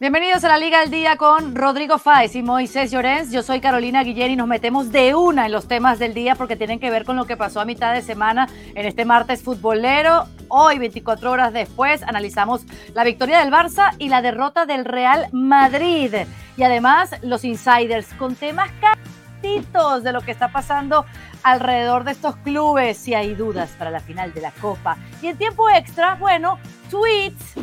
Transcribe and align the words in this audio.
Bienvenidos 0.00 0.44
a 0.44 0.48
la 0.48 0.56
Liga 0.56 0.80
del 0.80 0.90
Día 0.90 1.18
con 1.18 1.54
Rodrigo 1.54 1.98
Fáez 1.98 2.34
y 2.34 2.42
Moisés 2.42 2.90
Llorens. 2.90 3.30
Yo 3.30 3.42
soy 3.42 3.60
Carolina 3.60 4.02
Guillén 4.02 4.30
y 4.30 4.36
nos 4.36 4.48
metemos 4.48 4.90
de 4.90 5.14
una 5.14 5.44
en 5.44 5.52
los 5.52 5.68
temas 5.68 5.98
del 5.98 6.14
día 6.14 6.36
porque 6.36 6.56
tienen 6.56 6.80
que 6.80 6.90
ver 6.90 7.04
con 7.04 7.16
lo 7.16 7.26
que 7.26 7.36
pasó 7.36 7.60
a 7.60 7.66
mitad 7.66 7.92
de 7.92 8.00
semana 8.00 8.48
en 8.74 8.86
este 8.86 9.04
martes 9.04 9.42
futbolero. 9.42 10.24
Hoy, 10.48 10.78
24 10.78 11.30
horas 11.30 11.52
después, 11.52 12.02
analizamos 12.02 12.62
la 12.94 13.04
victoria 13.04 13.40
del 13.40 13.52
Barça 13.52 13.94
y 13.98 14.08
la 14.08 14.22
derrota 14.22 14.64
del 14.64 14.86
Real 14.86 15.26
Madrid. 15.32 16.14
Y 16.56 16.62
además, 16.62 17.10
los 17.20 17.44
insiders 17.44 18.06
con 18.14 18.36
temas 18.36 18.70
catitos 18.80 20.02
de 20.02 20.14
lo 20.14 20.22
que 20.22 20.30
está 20.30 20.50
pasando 20.50 21.04
alrededor 21.42 22.04
de 22.04 22.12
estos 22.12 22.36
clubes, 22.36 22.96
si 22.96 23.12
hay 23.12 23.34
dudas 23.34 23.68
para 23.78 23.90
la 23.90 24.00
final 24.00 24.32
de 24.32 24.40
la 24.40 24.52
Copa. 24.52 24.96
Y 25.20 25.26
en 25.26 25.36
tiempo 25.36 25.68
extra, 25.68 26.14
bueno, 26.14 26.58
tweets 26.88 27.54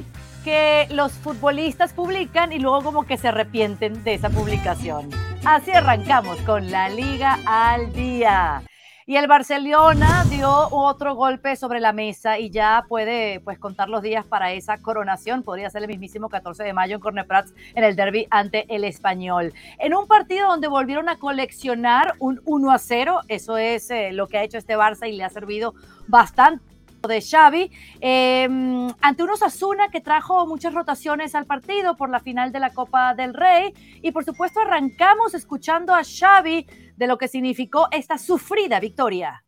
que 0.48 0.88
los 0.92 1.12
futbolistas 1.12 1.92
publican 1.92 2.54
y 2.54 2.60
luego 2.60 2.82
como 2.82 3.04
que 3.04 3.18
se 3.18 3.28
arrepienten 3.28 4.02
de 4.06 4.14
esa 4.14 4.30
publicación. 4.30 5.10
Así 5.44 5.72
arrancamos 5.72 6.38
con 6.44 6.72
la 6.72 6.88
Liga 6.88 7.38
al 7.46 7.92
Día. 7.92 8.64
Y 9.06 9.18
el 9.18 9.28
Barcelona 9.28 10.24
dio 10.30 10.50
otro 10.72 11.16
golpe 11.16 11.58
sobre 11.58 11.82
la 11.82 11.92
mesa 11.92 12.40
y 12.40 12.50
ya 12.50 12.86
puede 12.88 13.42
pues 13.42 13.60
contar 13.60 13.90
los 13.90 14.02
días 14.02 14.26
para 14.26 14.54
esa 14.54 14.78
coronación. 14.78 15.44
Podría 15.44 15.70
ser 15.70 15.82
el 15.82 15.90
mismísimo 15.90 16.30
14 16.30 16.64
de 16.64 16.72
mayo 16.72 16.96
en 16.96 17.02
Corneprats 17.02 17.54
en 17.76 17.84
el 17.84 17.98
derby 17.98 18.26
ante 18.30 18.74
el 18.74 18.86
Español. 18.86 19.54
En 19.80 19.94
un 19.94 20.08
partido 20.08 20.48
donde 20.48 20.70
volvieron 20.70 21.10
a 21.10 21.20
coleccionar 21.20 22.14
un 22.20 22.40
1 22.46 22.72
a 22.72 22.78
0, 22.78 23.20
eso 23.28 23.58
es 23.58 23.92
eh, 23.92 24.14
lo 24.14 24.28
que 24.28 24.38
ha 24.38 24.44
hecho 24.44 24.58
este 24.58 24.78
Barça 24.78 25.10
y 25.10 25.18
le 25.18 25.26
ha 25.26 25.30
servido 25.30 25.74
bastante 26.08 26.77
de 27.08 27.22
Xavi, 27.22 27.72
em, 28.00 28.88
ante 29.02 29.24
unos 29.24 29.42
Asuna 29.42 29.90
que 29.90 30.02
trajo 30.02 30.46
muchas 30.46 30.74
rotaciones 30.74 31.36
al 31.36 31.46
partido 31.46 31.96
por 31.96 32.10
la 32.10 32.20
final 32.20 32.52
de 32.52 32.60
la 32.60 32.72
Copa 32.74 33.14
del 33.14 33.34
Rey. 33.34 33.74
Y 34.02 34.12
por 34.12 34.26
supuesto 34.26 34.60
arrancamos 34.60 35.34
escuchando 35.34 35.94
a 35.94 36.02
Xavi 36.04 36.66
de 36.96 37.08
lo 37.08 37.18
que 37.18 37.28
significó 37.28 37.88
esta 37.92 38.18
sufrida 38.18 38.80
victoria. 38.80 39.44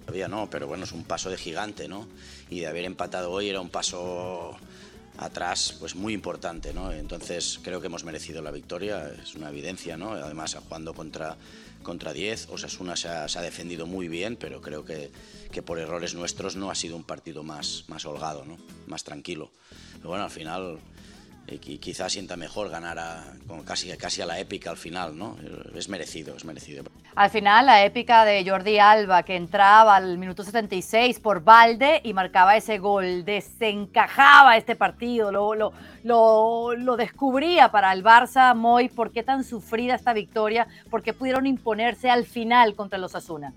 Todavía 0.00 0.28
no, 0.28 0.48
pero 0.48 0.66
bueno, 0.66 0.84
es 0.84 0.92
un 0.92 1.04
paso 1.04 1.28
de 1.28 1.36
gigante, 1.36 1.86
¿no? 1.86 2.08
Y 2.48 2.60
de 2.60 2.66
haber 2.66 2.86
empatado 2.86 3.30
hoy 3.30 3.50
era 3.50 3.60
un 3.60 3.68
paso 3.68 4.56
atrás 5.18 5.76
pues 5.78 5.94
muy 5.94 6.14
importante, 6.14 6.72
¿no? 6.72 6.92
Entonces 6.92 7.60
creo 7.62 7.80
que 7.80 7.88
hemos 7.88 8.04
merecido 8.04 8.40
la 8.40 8.50
victoria, 8.50 9.10
es 9.22 9.34
una 9.34 9.50
evidencia, 9.50 9.96
¿no? 9.96 10.12
Además 10.12 10.56
jugando 10.64 10.94
contra 10.94 11.36
contra 11.88 12.12
10. 12.12 12.50
Osasuna 12.50 12.96
se 12.96 13.08
ha, 13.08 13.26
se 13.28 13.38
ha 13.38 13.42
defendido 13.42 13.86
muy 13.86 14.08
bien, 14.08 14.36
pero 14.36 14.60
creo 14.60 14.84
que, 14.84 15.10
que, 15.50 15.62
por 15.62 15.78
errores 15.78 16.14
nuestros 16.14 16.54
no 16.54 16.70
ha 16.70 16.74
sido 16.74 16.96
un 16.96 17.02
partido 17.02 17.42
más, 17.42 17.84
más 17.88 18.04
holgado, 18.04 18.44
¿no? 18.44 18.58
más 18.86 19.04
tranquilo. 19.04 19.50
Pero 19.96 20.10
bueno, 20.10 20.24
al 20.24 20.30
final 20.30 20.78
eh, 21.50 21.58
quizás 21.58 22.12
sienta 22.12 22.36
mejor 22.36 22.68
ganar 22.68 22.98
a, 22.98 23.24
casi, 23.64 23.96
casi 23.96 24.20
a 24.20 24.26
la 24.26 24.38
épica 24.38 24.70
al 24.70 24.76
final, 24.76 25.16
¿no? 25.16 25.36
Es 25.74 25.88
merecido, 25.88 26.36
es 26.36 26.44
merecido. 26.44 26.84
Al 27.14 27.30
final, 27.30 27.64
la 27.64 27.84
épica 27.84 28.26
de 28.26 28.48
Jordi 28.48 28.78
Alba, 28.78 29.22
que 29.22 29.34
entraba 29.34 29.96
al 29.96 30.18
minuto 30.18 30.42
76 30.42 31.18
por 31.20 31.42
Valde 31.42 32.02
y 32.04 32.12
marcaba 32.12 32.54
ese 32.56 32.78
gol, 32.78 33.24
desencajaba 33.24 34.58
este 34.58 34.76
partido, 34.76 35.32
lo, 35.32 35.54
lo, 35.54 35.72
lo, 36.04 36.74
lo 36.76 36.96
descubría 36.98 37.70
para 37.70 37.92
el 37.94 38.04
Barça, 38.04 38.54
Moy, 38.54 38.90
¿por 38.90 39.10
qué 39.10 39.22
tan 39.22 39.42
sufrida 39.42 39.94
esta 39.94 40.12
victoria? 40.12 40.68
¿Por 40.90 41.02
qué 41.02 41.14
pudieron 41.14 41.46
imponerse 41.46 42.10
al 42.10 42.26
final 42.26 42.74
contra 42.76 42.98
los 42.98 43.14
Asuna? 43.14 43.54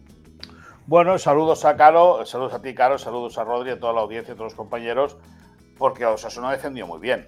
Bueno, 0.88 1.17
saludos 1.19 1.66
a 1.66 1.75
Caro, 1.75 2.25
saludos 2.25 2.53
a 2.53 2.62
ti, 2.62 2.73
Caro, 2.73 2.97
saludos 2.97 3.38
a 3.38 3.44
Rodri, 3.44 3.72
a 3.72 3.80
toda 3.80 3.92
la 3.92 4.02
audiencia, 4.02 4.34
a 4.34 4.38
todos 4.38 4.53
los 4.53 4.58
compañeros, 4.58 5.17
porque 5.78 6.06
Osasuna 6.06 6.52
defendió 6.52 6.88
muy 6.88 7.00
bien 7.00 7.28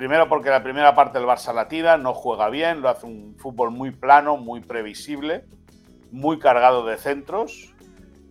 Primero 0.00 0.30
porque 0.30 0.48
la 0.48 0.62
primera 0.62 0.94
parte 0.94 1.18
del 1.18 1.28
Barça 1.28 1.52
la 1.52 1.68
tira, 1.68 1.98
no 1.98 2.14
juega 2.14 2.48
bien, 2.48 2.80
lo 2.80 2.88
hace 2.88 3.04
un 3.04 3.36
fútbol 3.36 3.70
muy 3.70 3.90
plano, 3.90 4.38
muy 4.38 4.60
previsible, 4.60 5.44
muy 6.10 6.38
cargado 6.38 6.86
de 6.86 6.96
centros. 6.96 7.74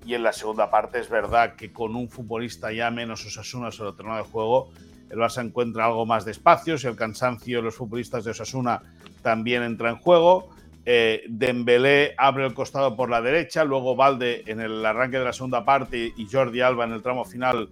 Y 0.04 0.16
en 0.16 0.24
la 0.24 0.34
segunda 0.34 0.72
parte 0.72 0.98
es 0.98 1.12
verdad 1.12 1.56
que 1.56 1.72
con 1.72 1.96
un 1.96 2.10
futbolista 2.10 2.72
ya 2.72 2.90
menos 2.90 3.24
Osasuna 3.24 3.70
sobre 3.70 3.92
el 3.92 3.98
terreno 3.98 4.18
de 4.18 4.24
juego, 4.24 4.72
el 5.12 5.20
Barça 5.20 5.46
encuentra 5.46 5.86
algo 5.86 6.08
más 6.08 6.26
de 6.26 6.32
espacios, 6.32 6.84
el 6.86 6.96
cansancio 6.96 7.60
de 7.60 7.64
los 7.66 7.76
futbolistas 7.76 8.24
de 8.24 8.32
Osasuna 8.32 8.82
también 9.22 9.62
entra 9.62 9.92
en 9.92 9.98
juego. 9.98 10.50
Eh, 10.88 11.22
Dembélé 11.30 12.16
abre 12.18 12.48
el 12.48 12.56
costado 12.56 12.96
por 12.96 13.12
la 13.12 13.22
derecha, 13.22 13.64
luego 13.64 13.96
Valde 13.96 14.42
en 14.48 14.60
el 14.60 14.84
arranque 14.84 15.20
de 15.20 15.26
la 15.26 15.34
segunda 15.34 15.66
parte 15.66 16.14
y 16.18 16.26
Jordi 16.32 16.62
Alba 16.62 16.86
en 16.86 16.94
el 16.94 17.04
tramo 17.04 17.26
final 17.26 17.70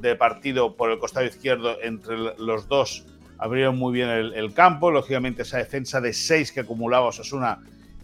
de 0.00 0.16
partido 0.16 0.74
por 0.74 0.90
el 0.90 0.98
costado 0.98 1.26
izquierdo 1.26 1.80
entre 1.80 2.16
los 2.16 2.66
dos 2.66 3.06
abrieron 3.38 3.76
muy 3.76 3.92
bien 3.92 4.08
el, 4.08 4.54
campo. 4.54 4.90
Lógicamente, 4.90 5.42
esa 5.42 5.58
defensa 5.58 6.00
de 6.00 6.12
seis 6.12 6.52
que 6.52 6.60
acumulaba 6.60 7.06
Osasuna 7.06 7.58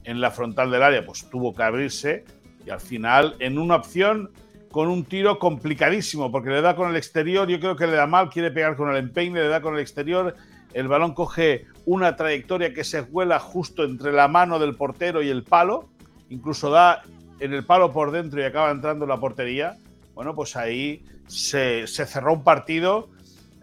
en 0.04 0.20
la 0.20 0.30
frontal 0.30 0.70
del 0.70 0.82
área, 0.82 1.04
pues 1.04 1.28
tuvo 1.30 1.54
que 1.54 1.62
abrirse. 1.62 2.24
Y 2.66 2.70
al 2.70 2.80
final, 2.80 3.36
en 3.38 3.58
una 3.58 3.76
opción 3.76 4.30
con 4.70 4.88
un 4.88 5.04
tiro 5.04 5.38
complicadísimo, 5.38 6.32
porque 6.32 6.50
le 6.50 6.62
da 6.62 6.74
con 6.74 6.90
el 6.90 6.96
exterior, 6.96 7.46
yo 7.48 7.60
creo 7.60 7.76
que 7.76 7.86
le 7.86 7.92
da 7.92 8.06
mal, 8.06 8.30
quiere 8.30 8.50
pegar 8.50 8.76
con 8.76 8.90
el 8.90 8.96
empeine, 8.96 9.42
le 9.42 9.48
da 9.48 9.60
con 9.60 9.74
el 9.74 9.80
exterior, 9.80 10.34
el 10.72 10.88
balón 10.88 11.12
coge 11.12 11.66
una 11.84 12.16
trayectoria 12.16 12.72
que 12.72 12.82
se 12.82 13.02
vuela 13.02 13.38
justo 13.38 13.84
entre 13.84 14.12
la 14.12 14.28
mano 14.28 14.58
del 14.58 14.74
portero 14.74 15.22
y 15.22 15.28
el 15.28 15.42
palo, 15.42 15.90
incluso 16.30 16.70
da 16.70 17.02
en 17.40 17.52
el 17.52 17.64
palo 17.64 17.92
por 17.92 18.12
dentro 18.12 18.40
y 18.40 18.44
acaba 18.44 18.70
entrando 18.70 19.04
en 19.04 19.10
la 19.10 19.18
portería. 19.18 19.76
Bueno, 20.14 20.34
pues 20.34 20.56
ahí 20.56 21.04
se, 21.26 21.86
se 21.86 22.06
cerró 22.06 22.32
un 22.32 22.44
partido 22.44 23.10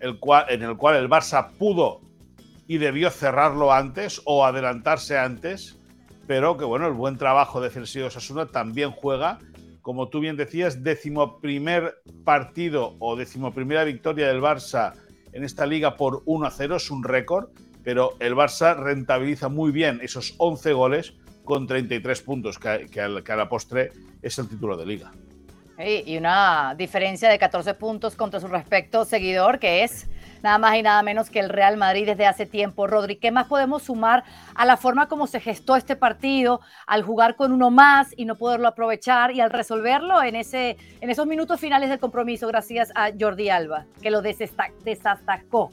en 0.02 0.62
el 0.64 0.78
cual 0.78 0.96
el 0.96 1.10
Barça 1.10 1.52
pudo 1.58 2.02
y 2.68 2.78
debió 2.78 3.10
cerrarlo 3.10 3.74
antes 3.74 4.22
o 4.26 4.46
adelantarse 4.46 5.18
antes, 5.18 5.80
pero 6.28 6.58
que 6.58 6.66
bueno, 6.66 6.88
el 6.88 6.94
buen 6.94 7.18
trabajo 7.18 7.62
defensivo 7.62 8.06
de 8.06 8.12
Sasuna 8.12 8.46
también 8.46 8.92
juega. 8.92 9.40
Como 9.82 10.09
tú 10.09 10.20
bien 10.20 10.38
decías, 10.38 10.84
decimoprimer 10.84 11.96
partido 12.24 12.96
o 13.00 13.16
decimoprimera 13.16 13.84
victoria 13.86 14.28
del 14.28 14.42
Barça 14.42 14.94
en 15.34 15.44
esta 15.44 15.66
liga 15.66 15.96
por 15.96 16.22
1 16.26 16.46
a 16.46 16.52
0 16.52 16.76
es 16.76 16.92
un 16.92 17.04
récord, 17.04 17.50
pero 17.84 18.16
el 18.20 18.36
Barça 18.36 18.78
rentabiliza 18.78 19.50
muy 19.50 19.72
bien 19.72 20.00
esos 20.04 20.36
11 20.38 20.74
goles 20.74 21.14
con 21.44 21.66
33 21.66 22.22
puntos, 22.22 22.59
que, 22.59 22.88
que 22.92 23.02
a 23.02 23.36
la 23.36 23.50
postre 23.50 23.92
es 24.22 24.38
el 24.38 24.48
título 24.48 24.78
de 24.78 24.86
liga. 24.86 25.12
Y 25.81 26.17
una 26.17 26.75
diferencia 26.78 27.29
de 27.29 27.40
14 27.40 27.73
puntos 27.73 28.16
contra 28.17 28.41
su 28.41 28.50
respecto 28.50 29.06
seguidor, 29.06 29.59
que 29.59 29.85
es 29.85 30.09
nada 30.44 30.57
más 30.57 30.75
y 30.75 30.81
nada 30.81 31.01
menos 31.03 31.29
que 31.29 31.40
el 31.40 31.47
Real 31.47 31.78
Madrid 31.78 32.06
desde 32.06 32.28
hace 32.28 32.45
tiempo. 32.45 32.85
Rodri, 32.85 33.16
¿qué 33.16 33.31
más 33.31 33.47
podemos 33.47 33.84
sumar 33.84 34.25
a 34.56 34.66
la 34.66 34.75
forma 34.75 35.07
como 35.07 35.25
se 35.25 35.40
gestó 35.40 35.78
este 35.78 35.95
partido, 35.95 36.59
al 36.85 37.03
jugar 37.03 37.38
con 37.38 37.53
uno 37.53 37.72
más 37.72 38.09
y 38.17 38.25
no 38.25 38.35
poderlo 38.35 38.67
aprovechar 38.67 39.31
y 39.31 39.40
al 39.40 39.51
resolverlo 39.51 40.22
en, 40.22 40.35
ese, 40.35 40.75
en 41.00 41.09
esos 41.12 41.25
minutos 41.28 41.62
finales 41.62 41.90
del 41.90 42.00
compromiso, 42.00 42.46
gracias 42.50 42.91
a 42.94 43.11
Jordi 43.17 43.50
Alba, 43.50 43.85
que 44.01 44.11
lo 44.11 44.22
desastacó? 44.22 45.72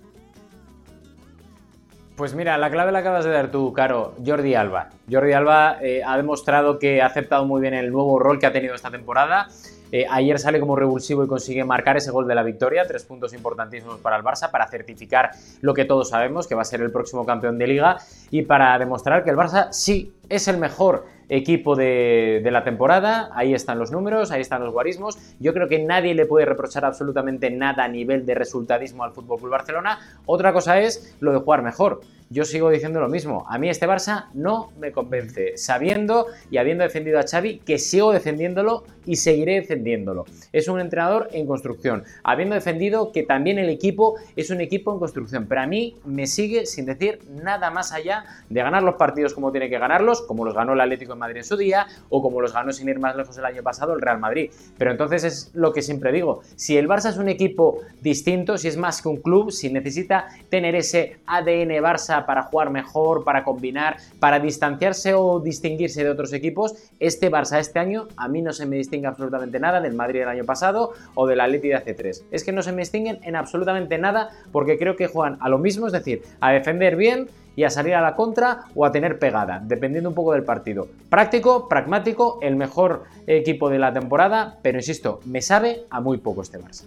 Pues 2.15 2.33
mira, 2.33 2.57
la 2.59 2.71
clave 2.71 2.93
la 2.93 3.01
acabas 3.01 3.25
de 3.25 3.33
dar 3.33 3.51
tú, 3.51 3.73
Caro, 3.73 4.15
Jordi 4.25 4.55
Alba. 4.55 4.91
Jordi 5.11 5.33
Alba 5.33 5.79
eh, 5.83 6.03
ha 6.07 6.17
demostrado 6.17 6.79
que 6.79 7.03
ha 7.03 7.07
aceptado 7.07 7.45
muy 7.45 7.61
bien 7.61 7.75
el 7.75 7.91
nuevo 7.91 8.21
rol 8.21 8.39
que 8.39 8.47
ha 8.47 8.53
tenido 8.53 8.77
esta 8.77 8.91
temporada 8.91 9.49
eh, 9.93 10.07
ayer 10.11 10.39
sale 10.39 10.61
como 10.61 10.77
revulsivo 10.77 11.25
y 11.25 11.29
consigue 11.29 11.65
marcar 11.65 11.97
ese 11.97 12.11
gol 12.11 12.27
de 12.27 12.35
la 12.35 12.43
victoria, 12.43 12.87
tres 12.87 13.05
puntos 13.05 13.33
importantísimos 13.33 13.99
para 14.01 14.17
el 14.17 14.23
Barça, 14.23 14.51
para 14.51 14.67
certificar 14.69 15.31
lo 15.61 15.75
que 15.75 15.85
todos 15.85 16.09
sabemos, 16.09 16.47
que 16.47 16.55
va 16.55 16.63
a 16.63 16.65
ser 16.65 16.81
el 16.81 16.91
próximo 16.91 17.25
campeón 17.25 17.59
de 17.59 17.67
liga, 17.67 17.99
y 18.31 18.43
para 18.43 18.79
demostrar 18.79 19.25
que 19.25 19.31
el 19.31 19.37
Barça 19.37 19.73
sí 19.73 20.13
es 20.29 20.49
el 20.49 20.59
mejor 20.59 21.07
equipo 21.29 21.75
de, 21.75 22.47
la 22.51 22.65
temporada, 22.65 23.31
ahí 23.35 23.55
están 23.55 23.79
los 23.79 23.91
números, 23.91 24.31
ahí 24.31 24.41
están 24.41 24.63
los 24.63 24.73
guarismos. 24.73 25.19
Yo 25.41 25.53
creo 25.53 25.69
que 25.69 25.79
nadie 25.79 26.15
le 26.15 26.27
puede 26.27 26.47
reprochar 26.47 26.85
absolutamente 26.85 27.51
nada 27.51 27.85
a 27.85 27.89
nivel 27.89 28.25
de 28.27 28.35
resultadismo 28.35 29.05
al 29.05 29.13
Club 29.13 29.49
Barcelona. 29.49 29.99
Otra 30.27 30.53
cosa 30.53 30.81
es 30.81 31.17
lo 31.21 31.33
de 31.33 31.39
jugar 31.39 31.63
mejor. 31.63 32.01
Yo 32.29 32.45
sigo 32.45 32.71
diciendo 32.71 33.01
lo 33.01 33.09
mismo. 33.09 33.47
A 33.49 33.57
mí 33.57 33.69
este 33.69 33.87
Barça 33.87 34.27
no 34.35 34.73
me 34.81 34.91
convence, 34.91 35.57
sabiendo 35.57 36.27
y 36.51 36.59
habiendo 36.59 36.83
defendido 36.83 37.21
a 37.21 37.23
Xavi 37.23 37.59
que 37.61 37.79
sigo 37.79 38.13
defendiéndolo 38.13 38.83
y 39.05 39.15
seguiré 39.15 39.55
defendiéndolo. 39.61 40.25
Es 40.53 40.67
un 40.67 40.81
entrenador 40.81 41.29
en 41.33 41.47
construcción, 41.47 42.03
habiendo 42.25 42.57
defendido 42.57 43.13
que 43.13 43.23
también 43.23 43.59
el 43.61 43.69
equipo 43.69 44.17
es 44.35 44.51
un 44.51 44.61
equipo 44.61 44.93
en 44.93 44.99
construcción. 44.99 45.47
Pero 45.47 45.61
a 45.61 45.67
mí 45.69 45.97
me 46.05 46.27
sigue 46.27 46.67
sin 46.67 46.87
decir 46.87 47.21
nada 47.31 47.71
más 47.71 47.93
allá 47.93 48.25
de 48.51 48.61
ganar 48.61 48.83
los 48.83 48.97
partidos 48.97 49.33
como 49.33 49.53
tiene 49.53 49.71
que 49.71 49.79
ganarlos, 49.79 50.23
como 50.23 50.45
los 50.45 50.55
ganó 50.55 50.73
el 50.73 50.81
Atlético 50.81 51.15
Madrid 51.15 51.39
en 51.39 51.45
su 51.45 51.57
día 51.57 51.87
o 52.09 52.23
como 52.23 52.41
los 52.41 52.53
ganó 52.53 52.73
sin 52.73 52.89
ir 52.89 52.99
más 52.99 53.15
lejos 53.15 53.39
el 53.39 53.45
año 53.45 53.63
pasado 53.63 53.95
el 53.95 54.01
Real 54.01 54.19
Madrid. 54.19 54.51
Pero 54.77 54.91
entonces 54.91 55.23
es 55.23 55.51
lo 55.55 55.73
que 55.73 55.83
siempre 55.83 56.11
digo, 56.11 56.43
si 56.57 56.77
el 56.77 56.89
Barça 56.89 57.11
es 57.11 57.19
un 57.19 57.29
equipo 57.29 57.83
distinto, 58.01 58.59
si 58.59 58.67
es 58.67 58.77
más 58.77 59.01
que 59.01 59.09
un 59.09 59.19
club, 59.19 59.53
si 59.53 59.73
necesita 59.73 60.27
tener 60.51 60.75
ese 60.75 61.19
ADN 61.27 61.71
Barça 61.81 62.16
Para 62.25 62.45
jugar 62.45 62.71
mejor, 62.71 63.25
para 63.25 63.45
combinar, 63.45 63.97
para 64.21 64.39
distanciarse 64.39 65.13
o 65.13 65.41
distinguirse 65.41 66.05
de 66.05 66.11
otros 66.11 66.33
equipos, 66.33 66.75
este 67.01 67.31
Barça 67.31 67.59
este 67.59 67.79
año 67.79 68.09
a 68.17 68.29
mí 68.29 68.41
no 68.41 68.53
se 68.53 68.65
me 68.65 68.77
distingue 68.77 69.09
absolutamente 69.09 69.61
nada 69.61 69.81
del 69.81 69.95
Madrid 69.95 70.21
del 70.21 70.29
año 70.29 70.45
pasado 70.45 70.93
o 71.15 71.27
del 71.27 71.41
Atleti 71.41 71.69
de 71.69 71.75
hace 71.75 71.95
tres. 71.95 72.25
Es 72.31 72.45
que 72.45 72.53
no 72.53 72.63
se 72.63 72.73
me 72.73 72.83
distinguen 72.83 73.19
en 73.23 73.37
absolutamente 73.37 73.99
nada 73.99 74.31
porque 74.53 74.79
creo 74.79 74.97
que 74.97 75.09
juegan 75.09 75.37
a 75.41 75.49
lo 75.49 75.59
mismo, 75.59 75.87
es 75.87 75.93
decir, 75.93 76.23
a 76.41 76.53
defender 76.53 76.97
bien 76.97 77.29
y 77.57 77.65
a 77.65 77.71
salir 77.71 77.95
a 77.95 78.03
la 78.03 78.15
contra 78.15 78.65
o 78.75 78.85
a 78.85 78.93
tener 78.93 79.19
pegada, 79.19 79.61
dependiendo 79.65 80.11
un 80.11 80.15
poco 80.15 80.33
del 80.33 80.45
partido. 80.45 80.89
Práctico, 81.09 81.69
pragmático, 81.69 82.39
el 82.43 82.55
mejor 82.55 83.05
equipo 83.27 83.71
de 83.71 83.79
la 83.79 83.93
temporada, 83.93 84.59
pero 84.63 84.79
insisto, 84.79 85.21
me 85.25 85.43
sabe 85.43 85.85
a 85.91 86.01
muy 86.01 86.19
poco 86.19 86.43
este 86.43 86.59
Barça. 86.59 86.85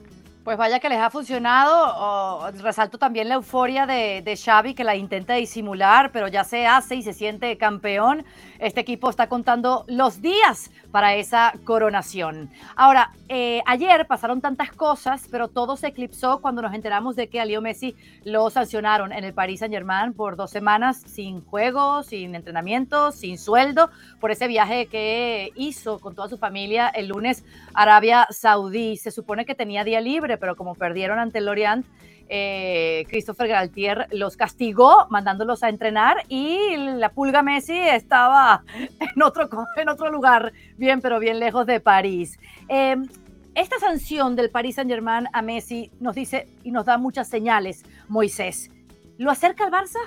Pues 0.50 0.57
vaya 0.57 0.80
que 0.80 0.90
les 0.90 0.98
ha 0.98 1.12
funcionado. 1.12 2.51
resalto 2.63 2.98
también 2.98 3.30
la 3.30 3.36
euforia 3.36 3.86
de, 3.86 4.24
de, 4.25 4.36
Xavi 4.36 4.74
que 4.74 4.84
la 4.84 4.96
intenta 4.96 5.36
disimular, 5.36 6.12
pero 6.12 6.28
ya 6.28 6.44
se 6.44 6.66
hace 6.66 6.96
y 6.96 7.04
se 7.04 7.13
siente 7.13 7.56
campeón. 7.60 8.25
Este 8.57 8.81
equipo 8.81 9.12
está 9.12 9.30
contando 9.30 9.86
los 9.88 10.24
días 10.24 10.72
para 10.91 11.15
esa 11.15 11.53
coronación. 11.65 12.50
Ahora, 12.75 13.12
eh, 13.27 13.62
ayer 13.65 14.07
pasaron 14.07 14.41
tantas 14.41 14.71
cosas, 14.71 15.27
pero 15.31 15.47
todo 15.47 15.77
se 15.77 15.88
eclipsó 15.88 16.41
cuando 16.41 16.62
nos 16.62 16.74
enteramos 16.74 17.15
de 17.15 17.27
que 17.27 17.39
a 17.39 17.45
Leo 17.45 17.62
Messi 17.62 17.95
lo 18.24 18.50
sancionaron 18.50 19.12
en 19.12 19.24
el 19.24 19.33
Paris 19.33 19.59
Saint 19.59 19.74
Germain 19.74 20.13
por 20.13 20.36
dos 20.36 20.51
semanas 20.51 21.01
sin 21.06 21.41
juego, 21.45 22.03
sin 22.03 22.36
entrenamiento, 22.36 23.12
sin 23.12 23.38
sueldo, 23.38 23.89
por 24.19 24.31
ese 24.31 24.47
viaje 24.47 24.88
que 24.88 25.51
hizo 25.56 26.00
con 26.00 26.15
toda 26.15 26.27
su 26.30 26.38
familia 26.38 26.89
el 26.89 27.07
lunes 27.07 27.44
a 27.74 27.83
Arabia 27.83 28.27
Saudí. 28.30 28.97
Se 28.97 29.12
supone 29.12 29.45
que 29.45 29.56
tenía 29.56 29.83
día 29.83 30.01
libre, 30.01 30.38
pero 30.38 30.56
como 30.56 30.75
perdieron 30.75 31.19
ante 31.19 31.41
Lorient, 31.41 31.86
eh, 32.30 33.06
Christopher 33.10 33.48
Galtier 33.48 34.08
los 34.12 34.38
castigó 34.38 35.08
mandándolos 35.10 35.64
a 35.64 35.70
entrenar 35.70 36.18
y 36.30 36.78
la 36.78 37.10
pulga 37.10 37.42
Messi 37.42 37.78
estaba 37.78 38.64
en 39.00 39.22
otro, 39.22 39.50
en 39.76 39.90
otro 39.90 40.12
lugar, 40.12 40.54
bien, 40.78 41.02
pero 41.02 41.20
bien 41.20 41.40
lejos 41.40 41.66
de 41.66 41.80
París. 41.80 42.40
Em, 42.68 43.08
esta 43.56 43.80
sanción 43.80 44.36
del 44.36 44.52
Paris 44.52 44.76
Saint 44.76 44.90
Germain 44.90 45.28
a 45.34 45.42
Messi 45.42 45.92
nos 46.00 46.16
dice 46.16 46.48
y 46.64 46.72
nos 46.72 46.86
da 46.86 46.98
muchas 46.98 47.28
señales, 47.28 47.84
Moisés. 48.08 48.72
¿Lo 49.18 49.32
acerca 49.32 49.66
al 49.66 49.72
Barça? 49.72 50.00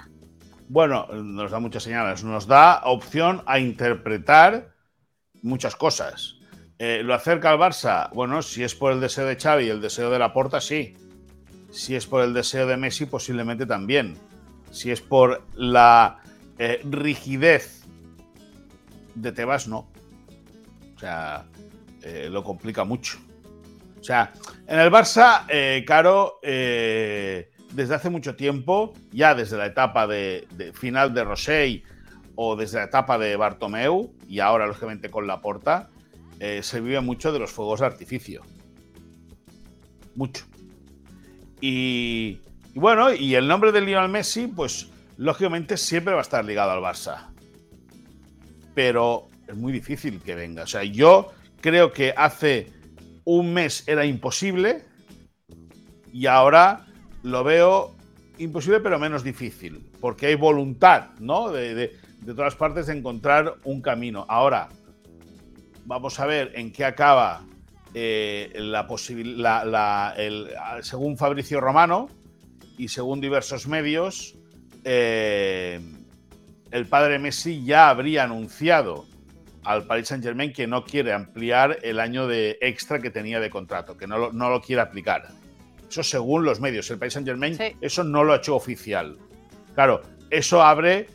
Bueno, 0.68 1.06
nos 1.08 1.50
da 1.50 1.58
muchas 1.58 1.82
señales, 1.82 2.24
nos 2.24 2.46
da 2.46 2.80
opción 2.84 3.42
a 3.46 3.58
interpretar 3.58 4.72
muchas 5.42 5.76
cosas. 5.76 6.38
Eh, 6.78 7.02
¿Lo 7.02 7.14
acerca 7.14 7.50
al 7.50 7.58
Barça? 7.58 8.08
Bueno, 8.14 8.40
si 8.42 8.64
es 8.64 8.74
por 8.74 8.92
el 8.92 9.00
deseo 9.00 9.26
de 9.26 9.36
Xavi 9.36 9.66
y 9.66 9.70
el 9.70 9.80
deseo 9.80 10.08
de 10.08 10.18
la 10.18 10.32
Porta, 10.32 10.60
sí. 10.60 10.96
Si 11.72 11.96
es 11.96 12.06
por 12.06 12.22
el 12.22 12.34
deseo 12.34 12.66
de 12.66 12.76
Messi, 12.76 13.06
posiblemente 13.06 13.64
también. 13.64 14.14
Si 14.70 14.90
es 14.90 15.00
por 15.00 15.42
la 15.54 16.18
eh, 16.58 16.80
rigidez 16.84 17.82
de 19.14 19.32
Tebas, 19.32 19.66
no. 19.66 19.88
O 20.94 20.98
sea, 20.98 21.46
eh, 22.02 22.28
lo 22.30 22.44
complica 22.44 22.84
mucho. 22.84 23.18
O 23.98 24.04
sea, 24.04 24.32
en 24.66 24.80
el 24.80 24.90
Barça, 24.90 25.46
eh, 25.48 25.82
Caro, 25.86 26.38
desde 26.42 27.94
hace 27.94 28.10
mucho 28.10 28.36
tiempo, 28.36 28.92
ya 29.10 29.34
desde 29.34 29.56
la 29.56 29.66
etapa 29.66 30.06
de, 30.06 30.72
final 30.74 31.14
de 31.14 31.24
Rosell 31.24 31.84
o 32.34 32.54
desde 32.54 32.78
la 32.78 32.84
etapa 32.84 33.16
de 33.16 33.36
Bartomeu, 33.36 34.14
y 34.28 34.40
ahora 34.40 34.66
lógicamente 34.66 35.10
con 35.10 35.26
la 35.26 35.40
porta, 35.40 35.88
se 36.38 36.80
vive 36.80 37.00
mucho 37.00 37.32
de 37.32 37.38
los 37.38 37.50
fuegos 37.50 37.80
de 37.80 37.86
artificio. 37.86 38.42
Mucho. 40.16 40.51
Y, 41.64 42.40
bueno, 42.74 43.14
y 43.14 43.36
el 43.36 43.46
nombre 43.46 43.70
de 43.70 43.80
Lionel 43.80 44.10
Messi, 44.10 44.48
pues 44.48 44.90
lógicamente 45.16 45.76
siempre 45.76 46.12
va 46.12 46.18
a 46.18 46.22
estar 46.22 46.44
ligado 46.44 46.72
al 46.72 46.80
Barça. 46.80 47.28
Pero 48.74 49.28
es 49.46 49.54
muy 49.54 49.72
difícil 49.72 50.20
que 50.20 50.34
venga. 50.34 50.64
O 50.64 50.66
sea, 50.66 50.82
yo 50.82 51.32
creo 51.60 51.92
que 51.92 52.12
hace 52.16 52.72
un 53.24 53.54
mes 53.54 53.84
era 53.86 54.04
imposible 54.04 54.82
y 56.12 56.26
ahora 56.26 56.84
lo 57.22 57.44
veo 57.44 57.94
imposible 58.38 58.80
pero 58.80 58.98
menos 58.98 59.22
difícil, 59.22 59.88
porque 60.00 60.26
hay 60.26 60.34
voluntad, 60.34 61.10
¿no? 61.20 61.52
De, 61.52 61.74
de, 61.76 62.34
todas 62.34 62.56
partes 62.56 62.88
de 62.88 62.98
encontrar 62.98 63.54
un 63.62 63.80
camino. 63.80 64.26
Ahora, 64.28 64.68
vamos 65.84 66.18
a 66.18 66.26
ver 66.26 66.50
en 66.56 66.72
qué 66.72 66.84
acaba 66.84 67.44
eh, 67.94 68.52
la 68.54 68.86
la, 69.64 70.14
según 70.82 71.16
Fabricio 71.16 71.60
Romano 71.60 72.08
y 72.78 72.88
según 72.88 73.20
diversos 73.20 73.66
medios, 73.66 74.34
eh, 74.84 75.80
el 76.70 76.86
padre 76.86 77.18
Messi 77.18 77.64
ya 77.64 77.90
habría 77.90 78.24
anunciado 78.24 79.06
al 79.64 79.86
Paris 79.86 80.08
Saint 80.08 80.24
Germain 80.24 80.52
que 80.52 80.66
no 80.66 80.84
quiere 80.84 81.12
ampliar 81.12 81.78
el 81.82 82.00
año 82.00 82.26
de 82.26 82.58
extra 82.60 82.98
que 83.00 83.10
tenía 83.10 83.40
de 83.40 83.50
contrato, 83.50 83.96
que 83.96 84.06
no 84.06 84.18
lo, 84.18 84.32
no 84.32 84.50
lo 84.50 84.60
quiere 84.60 84.82
aplicar. 84.82 85.28
Eso 85.88 86.02
según 86.02 86.44
los 86.44 86.60
medios. 86.60 86.90
El 86.90 86.98
Paris 86.98 87.12
Saint 87.14 87.28
Germain 87.28 87.56
eso 87.80 88.02
no 88.02 88.24
lo 88.24 88.32
ha 88.32 88.36
hecho 88.36 88.56
oficial. 88.56 89.18
Claro, 89.74 90.02
eso 90.30 90.62
abre 90.62 91.06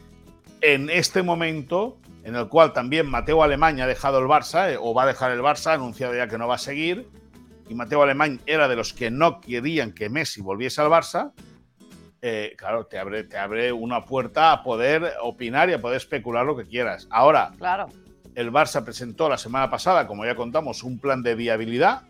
en 0.62 0.90
este 0.90 1.24
momento 1.24 1.98
en 2.28 2.36
el 2.36 2.50
cual 2.50 2.74
también 2.74 3.10
Mateo 3.10 3.42
Alemán 3.42 3.80
ha 3.80 3.88
dejado 3.88 4.20
el 4.20 4.26
Barça, 4.26 4.74
eh, 4.74 4.78
o 4.78 4.94
va 4.94 5.04
a 5.04 5.06
dejar 5.06 5.32
el 5.32 5.40
Barça, 5.40 5.68
ha 5.68 5.74
anunciado 5.76 6.14
ya 6.14 6.28
que 6.28 6.38
no 6.38 6.46
va 6.46 6.56
a 6.56 6.58
seguir, 6.58 7.08
y 7.70 7.74
Mateo 7.74 8.02
Alemán 8.02 8.42
era 8.46 8.68
de 8.68 8.76
los 8.76 8.92
que 8.92 9.10
no 9.10 9.40
querían 9.40 9.94
que 9.94 10.10
Messi 10.10 10.42
volviese 10.42 10.82
al 10.82 10.90
Barça, 10.90 11.32
eh, 12.22 12.54
claro, 12.58 12.86
te 12.86 13.00
abre, 13.00 13.24
te 13.24 13.38
abre 13.38 13.72
una 13.72 14.04
puerta 14.04 14.52
a 14.52 14.62
poder 14.62 15.14
opinar 15.24 15.70
y 15.70 15.74
a 15.74 15.80
poder 15.80 15.96
especular 15.96 16.46
lo 16.46 16.58
que 16.58 16.66
quieras. 16.66 17.08
Ahora, 17.12 17.54
claro. 17.58 17.88
el 18.36 18.52
Barça 18.52 18.84
presentó 18.84 19.30
la 19.30 19.38
semana 19.38 19.70
pasada, 19.70 20.06
como 20.06 20.26
ya 20.26 20.36
contamos, 20.36 20.84
un 20.84 21.00
plan 21.00 21.24
de 21.24 21.34
viabilidad 21.34 22.02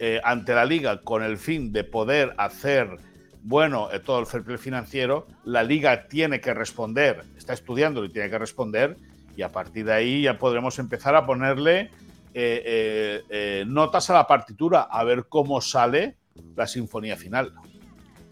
eh, 0.00 0.20
ante 0.22 0.54
la 0.54 0.66
liga 0.66 1.00
con 1.00 1.22
el 1.22 1.38
fin 1.38 1.72
de 1.72 1.84
poder 1.84 2.34
hacer 2.36 2.98
bueno 3.42 3.90
eh, 3.92 3.98
todo 4.00 4.20
el 4.20 4.26
fair 4.26 4.58
financiero, 4.58 5.26
la 5.44 5.62
liga 5.62 6.06
tiene 6.06 6.40
que 6.40 6.54
responder, 6.54 7.24
está 7.36 7.52
estudiando 7.52 8.04
y 8.04 8.08
tiene 8.08 8.30
que 8.30 8.38
responder, 8.38 8.96
y 9.36 9.42
a 9.42 9.50
partir 9.50 9.86
de 9.86 9.92
ahí 9.92 10.22
ya 10.22 10.38
podremos 10.38 10.78
empezar 10.78 11.14
a 11.16 11.26
ponerle 11.26 11.90
eh, 12.34 13.22
eh, 13.28 13.64
notas 13.66 14.08
a 14.10 14.14
la 14.14 14.26
partitura, 14.26 14.82
a 14.82 15.04
ver 15.04 15.26
cómo 15.28 15.60
sale 15.60 16.16
la 16.54 16.66
sinfonía 16.66 17.16
final. 17.16 17.52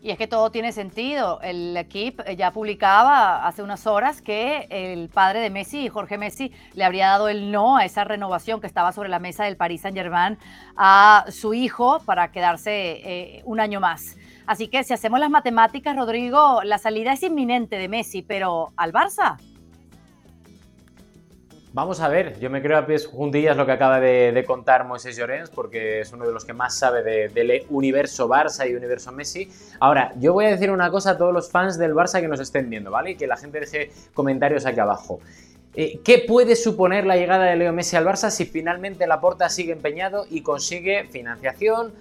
Y 0.03 0.11
es 0.11 0.17
que 0.17 0.27
todo 0.27 0.51
tiene 0.51 0.73
sentido. 0.73 1.43
El 1.43 1.77
equipo 1.77 2.23
ya 2.25 2.53
publicaba 2.53 3.47
hace 3.47 3.63
unas 3.63 3.87
horas 3.87 4.23
que 4.23 4.67
el 4.71 5.11
padre 5.11 5.41
de 5.41 5.51
Messi, 5.51 5.91
Jorge 5.91 6.17
Messi, 6.17 6.53
le 6.73 6.85
habría 6.85 7.09
dado 7.09 7.29
el 7.29 7.53
no 7.53 7.77
a 7.77 7.85
esa 7.85 8.05
renovación 8.05 8.63
que 8.63 8.67
estaba 8.67 8.93
sobre 8.93 9.11
la 9.11 9.19
mesa 9.19 9.45
del 9.45 9.59
Paris 9.59 9.83
Saint-Germain 9.83 10.39
a 10.75 11.27
su 11.29 11.53
hijo 11.53 12.01
para 12.07 12.33
quedarse 12.33 13.43
un 13.45 13.61
año 13.61 13.79
más. 13.79 14.17
Así 14.51 14.67
que 14.67 14.83
si 14.83 14.93
hacemos 14.93 15.21
las 15.21 15.31
matemáticas, 15.31 15.95
Rodrigo, 15.95 16.63
la 16.65 16.79
salida 16.79 17.13
es 17.13 17.23
inminente 17.23 17.79
de 17.79 17.87
Messi, 17.87 18.23
pero 18.23 18.73
¿al 18.77 18.93
Barça? 18.93 19.37
Vamos 21.73 22.01
a 22.01 22.09
ver, 22.09 22.37
yo 22.41 22.51
me 22.51 22.61
creo 22.61 22.77
a 22.79 22.85
pies 22.85 23.07
juntillas 23.07 23.57
lo 23.57 23.65
que 23.65 23.71
acaba 23.71 24.01
de, 24.01 24.45
contar 24.45 24.85
Moisés 24.89 25.17
Llorens, 25.17 25.51
porque 25.51 26.01
es 26.01 26.13
uno 26.13 26.27
de 26.27 26.33
los 26.33 26.45
que 26.45 26.53
más 26.53 26.77
sabe 26.77 27.29
del 27.29 27.65
universo 27.69 28.29
Barça 28.29 28.69
y 28.69 28.75
universo 28.75 29.13
Messi. 29.13 29.49
Ahora, 29.79 30.13
yo 30.19 30.33
voy 30.33 30.47
a 30.47 30.49
decir 30.49 30.73
una 30.73 30.91
cosa 30.91 31.11
a 31.11 31.17
todos 31.17 31.33
los 31.33 31.49
fans 31.49 31.79
del 31.79 31.95
Barça 31.95 32.21
que 32.21 32.27
nos 32.27 32.41
estén 32.41 32.69
viendo, 32.69 32.91
¿vale? 32.91 33.13
Y 33.13 33.15
que 33.15 33.29
la 33.29 33.37
gente 33.37 33.61
deje 33.61 33.93
comentarios 34.15 34.67
aquí 34.67 34.81
abajo. 34.81 35.21
Eh, 35.77 36.01
¿Qué 36.03 36.25
puede 36.27 36.57
suponer 36.57 37.07
la 37.07 37.15
llegada 37.15 37.45
de 37.45 37.55
Leo 37.55 37.73
Messi 37.73 37.95
al 37.95 38.05
Barça 38.05 38.31
si 38.31 38.47
finalmente 38.47 39.07
Laporta 39.07 39.49
sigue 39.49 39.71
empeñado 39.73 40.27
y 40.29 40.43
consigue 40.43 41.05
financiación, 41.05 41.93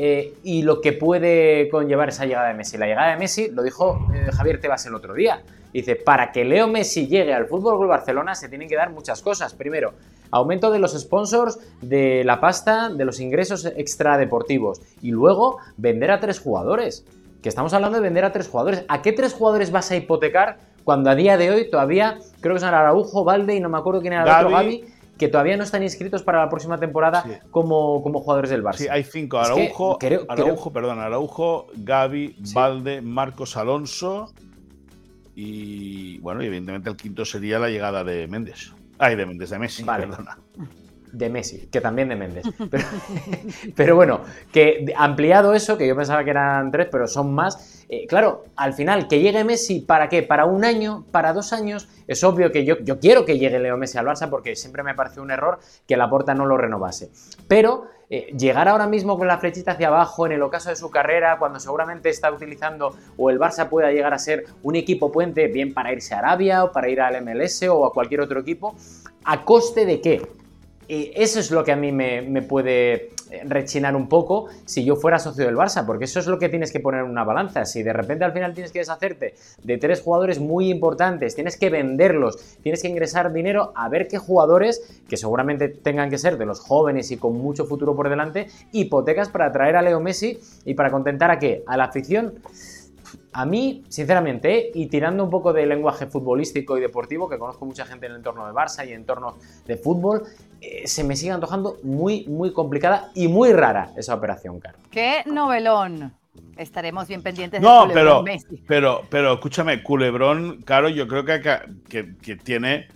eh, 0.00 0.34
y 0.44 0.62
lo 0.62 0.80
que 0.80 0.92
puede 0.92 1.68
conllevar 1.70 2.10
esa 2.10 2.24
llegada 2.24 2.46
de 2.46 2.54
Messi. 2.54 2.78
La 2.78 2.86
llegada 2.86 3.10
de 3.10 3.16
Messi, 3.16 3.50
lo 3.50 3.64
dijo 3.64 4.06
eh, 4.14 4.30
Javier 4.32 4.60
Tebas 4.60 4.86
el 4.86 4.94
otro 4.94 5.12
día, 5.12 5.42
dice, 5.72 5.96
para 5.96 6.30
que 6.30 6.44
Leo 6.44 6.68
Messi 6.68 7.08
llegue 7.08 7.34
al 7.34 7.48
Fútbol 7.48 7.78
Club 7.78 7.88
Barcelona 7.88 8.36
se 8.36 8.48
tienen 8.48 8.68
que 8.68 8.76
dar 8.76 8.90
muchas 8.90 9.22
cosas. 9.22 9.54
Primero, 9.54 9.94
aumento 10.30 10.70
de 10.70 10.78
los 10.78 10.96
sponsors, 10.96 11.58
de 11.82 12.22
la 12.22 12.40
pasta, 12.40 12.90
de 12.90 13.04
los 13.04 13.18
ingresos 13.18 13.64
extradeportivos 13.64 14.80
y 15.02 15.10
luego 15.10 15.58
vender 15.76 16.12
a 16.12 16.20
tres 16.20 16.38
jugadores. 16.38 17.04
Que 17.42 17.48
estamos 17.48 17.74
hablando 17.74 17.96
de 17.96 18.02
vender 18.02 18.24
a 18.24 18.30
tres 18.30 18.46
jugadores. 18.46 18.84
¿A 18.86 19.02
qué 19.02 19.12
tres 19.12 19.32
jugadores 19.32 19.72
vas 19.72 19.90
a 19.90 19.96
hipotecar 19.96 20.58
cuando 20.84 21.10
a 21.10 21.16
día 21.16 21.36
de 21.36 21.50
hoy 21.50 21.68
todavía 21.68 22.18
creo 22.40 22.54
que 22.54 22.60
son 22.60 22.72
Araujo, 22.72 23.24
Valde 23.24 23.56
y 23.56 23.60
no 23.60 23.68
me 23.68 23.78
acuerdo 23.78 24.00
quién 24.00 24.12
era 24.12 24.22
el 24.22 24.46
otro, 24.46 24.56
Gaby 24.56 24.84
que 25.18 25.28
todavía 25.28 25.56
no 25.56 25.64
están 25.64 25.82
inscritos 25.82 26.22
para 26.22 26.38
la 26.38 26.48
próxima 26.48 26.78
temporada 26.78 27.24
como, 27.50 28.02
como 28.02 28.20
jugadores 28.20 28.50
del 28.50 28.62
Barça. 28.62 28.78
Sí, 28.78 28.88
hay 28.88 29.02
cinco. 29.02 29.38
Araujo, 29.38 29.98
Araujo, 30.28 30.72
perdón, 30.72 31.00
Araujo, 31.00 31.66
Gaby, 31.74 32.36
Valde, 32.54 33.02
Marcos 33.02 33.56
Alonso 33.56 34.32
y 35.34 36.18
bueno, 36.18 36.42
y 36.42 36.46
evidentemente 36.46 36.90
el 36.90 36.96
quinto 36.96 37.24
sería 37.24 37.58
la 37.58 37.68
llegada 37.68 38.02
de 38.02 38.26
Méndez. 38.26 38.72
Ay, 38.98 39.14
de 39.14 39.26
Méndez, 39.26 39.50
de 39.50 39.58
Messi, 39.58 39.84
perdona. 39.84 40.38
De 41.12 41.28
Messi, 41.28 41.68
que 41.70 41.80
también 41.80 42.08
de 42.08 42.16
Méndez. 42.16 42.44
Pero, 43.76 43.96
bueno, 43.96 44.20
que 44.52 44.92
ampliado 44.96 45.54
eso, 45.54 45.76
que 45.76 45.86
yo 45.86 45.96
pensaba 45.96 46.24
que 46.24 46.30
eran 46.30 46.70
tres, 46.70 46.88
pero 46.90 47.06
son 47.06 47.34
más. 47.34 47.84
Eh, 47.88 48.06
claro, 48.06 48.44
al 48.56 48.74
final, 48.74 49.08
que 49.08 49.20
llegue 49.20 49.44
Messi, 49.44 49.80
¿para 49.80 50.08
qué? 50.08 50.22
¿Para 50.22 50.44
un 50.44 50.64
año? 50.64 51.04
¿Para 51.10 51.32
dos 51.32 51.52
años? 51.52 51.88
Es 52.06 52.22
obvio 52.24 52.52
que 52.52 52.64
yo, 52.64 52.78
yo 52.80 52.98
quiero 53.00 53.24
que 53.24 53.38
llegue 53.38 53.58
Leo 53.58 53.76
Messi 53.76 53.98
al 53.98 54.06
Barça 54.06 54.28
porque 54.28 54.56
siempre 54.56 54.82
me 54.82 54.94
parece 54.94 55.20
un 55.20 55.30
error 55.30 55.58
que 55.86 55.96
la 55.96 56.10
Porta 56.10 56.34
no 56.34 56.46
lo 56.46 56.56
renovase. 56.56 57.10
Pero 57.48 57.86
eh, 58.10 58.32
llegar 58.38 58.68
ahora 58.68 58.86
mismo 58.86 59.18
con 59.18 59.26
la 59.26 59.38
flechita 59.38 59.72
hacia 59.72 59.88
abajo 59.88 60.24
en 60.24 60.32
el 60.32 60.42
ocaso 60.42 60.70
de 60.70 60.76
su 60.76 60.90
carrera, 60.90 61.38
cuando 61.38 61.60
seguramente 61.60 62.08
está 62.08 62.32
utilizando 62.32 62.94
o 63.18 63.28
el 63.28 63.38
Barça 63.38 63.68
pueda 63.68 63.92
llegar 63.92 64.14
a 64.14 64.18
ser 64.18 64.46
un 64.62 64.76
equipo 64.76 65.12
puente, 65.12 65.46
bien 65.48 65.74
para 65.74 65.92
irse 65.92 66.14
a 66.14 66.20
Arabia 66.20 66.64
o 66.64 66.72
para 66.72 66.88
ir 66.88 67.02
al 67.02 67.22
MLS 67.22 67.64
o 67.64 67.84
a 67.84 67.92
cualquier 67.92 68.22
otro 68.22 68.40
equipo, 68.40 68.74
¿a 69.24 69.44
coste 69.44 69.84
de 69.84 70.00
qué? 70.00 70.26
Eso 70.88 71.40
es 71.40 71.50
lo 71.50 71.64
que 71.64 71.72
a 71.72 71.76
mí 71.76 71.92
me, 71.92 72.42
puede 72.42 73.10
eh, 73.30 73.42
rechinar 73.44 73.94
un 73.94 74.08
poco 74.08 74.46
si 74.64 74.84
yo 74.84 74.96
fuera 74.96 75.18
socio 75.18 75.44
del 75.44 75.56
Barça, 75.56 75.84
porque 75.84 76.04
eso 76.04 76.18
es 76.18 76.26
lo 76.26 76.38
que 76.38 76.48
tienes 76.48 76.72
que 76.72 76.80
poner 76.80 77.04
en 77.04 77.10
una 77.10 77.24
balanza. 77.24 77.64
Si 77.66 77.82
de 77.82 77.92
repente 77.92 78.24
al 78.24 78.32
final 78.32 78.54
tienes 78.54 78.72
que 78.72 78.78
deshacerte 78.78 79.34
de 79.62 79.78
tres 79.78 80.00
jugadores 80.00 80.40
muy 80.40 80.70
importantes, 80.70 81.34
tienes 81.34 81.56
que 81.56 81.68
venderlos, 81.68 82.58
tienes 82.62 82.80
que 82.80 82.88
ingresar 82.88 83.32
dinero 83.32 83.72
a 83.74 83.88
ver 83.88 84.08
qué 84.08 84.18
jugadores, 84.18 85.02
que 85.08 85.16
seguramente 85.16 85.68
tengan 85.68 86.08
que 86.08 86.18
ser 86.18 86.38
de 86.38 86.46
los 86.46 86.60
jóvenes 86.60 87.10
y 87.10 87.18
con 87.18 87.36
mucho 87.36 87.66
futuro 87.66 87.94
por 87.94 88.08
delante, 88.08 88.48
hipotecas 88.72 89.28
para 89.28 89.52
traer 89.52 89.76
a 89.76 89.82
Leo 89.82 90.00
Messi 90.00 90.38
y 90.64 90.74
para 90.74 90.90
contentar 90.90 91.30
a 91.30 91.38
qué? 91.38 91.62
A 91.66 91.76
la 91.76 91.84
afición 91.84 92.34
a 93.32 93.44
mí, 93.44 93.84
sinceramente, 93.88 94.70
y 94.74 94.86
tirando 94.86 95.24
un 95.24 95.30
poco 95.30 95.52
de 95.52 95.66
lenguaje 95.66 96.06
futbolístico 96.06 96.78
y 96.78 96.80
deportivo, 96.80 97.28
que 97.28 97.38
conozco 97.38 97.66
mucha 97.66 97.84
gente 97.84 98.06
en 98.06 98.12
el 98.12 98.18
entorno 98.18 98.46
de 98.46 98.52
Barça 98.52 98.86
y 98.86 98.92
en 98.92 99.00
entorno 99.00 99.36
de 99.66 99.76
fútbol, 99.76 100.22
eh, 100.60 100.86
se 100.86 101.04
me 101.04 101.14
sigue 101.16 101.32
antojando 101.32 101.76
muy, 101.82 102.26
muy 102.26 102.52
complicada 102.52 103.10
y 103.14 103.28
muy 103.28 103.52
rara 103.52 103.92
esa 103.96 104.14
operación, 104.14 104.60
Caro. 104.60 104.78
¡Qué 104.90 105.22
novelón! 105.26 106.12
Estaremos 106.56 107.06
bien 107.06 107.22
pendientes 107.22 107.60
no, 107.60 107.86
de 107.86 107.94
pero, 107.94 108.22
Messi. 108.22 108.62
pero, 108.66 109.02
pero 109.08 109.34
escúchame, 109.34 109.82
Culebrón, 109.82 110.62
Caro, 110.62 110.88
yo 110.88 111.06
creo 111.06 111.24
que, 111.24 111.40
que, 111.88 112.16
que 112.16 112.36
tiene 112.36 112.88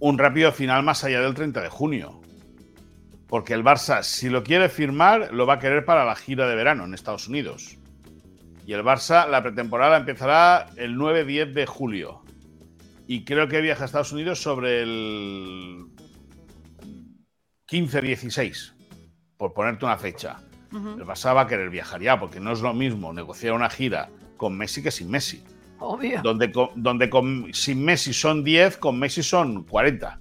un 0.00 0.18
rápido 0.18 0.52
final 0.52 0.82
más 0.82 1.04
allá 1.04 1.20
del 1.20 1.34
30 1.34 1.62
de 1.62 1.68
junio. 1.68 2.20
Porque 3.28 3.54
el 3.54 3.64
Barça, 3.64 4.02
si 4.02 4.28
lo 4.28 4.44
quiere 4.44 4.68
firmar, 4.68 5.32
lo 5.32 5.46
va 5.46 5.54
a 5.54 5.58
querer 5.58 5.84
para 5.84 6.04
la 6.04 6.14
gira 6.14 6.46
de 6.48 6.54
verano 6.54 6.84
en 6.84 6.94
Estados 6.94 7.26
Unidos. 7.26 7.78
Y 8.66 8.72
el 8.72 8.82
Barça, 8.82 9.28
la 9.28 9.42
pretemporada 9.42 9.96
empezará 9.98 10.70
el 10.76 10.96
9-10 10.96 11.52
de 11.52 11.66
julio. 11.66 12.22
Y 13.06 13.24
creo 13.24 13.48
que 13.48 13.60
viaja 13.60 13.82
a 13.82 13.86
Estados 13.86 14.12
Unidos 14.12 14.40
sobre 14.40 14.82
el 14.82 15.86
15-16, 17.68 18.72
por 19.36 19.52
ponerte 19.52 19.84
una 19.84 19.98
fecha. 19.98 20.38
El 20.72 21.04
Barça 21.04 21.34
va 21.34 21.42
a 21.42 21.46
querer 21.46 21.70
viajar 21.70 22.00
ya, 22.00 22.18
porque 22.18 22.40
no 22.40 22.52
es 22.52 22.60
lo 22.60 22.72
mismo 22.74 23.12
negociar 23.12 23.52
una 23.52 23.70
gira 23.70 24.08
con 24.36 24.56
Messi 24.56 24.82
que 24.82 24.90
sin 24.90 25.10
Messi. 25.10 25.44
Obvio. 25.78 26.20
Donde, 26.22 26.50
donde 26.74 27.10
con, 27.10 27.52
sin 27.52 27.84
Messi 27.84 28.12
son 28.12 28.42
10, 28.42 28.78
con 28.78 28.98
Messi 28.98 29.22
son 29.22 29.64
40. 29.64 30.18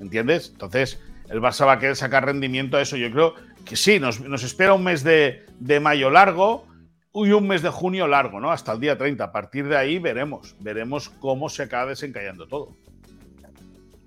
¿Entiendes? 0.00 0.50
Entonces, 0.52 1.00
el 1.30 1.40
Barça 1.40 1.66
va 1.66 1.72
a 1.72 1.78
querer 1.78 1.96
sacar 1.96 2.26
rendimiento 2.26 2.76
a 2.76 2.82
eso. 2.82 2.96
Yo 2.96 3.10
creo 3.10 3.34
que 3.64 3.76
sí, 3.76 4.00
nos, 4.00 4.20
espera 4.42 4.74
un 4.74 4.84
mes 4.84 5.04
de, 5.04 5.46
de 5.60 5.80
mayo 5.80 6.10
largo 6.10 6.66
y 7.14 7.32
un 7.32 7.46
mes 7.46 7.62
de 7.62 7.70
junio 7.70 8.06
largo, 8.06 8.40
¿no? 8.40 8.50
Hasta 8.50 8.72
el 8.72 8.80
día 8.80 8.96
30. 8.96 9.24
A 9.24 9.32
partir 9.32 9.68
de 9.68 9.76
ahí 9.76 9.98
veremos, 9.98 10.56
veremos 10.60 11.08
cómo 11.08 11.48
se 11.48 11.64
acaba 11.64 11.86
desencallando 11.86 12.46
todo. 12.46 12.76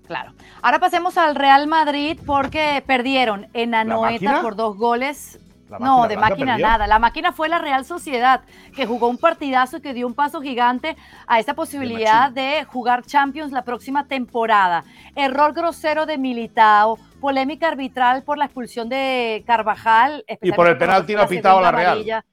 Claro. 0.06 0.32
Ahora 0.62 0.78
pasemos 0.78 1.16
al 1.18 1.34
Real 1.34 1.66
Madrid 1.66 2.18
porque 2.24 2.82
perdieron 2.86 3.48
en 3.54 3.74
Anoeta 3.74 4.40
por 4.40 4.54
dos 4.54 4.76
goles. 4.76 5.40
no, 5.80 6.06
de 6.06 6.16
máquina 6.16 6.56
nada. 6.56 6.86
La 6.86 7.00
máquina 7.00 7.32
fue 7.32 7.48
la 7.48 7.58
Real 7.58 7.84
Sociedad, 7.84 8.42
que 8.74 8.86
jugó 8.86 9.08
un 9.08 9.18
partidazo 9.18 9.78
y 9.78 9.80
que 9.80 9.94
dio 9.94 10.06
un 10.06 10.14
paso 10.14 10.40
gigante 10.40 10.96
a 11.26 11.40
esa 11.40 11.54
posibilidad 11.54 12.30
de, 12.30 12.64
jugar 12.64 13.04
Champions 13.04 13.50
la 13.50 13.62
próxima 13.62 14.06
temporada. 14.06 14.84
Error 15.16 15.52
grosero 15.54 16.06
de 16.06 16.18
Militao, 16.18 16.98
polémica 17.20 17.66
arbitral 17.66 18.22
por 18.22 18.38
la 18.38 18.44
expulsión 18.44 18.88
de 18.88 19.42
Carvajal. 19.44 20.24
Y 20.40 20.52
por 20.52 20.68
el 20.68 20.78
penalti 20.78 21.16
no 21.16 21.22
ha 21.22 21.26
pitado 21.26 21.60
la 21.60 21.72
Real. 21.72 22.24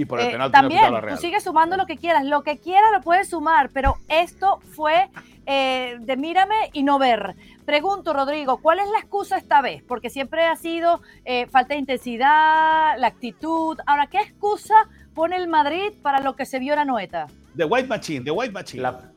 Y 0.00 0.06
por 0.06 0.18
el 0.18 0.28
eh, 0.28 0.30
penalti 0.30 0.52
también, 0.52 0.94
tú 1.10 1.16
sigues 1.18 1.44
sumando 1.44 1.76
lo 1.76 1.84
que 1.84 1.98
quieras, 1.98 2.24
lo 2.24 2.42
que 2.42 2.58
quieras 2.58 2.90
lo 2.90 3.02
puedes 3.02 3.28
sumar, 3.28 3.68
pero 3.68 3.96
esto 4.08 4.58
fue 4.72 5.10
eh, 5.44 5.98
de 6.00 6.16
mírame 6.16 6.54
y 6.72 6.84
no 6.84 6.98
ver. 6.98 7.36
Pregunto, 7.66 8.14
Rodrigo, 8.14 8.62
¿cuál 8.62 8.78
es 8.78 8.88
la 8.88 8.98
excusa 8.98 9.36
esta 9.36 9.60
vez? 9.60 9.82
Porque 9.86 10.08
siempre 10.08 10.46
ha 10.46 10.56
sido 10.56 11.02
eh, 11.26 11.46
falta 11.48 11.74
de 11.74 11.80
intensidad, 11.80 12.96
la 12.96 13.08
actitud. 13.08 13.76
Ahora, 13.84 14.06
¿qué 14.06 14.20
excusa 14.20 14.88
pone 15.12 15.36
el 15.36 15.48
Madrid 15.48 15.92
para 16.00 16.20
lo 16.20 16.34
que 16.34 16.46
se 16.46 16.58
vio 16.58 16.72
en 16.72 16.78
la 16.78 16.84
Noeta? 16.86 17.26
The 17.58 17.66
White 17.66 17.88
Machine, 17.88 18.24
The 18.24 18.30
White 18.30 18.54
Machine. 18.54 18.82
La 18.82 19.09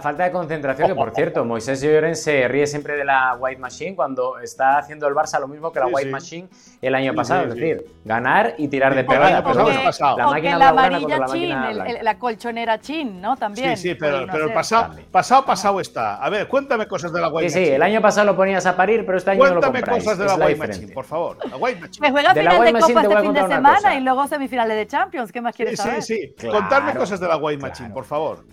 falta 0.00 0.24
de 0.24 0.32
concentración, 0.32 0.88
que 0.88 0.94
por 0.94 1.14
cierto, 1.14 1.44
Moisés 1.44 1.80
Lloren 1.80 2.16
se 2.16 2.48
ríe 2.48 2.66
siempre 2.66 2.96
de 2.96 3.04
la 3.04 3.36
White 3.38 3.60
Machine 3.60 3.94
cuando 3.96 4.38
está 4.38 4.78
haciendo 4.78 5.06
el 5.06 5.14
Barça 5.14 5.38
lo 5.40 5.48
mismo 5.48 5.72
que 5.72 5.80
la 5.80 5.86
White 5.86 6.10
Machine 6.10 6.48
el 6.80 6.94
año 6.94 7.14
pasado, 7.14 7.44
es 7.44 7.54
decir, 7.54 7.84
ganar 8.04 8.54
y 8.58 8.68
tirar 8.68 8.94
de 8.94 9.04
pegada. 9.04 9.44
Pero 9.44 9.68
la 10.16 10.26
máquina 10.26 10.58
la 10.58 10.68
amarilla 10.70 11.26
chin, 11.26 11.56
la 12.02 12.18
colchonera 12.18 12.80
chin, 12.80 13.20
¿no? 13.20 13.36
También. 13.36 13.76
Sí, 13.76 13.90
sí, 13.90 13.94
pero, 13.94 14.26
pero 14.30 14.46
el 14.46 14.52
pasado, 14.52 14.94
pasado, 15.10 15.44
pasado 15.44 15.80
está. 15.80 16.16
A 16.16 16.30
ver, 16.30 16.48
cuéntame 16.48 16.86
cosas 16.86 17.12
de 17.12 17.20
la 17.20 17.28
White 17.28 17.48
Machine. 17.48 17.64
Sí, 17.64 17.70
sí, 17.70 17.74
el 17.74 17.82
año 17.82 18.00
pasado 18.00 18.26
lo 18.26 18.36
ponías 18.36 18.64
a 18.66 18.76
parir, 18.76 19.04
pero 19.04 19.18
este 19.18 19.32
año 19.32 19.44
no 19.44 19.54
lo 19.54 19.60
compráis. 19.60 19.84
Cuéntame 19.84 20.04
cosas 20.04 20.18
de 20.18 20.26
la, 20.26 20.46
White 20.46 20.58
Machine, 20.58 20.92
por 20.92 21.04
favor. 21.04 21.38
La 21.48 21.56
White 21.56 21.80
Machine. 21.80 22.06
Me 22.06 22.10
juega 22.10 22.34
final 22.34 22.64
de 22.64 22.72
Copa 22.72 23.02
este 23.02 23.20
fin 23.20 23.32
de 23.32 23.46
semana 23.46 23.94
y 23.94 24.00
luego 24.00 24.26
semifinales 24.26 24.76
de 24.76 24.86
Champions. 24.86 25.32
¿Qué 25.32 25.40
más 25.40 25.54
quieres 25.54 25.78
saber? 25.78 26.02
Sí, 26.02 26.34
sí, 26.36 26.48
Contarme 26.48 26.94
cosas 26.94 27.20
de 27.20 27.28
la 27.28 27.36
White 27.36 27.62
Machine, 27.62 27.90
por 27.90 28.04
favor. 28.04 28.44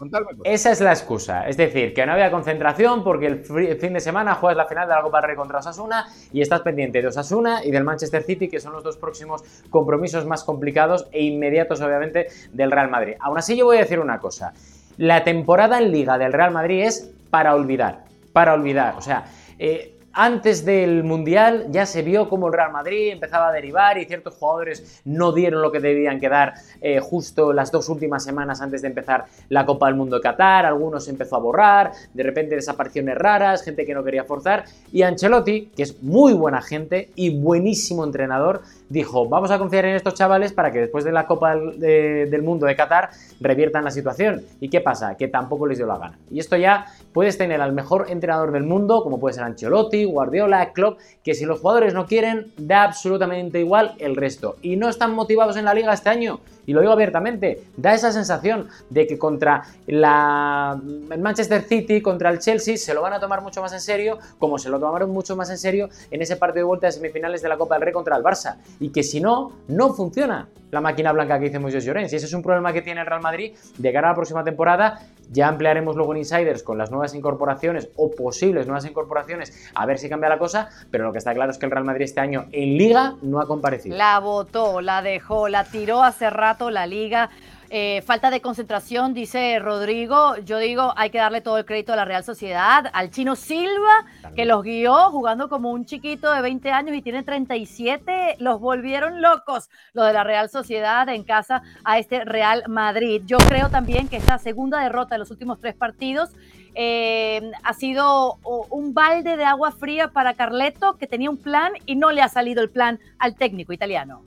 Esa 0.44 0.72
es 0.72 0.82
la 0.82 0.92
Es 1.16 1.58
decir, 1.58 1.94
que 1.94 2.06
no 2.06 2.14
había 2.14 2.30
concentración 2.30 3.04
porque 3.04 3.28
el 3.28 3.78
fin 3.80 3.94
de 3.94 4.00
semana 4.00 4.36
juegas 4.36 4.58
la 4.58 4.66
final 4.66 4.88
de 4.88 4.94
la 4.94 5.02
Copa 5.02 5.20
del 5.20 5.30
Rey 5.30 5.36
contra 5.36 5.60
Osasuna 5.60 6.06
y 6.32 6.42
estás 6.42 6.62
pendiente 6.62 7.02
de 7.02 7.08
Osasuna 7.08 7.64
y 7.64 7.72
del 7.72 7.84
Manchester 7.84 8.24
City, 8.24 8.48
que 8.48 8.60
son 8.60 8.74
los 8.74 8.84
dos 8.84 8.98
próximos 8.98 9.42
compromisos 9.70 10.26
más 10.26 10.44
complicados 10.44 11.08
e 11.12 11.24
inmediatos, 11.24 11.82
obviamente, 11.82 12.28
del 12.52 12.72
Real 12.72 12.90
Madrid. 12.90 13.16
Aún 13.20 13.38
así, 13.38 13.58
yo 13.58 13.66
voy 13.66 13.78
a 13.78 13.82
decir 13.82 14.00
una 14.00 14.20
cosa. 14.20 14.54
La 14.98 15.24
temporada 15.24 15.80
en 15.80 15.92
Liga 15.92 16.18
del 16.18 16.34
Real 16.34 16.52
Madrid 16.52 16.84
es 16.84 17.14
para 17.30 17.56
olvidar. 17.56 18.04
Para 18.34 18.54
olvidar. 18.54 18.96
O 18.98 19.02
sea, 19.02 19.26
eh, 19.58 19.97
antes 20.20 20.66
del 20.66 21.04
Mundial 21.04 21.68
ya 21.70 21.86
se 21.86 22.02
vio 22.02 22.28
cómo 22.28 22.48
el 22.48 22.54
Real 22.54 22.72
Madrid 22.72 23.12
empezaba 23.12 23.50
a 23.50 23.52
derivar 23.52 24.00
y 24.00 24.06
ciertos 24.06 24.34
jugadores 24.34 25.02
no 25.06 25.32
dieron 25.32 25.62
lo 25.62 25.72
que 25.72 25.80
debían 25.80 26.20
quedar 26.20 26.56
eh, 26.82 27.00
justo 27.00 27.54
las 27.54 27.72
dos 27.72 27.88
últimas 27.88 28.24
semanas 28.24 28.60
antes 28.60 28.82
de 28.82 28.88
empezar 28.88 29.26
la 29.50 29.64
Copa 29.68 29.86
del 29.86 29.96
Mundo 29.96 30.16
de 30.16 30.24
Qatar. 30.24 30.66
Algunos 30.66 31.08
empezó 31.08 31.36
a 31.36 31.40
borrar, 31.40 31.92
de 32.16 32.24
repente 32.24 32.56
desapariciones 32.56 33.16
raras, 33.16 33.62
gente 33.62 33.86
que 33.86 33.94
no 33.94 34.04
quería 34.04 34.24
forzar. 34.24 34.66
Y 34.92 35.04
Ancelotti, 35.04 35.68
que 35.76 35.84
es 35.84 36.02
muy 36.02 36.34
buena 36.34 36.64
gente 36.64 37.12
y 37.16 37.38
buenísimo 37.38 38.04
entrenador, 38.04 38.64
dijo, 38.90 39.30
vamos 39.30 39.52
a 39.52 39.60
confiar 39.60 39.86
en 39.86 39.96
estos 39.96 40.16
chavales 40.16 40.52
para 40.52 40.72
que 40.72 40.80
después 40.80 41.04
de 41.04 41.12
la 41.12 41.28
Copa 41.28 41.56
del, 41.56 42.42
Mundo 42.42 42.66
de 42.66 42.76
Qatar 42.76 43.12
reviertan 43.40 43.84
la 43.84 43.92
situación. 43.92 44.42
¿Y 44.60 44.70
qué 44.70 44.82
pasa? 44.82 45.16
Que 45.16 45.28
tampoco 45.28 45.68
les 45.68 45.78
dio 45.78 45.86
la 45.86 45.98
gana. 45.98 46.18
Y 46.32 46.40
esto 46.40 46.56
ya 46.56 46.86
puedes 47.14 47.38
tener 47.38 47.62
al 47.62 47.74
mejor 47.74 48.08
entrenador 48.10 48.52
del 48.52 48.64
mundo, 48.64 49.04
como 49.04 49.20
puede 49.20 49.34
ser 49.34 49.44
Ancelotti, 49.44 50.07
Guardiola, 50.10 50.74
Klopp, 50.74 51.00
que 51.24 51.34
si 51.34 51.46
los 51.46 51.60
jugadores 51.60 51.94
no 51.94 52.06
quieren, 52.06 52.54
da 52.58 52.84
absolutamente 52.84 53.60
igual 53.60 53.96
el 54.00 54.16
resto. 54.16 54.58
Y 54.62 54.76
no 54.76 54.90
están 54.90 55.14
motivados 55.14 55.58
en 55.58 55.66
la 55.66 55.74
liga 55.74 55.94
este 55.94 56.10
año 56.10 56.40
y 56.68 56.74
lo 56.74 56.82
digo 56.82 56.92
abiertamente, 56.92 57.64
da 57.78 57.94
esa 57.94 58.12
sensación 58.12 58.68
de 58.90 59.08
que 59.08 59.18
contra 59.18 59.64
la 59.88 60.80
Manchester 61.18 61.62
City, 61.62 62.02
contra 62.02 62.30
el 62.30 62.40
Chelsea, 62.40 62.76
se 62.76 62.94
lo 62.94 63.02
van 63.02 63.14
a 63.14 63.22
tomar 63.22 63.42
mucho 63.42 63.62
más 63.62 63.72
en 63.72 63.80
serio, 63.80 64.20
como 64.38 64.60
se 64.60 64.70
lo 64.70 64.78
tomaron 64.78 65.10
mucho 65.10 65.38
más 65.38 65.50
en 65.50 65.58
serio 65.58 65.88
en 66.12 66.22
ese 66.22 66.36
partido 66.36 66.66
de 66.66 66.68
vuelta 66.68 66.88
de 66.88 66.92
semifinales 66.92 67.42
de 67.42 67.48
la 67.48 67.58
Copa 67.58 67.76
del 67.76 67.84
Rey 67.84 67.94
contra 67.94 68.18
el 68.18 68.24
Barça. 68.24 68.58
Y 68.82 68.90
que 68.90 69.02
si 69.02 69.22
no, 69.22 69.54
no 69.70 69.94
funciona 69.94 70.50
la 70.72 70.82
máquina 70.82 71.14
blanca 71.14 71.40
que 71.40 71.46
dice 71.46 71.60
Moisés 71.60 71.86
Llorens. 71.86 72.12
Y 72.12 72.18
ese 72.18 72.26
es 72.26 72.34
un 72.34 72.44
problema 72.44 72.74
que 72.74 72.82
tiene 72.82 73.00
el 73.00 73.08
Real 73.08 73.22
Madrid 73.22 73.54
de 73.78 73.94
cara 73.94 74.10
a 74.10 74.12
la 74.12 74.16
próxima 74.16 74.44
temporada. 74.44 75.00
Ya 75.30 75.48
ampliaremos 75.48 75.96
luego 75.96 76.14
en 76.14 76.20
Insiders 76.20 76.64
con 76.64 76.78
las 76.78 76.92
nuevas 76.92 77.14
incorporaciones 77.14 77.90
o 77.96 78.12
posibles 78.12 78.66
nuevas 78.66 78.86
incorporaciones 78.86 79.70
a 79.76 79.86
ver 79.86 79.98
si 79.98 80.10
cambia 80.10 80.30
la 80.30 80.40
cosa, 80.40 80.70
pero 80.90 81.06
lo 81.06 81.12
que 81.12 81.18
está 81.18 81.34
claro 81.34 81.52
es 81.52 81.58
que 81.58 81.66
el 81.66 81.72
Real 81.72 81.84
Madrid 81.84 82.06
este 82.06 82.22
año 82.22 82.46
en 82.52 82.78
Liga 82.78 83.16
no 83.22 83.40
ha 83.40 83.48
comparecido. 83.48 83.98
La 83.98 84.20
votó, 84.20 84.82
la 84.82 85.02
dejó, 85.02 85.50
la 85.50 85.66
tiró 85.66 86.04
hace 86.04 86.30
rato 86.30 86.70
la 86.70 86.88
Liga. 86.88 87.30
Eh, 87.70 88.02
falta 88.06 88.32
de 88.32 88.40
concentración, 88.40 89.14
dice 89.14 89.60
Rodrigo. 89.60 90.38
Yo 90.38 90.58
digo, 90.58 90.94
hay 90.96 91.10
que 91.10 91.18
darle 91.18 91.42
todo 91.42 91.58
el 91.58 91.66
crédito 91.66 91.94
a 91.94 91.98
la 91.98 92.06
Real 92.06 92.24
Sociedad, 92.24 92.90
al 92.94 93.12
chino 93.12 93.36
Silva, 93.36 94.06
que 94.36 94.46
los 94.46 94.64
guió 94.64 95.12
jugando 95.12 95.50
como 95.50 95.72
un 95.72 95.86
chiquito 95.86 96.32
de 96.32 96.42
20 96.42 96.72
años 96.72 96.96
y 96.96 97.02
tiene 97.02 97.24
37. 97.24 98.38
Los 98.40 98.62
volvieron 98.62 99.22
locos, 99.22 99.70
lo 99.94 100.04
de 100.04 100.14
la 100.14 100.24
Real 100.24 100.50
Sociedad 100.50 101.10
en 101.10 101.24
casa 101.24 101.62
a 101.84 102.00
este 102.00 102.24
Real 102.24 102.64
Madrid. 102.70 103.22
Yo 103.26 103.38
creo 103.38 103.70
también 103.70 104.08
que 104.08 104.18
esta 104.18 104.38
segunda 104.38 104.82
derrota 104.82 105.16
de 105.16 105.20
los 105.20 105.32
últimos 105.32 105.60
tres 105.60 105.76
partidos 105.76 106.30
eh, 106.74 107.52
ha 107.64 107.74
sido 107.74 108.36
un 108.70 108.94
balde 108.94 109.36
de 109.36 109.44
agua 109.44 109.72
fría 109.72 110.10
para 110.10 110.36
Carleto, 110.36 110.98
que 110.98 111.08
tenía 111.08 111.30
un 111.30 111.38
plan 111.38 111.74
y 111.86 111.96
no 111.96 112.12
le 112.12 112.22
ha 112.22 112.30
salido 112.30 112.62
el 112.62 112.70
plan 112.70 113.00
al 113.20 113.36
técnico 113.36 113.74
italiano. 113.74 114.22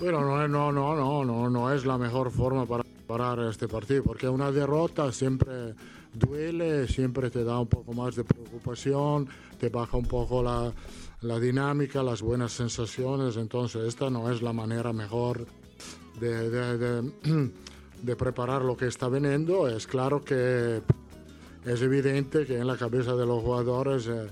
Bueno, 0.00 0.22
no, 0.22 0.48
no, 0.48 0.72
no, 0.72 0.96
no, 0.96 1.24
no, 1.26 1.50
no 1.50 1.74
es 1.74 1.84
la 1.84 1.98
mejor 1.98 2.30
forma 2.30 2.64
para 2.64 2.82
parar 3.06 3.38
este 3.40 3.68
partido, 3.68 4.02
porque 4.02 4.26
una 4.26 4.50
derrota 4.50 5.12
siempre 5.12 5.74
duele, 6.14 6.88
siempre 6.88 7.28
te 7.28 7.44
da 7.44 7.58
un 7.60 7.66
poco 7.66 7.92
más 7.92 8.16
de 8.16 8.24
preocupación, 8.24 9.28
te 9.58 9.68
baja 9.68 9.98
un 9.98 10.06
poco 10.06 10.42
la, 10.42 10.72
la 11.20 11.38
dinámica, 11.38 12.02
las 12.02 12.22
buenas 12.22 12.52
sensaciones, 12.52 13.36
entonces 13.36 13.86
esta 13.86 14.08
no 14.08 14.30
es 14.30 14.40
la 14.40 14.54
manera 14.54 14.94
mejor 14.94 15.44
de, 16.18 16.48
de, 16.48 17.02
de, 18.02 18.16
preparar 18.16 18.62
lo 18.62 18.78
que 18.78 18.86
está 18.86 19.06
veniendo. 19.08 19.68
Es 19.68 19.86
claro 19.86 20.24
que 20.24 20.80
es 21.66 21.82
evidente 21.82 22.46
que 22.46 22.56
en 22.56 22.66
la 22.66 22.78
cabeza 22.78 23.14
de 23.16 23.26
los 23.26 23.42
jugadores 23.42 24.06
eh, 24.06 24.28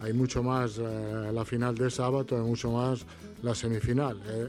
hay 0.00 0.14
mucho 0.14 0.42
más 0.42 0.78
eh, 0.78 1.30
la 1.30 1.44
final 1.44 1.74
de 1.74 1.90
sábado 1.90 2.38
y 2.38 2.48
mucho 2.48 2.70
más 2.70 3.04
la 3.42 3.54
semifinal. 3.54 4.18
Eh. 4.26 4.48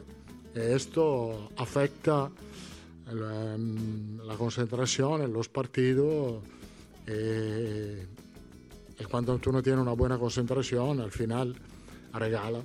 Esto 0.55 1.49
afecta 1.57 2.29
la, 3.11 3.57
la, 3.57 4.35
concentración 4.35 5.21
en 5.21 5.33
los 5.33 5.49
partidos 5.49 6.43
y 8.99 9.03
cuando 9.05 9.37
tú 9.39 9.51
no 9.51 9.61
tienes 9.61 9.81
una 9.81 9.93
buena 9.93 10.17
concentración, 10.17 11.01
al 11.01 11.11
final 11.11 11.55
regala. 12.13 12.59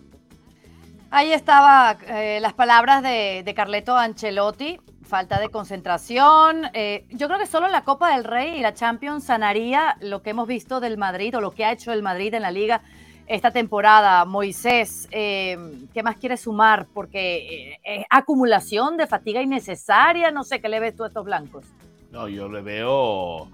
Ahí 1.11 1.33
estaba 1.33 1.97
las 2.41 2.53
palabras 2.53 3.03
de, 3.03 3.43
de 3.45 3.55
Carleto 3.55 3.97
Ancelotti 3.97 4.79
falta 5.07 5.41
de 5.41 5.49
concentración. 5.49 6.67
Eh, 6.75 7.07
yo 7.11 7.29
creo 7.29 7.39
que 7.39 7.47
solo 7.47 7.69
la 7.69 7.85
Copa 7.85 8.15
del 8.15 8.25
Rey 8.25 8.59
y 8.59 8.61
la 8.61 8.75
Champions 8.75 9.25
sanaría 9.25 9.97
lo 10.01 10.23
que 10.23 10.31
hemos 10.31 10.47
visto 10.47 10.81
del 10.81 10.99
Madrid 10.99 11.37
o 11.37 11.41
lo 11.41 11.53
que 11.53 11.65
ha 11.65 11.73
hecho 11.73 11.93
el 11.93 12.03
Madrid 12.03 12.35
en 12.35 12.43
la 12.43 12.51
liga 12.51 12.83
esta 13.27 13.51
temporada. 13.51 14.25
Moisés, 14.25 15.09
eh, 15.11 15.57
¿qué 15.93 16.03
más 16.03 16.17
quieres 16.17 16.41
sumar? 16.41 16.87
Porque 16.93 17.73
eh, 17.73 17.79
es 17.85 18.05
acumulación 18.11 18.97
de 18.97 19.07
fatiga 19.07 19.43
innecesaria. 19.43 20.31
No 20.31 20.45
sé, 20.45 20.61
¿qué 20.61 20.69
le 20.69 20.81
ves 20.81 20.97
tú 20.97 21.05
a 21.05 21.09
estos 21.09 21.25
blancos? 21.25 21.65
No, 22.11 22.29
yo 22.29 22.49
le 22.49 22.63
veo 22.63 23.49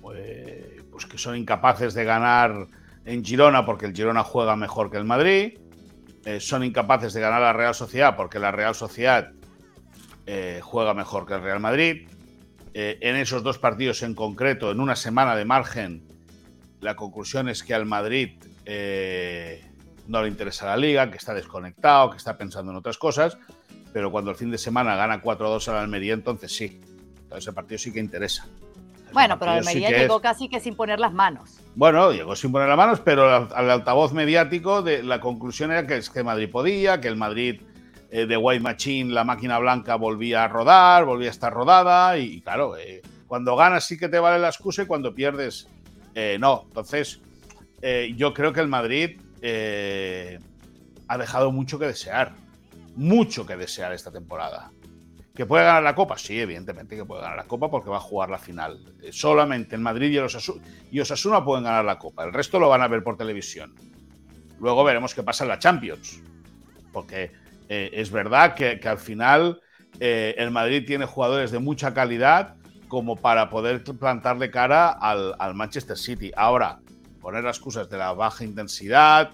pues, 0.00 0.82
pues 0.90 1.06
que 1.06 1.18
son 1.18 1.36
incapaces 1.36 1.94
de 1.94 2.04
ganar 2.04 2.66
en 3.04 3.24
Girona 3.24 3.66
porque 3.66 3.86
el 3.86 3.94
Girona 3.94 4.22
juega 4.22 4.56
mejor 4.56 4.90
que 4.90 4.96
el 4.96 5.04
Madrid. 5.04 5.58
son 6.38 6.64
incapaces 6.64 7.12
de 7.12 7.20
ganar 7.20 7.40
la 7.40 7.52
Real 7.52 7.74
Sociedad 7.74 8.16
porque 8.16 8.38
la 8.38 8.52
Real 8.52 8.74
Sociedad 8.74 9.32
eh, 10.26 10.60
juega 10.60 10.92
mejor 10.92 11.24
que 11.24 11.34
el 11.34 11.42
Real 11.42 11.60
Madrid. 11.60 12.08
Eh, 12.74 12.98
en 13.00 13.16
esos 13.16 13.42
dos 13.42 13.58
partidos 13.58 14.02
en 14.02 14.14
concreto, 14.14 14.70
en 14.70 14.80
una 14.80 14.96
semana 14.96 15.36
de 15.36 15.44
margen, 15.44 16.02
la 16.80 16.96
conclusión 16.96 17.48
es 17.48 17.62
que 17.62 17.74
al 17.74 17.86
Madrid 17.86 18.32
eh, 18.66 19.64
no 20.08 20.22
le 20.22 20.28
interesa 20.28 20.66
la 20.66 20.76
liga, 20.76 21.10
que 21.10 21.16
está 21.16 21.32
desconectado, 21.34 22.10
que 22.10 22.16
está 22.16 22.36
pensando 22.36 22.72
en 22.72 22.78
otras 22.78 22.98
cosas, 22.98 23.38
pero 23.92 24.10
cuando 24.10 24.30
el 24.30 24.36
fin 24.36 24.50
de 24.50 24.58
semana 24.58 24.96
gana 24.96 25.22
4-2 25.22 25.68
al 25.68 25.76
Almería, 25.76 26.14
entonces 26.14 26.54
sí. 26.54 26.80
ese 27.34 27.52
partido 27.52 27.78
sí 27.78 27.92
que 27.92 28.00
interesa. 28.00 28.46
bueno, 29.12 29.38
pero 29.38 29.52
Almería 29.52 29.90
llegó 29.90 30.20
casi 30.20 30.48
que 30.48 30.60
sin 30.60 30.74
poner 30.74 31.00
las 31.00 31.12
manos. 31.12 31.60
Bueno, 31.74 32.12
llegó 32.12 32.36
sin 32.36 32.52
poner 32.52 32.68
las 32.68 32.76
manos, 32.76 33.00
pero 33.00 33.48
al, 33.54 33.70
altavoz 33.70 34.12
mediático 34.12 34.82
de 34.82 35.02
la 35.02 35.20
conclusión 35.20 35.70
era 35.70 35.86
que, 35.86 36.00
que 36.12 36.22
Madrid 36.22 36.50
podía, 36.50 37.00
que 37.00 37.08
el 37.08 37.16
Madrid 37.16 37.60
eh, 38.10 38.26
de 38.26 38.36
White 38.36 38.62
Machine, 38.62 39.12
la 39.12 39.24
máquina 39.24 39.58
blanca 39.58 39.96
volvía 39.96 40.44
a 40.44 40.48
rodar, 40.48 41.04
volvía 41.04 41.28
a 41.28 41.32
estar 41.32 41.52
rodada 41.52 42.16
y, 42.18 42.40
claro, 42.40 42.76
eh, 42.76 43.02
cuando 43.26 43.56
ganas 43.56 43.84
sí 43.84 43.98
que 43.98 44.08
te 44.08 44.18
vale 44.18 44.38
la 44.38 44.48
excusa 44.48 44.82
y 44.82 44.86
cuando 44.86 45.14
pierdes 45.14 45.68
eh, 46.14 46.38
no. 46.40 46.64
Entonces, 46.68 47.20
yo 48.16 48.34
creo 48.34 48.52
que 48.52 48.60
el 48.60 48.68
Madrid 48.68 49.20
ha 51.08 51.18
dejado 51.18 51.52
mucho 51.52 51.78
que 51.78 51.86
desear, 51.86 52.32
mucho 52.96 53.46
que 53.46 53.56
desear 53.56 53.92
esta 53.92 54.10
temporada. 54.10 54.72
¿Que 55.36 55.44
puede 55.44 55.64
ganar 55.64 55.82
la 55.82 55.94
Copa? 55.94 56.16
Sí, 56.16 56.40
evidentemente 56.40 56.96
que 56.96 57.04
puede 57.04 57.20
ganar 57.20 57.36
la 57.36 57.44
Copa 57.44 57.70
porque 57.70 57.90
va 57.90 57.98
a 57.98 58.00
jugar 58.00 58.30
la 58.30 58.38
final. 58.38 58.80
solamente 59.12 59.76
el 59.76 59.82
Madrid 59.82 60.10
y, 60.10 60.18
Osasuna, 60.18 60.62
y 60.90 60.98
Osasuna 60.98 61.44
pueden 61.44 61.64
ganar 61.64 61.84
la 61.84 61.98
Copa. 61.98 62.24
El 62.24 62.32
resto 62.32 62.58
lo 62.58 62.70
van 62.70 62.80
a 62.80 62.88
ver 62.88 63.04
por 63.04 63.18
televisión. 63.18 63.74
Luego 64.58 64.82
veremos 64.82 65.14
qué 65.14 65.22
pasa 65.22 65.44
en 65.44 65.48
la 65.48 65.58
Champions. 65.58 66.22
Porque 66.90 67.32
eh, 67.68 67.90
es 67.92 68.10
verdad 68.10 68.54
que, 68.54 68.80
al 68.82 68.96
final 68.96 69.60
eh, 70.00 70.34
el 70.38 70.50
Madrid 70.50 70.84
tiene 70.86 71.04
jugadores 71.04 71.50
de 71.50 71.58
mucha 71.58 71.92
calidad 71.92 72.54
como 72.88 73.16
para 73.16 73.50
poder 73.50 73.84
plantarle 73.84 74.50
cara 74.50 74.88
al, 74.88 75.54
Manchester 75.54 75.98
City. 75.98 76.32
Ahora, 76.34 76.78
poner 77.26 77.42
las 77.42 77.56
excusas 77.56 77.90
de 77.90 77.98
la 77.98 78.12
baja 78.12 78.44
intensidad, 78.44 79.32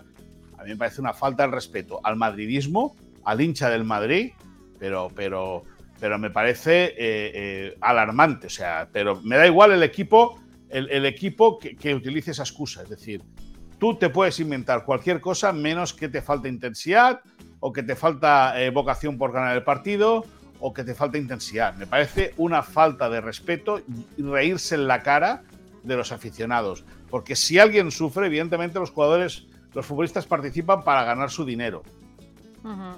a 0.57 0.63
mí 0.63 0.71
me 0.71 0.77
parece 0.77 1.03
una 1.03 1.13
falta 1.13 1.43
de 1.43 1.53
respeto 1.53 2.01
al 2.03 2.17
madridismo, 2.17 2.97
al 3.23 3.43
hincha 3.43 3.69
del 3.69 3.85
Madrid, 3.85 4.33
pero, 4.79 5.11
pero, 5.15 5.65
pero 6.01 6.19
me 6.19 6.31
parece 6.31 6.95
eh, 6.97 7.77
alarmante. 7.83 8.47
O 8.47 8.51
sea, 8.51 8.89
pero 8.91 9.21
me 9.21 9.37
da 9.37 9.47
igual 9.47 9.73
el 9.73 9.83
equipo, 9.83 10.41
el, 10.71 11.05
equipo 11.05 11.59
que, 11.59 11.77
que, 11.77 11.95
utilice 11.95 12.31
esa 12.31 12.45
excusa. 12.45 12.83
Es 12.83 12.89
decir, 12.89 13.21
tú 13.79 13.95
te 13.95 14.09
puedes 14.09 14.41
inventar 14.41 14.87
cualquier 14.87 15.21
cosa 15.21 15.53
menos 15.53 15.93
que 15.93 16.09
te 16.09 16.23
falte 16.23 16.49
intensidad 16.49 17.21
o 17.61 17.75
que 17.75 17.83
te 17.83 17.95
falta 17.95 18.59
eh, 18.59 18.71
vocación 18.71 19.19
por 19.19 19.33
ganar 19.33 19.55
el 19.55 19.65
partido 19.65 20.25
o 20.61 20.73
que 20.73 20.83
te 20.83 20.95
falta 20.95 21.19
intensidad. 21.19 21.75
Me 21.75 21.87
parece 21.87 22.33
una 22.39 22.63
falta 22.63 23.11
de 23.11 23.21
respeto 23.21 23.83
reírse 24.17 24.77
en 24.77 24.89
la 24.89 25.03
cara 25.03 25.43
de 25.83 25.97
los 25.97 26.13
aficionados. 26.13 26.85
Porque 27.11 27.37
si 27.37 27.59
alguien 27.59 27.91
sufre, 27.91 28.27
evidentemente 28.27 28.79
los 28.79 28.91
jugadores, 28.91 29.47
los 29.75 29.87
futbolistas 29.87 30.27
participan 30.27 30.83
para 30.85 31.05
ganar 31.05 31.31
su 31.31 31.45
dinero. 31.45 31.83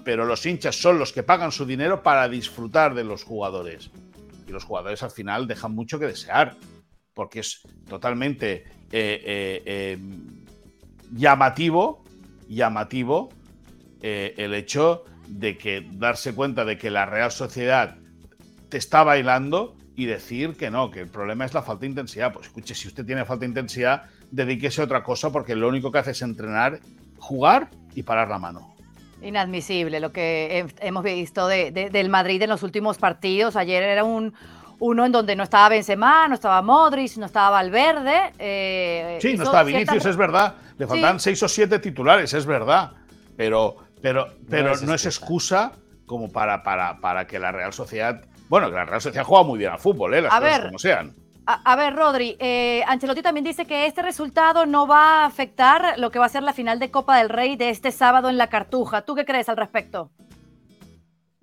Pero 0.04 0.26
los 0.26 0.44
hinchas 0.44 0.76
son 0.76 0.98
los 0.98 1.12
que 1.12 1.22
pagan 1.22 1.50
su 1.50 1.64
dinero 1.64 2.02
para 2.02 2.28
disfrutar 2.28 2.94
de 2.94 3.04
los 3.04 3.24
jugadores. 3.24 3.90
Y 4.46 4.52
los 4.52 4.64
jugadores 4.64 5.02
al 5.02 5.10
final 5.10 5.46
dejan 5.46 5.74
mucho 5.74 5.98
que 5.98 6.06
desear. 6.06 6.56
Porque 7.14 7.40
es 7.40 7.62
totalmente 7.88 8.64
eh, 8.92 9.62
eh, 9.64 9.98
llamativo, 11.12 12.04
llamativo 12.48 13.30
eh, 14.02 14.34
el 14.36 14.52
hecho 14.52 15.04
de 15.28 15.56
que 15.56 15.88
darse 15.92 16.34
cuenta 16.34 16.64
de 16.64 16.76
que 16.76 16.90
la 16.90 17.06
Real 17.06 17.30
Sociedad 17.30 17.96
te 18.68 18.76
está 18.76 19.02
bailando 19.02 19.76
y 19.96 20.06
decir 20.06 20.56
que 20.56 20.70
no, 20.70 20.90
que 20.90 21.00
el 21.00 21.08
problema 21.08 21.44
es 21.44 21.54
la 21.54 21.62
falta 21.62 21.82
de 21.82 21.88
intensidad. 21.88 22.32
Pues 22.32 22.46
escuche, 22.46 22.74
si 22.74 22.88
usted 22.88 23.04
tiene 23.04 23.24
falta 23.24 23.40
de 23.40 23.46
intensidad, 23.46 24.04
dedíquese 24.30 24.80
a 24.80 24.84
otra 24.84 25.02
cosa 25.02 25.30
porque 25.30 25.54
lo 25.54 25.68
único 25.68 25.92
que 25.92 25.98
hace 25.98 26.10
es 26.10 26.22
entrenar, 26.22 26.80
jugar 27.18 27.70
y 27.94 28.02
parar 28.02 28.28
la 28.28 28.38
mano. 28.38 28.74
Inadmisible 29.22 30.00
lo 30.00 30.12
que 30.12 30.66
hemos 30.80 31.04
visto 31.04 31.46
del 31.46 32.08
Madrid 32.08 32.42
en 32.42 32.50
los 32.50 32.62
últimos 32.62 32.98
partidos. 32.98 33.56
Ayer 33.56 33.82
era 33.82 34.04
un, 34.04 34.34
uno 34.80 35.06
en 35.06 35.12
donde 35.12 35.34
no 35.34 35.44
estaba 35.44 35.70
Benzema, 35.70 36.28
no 36.28 36.34
estaba 36.34 36.60
Modric, 36.60 37.16
no 37.16 37.26
estaba 37.26 37.50
Valverde. 37.50 38.32
Eh, 38.38 39.18
sí, 39.22 39.34
no 39.36 39.44
estaba 39.44 39.62
Vinicius, 39.62 40.04
es 40.04 40.16
verdad. 40.16 40.56
Le 40.76 40.86
faltan 40.86 41.20
seis 41.20 41.42
o 41.42 41.48
siete 41.48 41.78
titulares, 41.78 42.34
es 42.34 42.44
verdad. 42.44 42.92
Pero 43.36 43.84
pero, 44.04 44.28
pero 44.50 44.76
no, 44.82 44.92
es, 44.92 45.06
excusa 45.06 45.72
como 46.04 46.30
para, 46.30 46.62
para, 46.62 47.00
para, 47.00 47.26
que 47.26 47.38
la 47.38 47.52
Real 47.52 47.72
Sociedad. 47.72 48.20
Bueno, 48.48 48.68
que 48.68 48.76
la 48.76 48.84
Real 48.84 49.00
Sociedad 49.00 49.24
juega 49.24 49.44
muy 49.44 49.58
bien 49.58 49.72
al 49.72 49.78
fútbol, 49.78 50.14
¿eh? 50.14 50.22
las 50.22 50.32
a 50.32 50.38
cosas 50.38 50.58
ver, 50.58 50.66
como 50.66 50.78
sean. 50.78 51.14
A, 51.46 51.76
ver, 51.76 51.94
Rodri, 51.94 52.36
eh, 52.38 52.82
Ancelotti 52.86 53.20
también 53.20 53.44
dice 53.44 53.66
que 53.66 53.84
este 53.84 54.00
resultado 54.00 54.64
no 54.64 54.86
va 54.86 55.22
a 55.22 55.26
afectar 55.26 55.98
lo 55.98 56.10
que 56.10 56.18
va 56.18 56.24
a 56.24 56.30
ser 56.30 56.42
la 56.42 56.54
final 56.54 56.78
de 56.78 56.90
Copa 56.90 57.18
del 57.18 57.28
Rey 57.28 57.56
de 57.56 57.68
este 57.68 57.92
sábado 57.92 58.30
en 58.30 58.38
la 58.38 58.46
Cartuja. 58.46 59.02
¿Tú 59.02 59.14
qué 59.14 59.26
crees 59.26 59.50
al 59.50 59.58
respecto? 59.58 60.10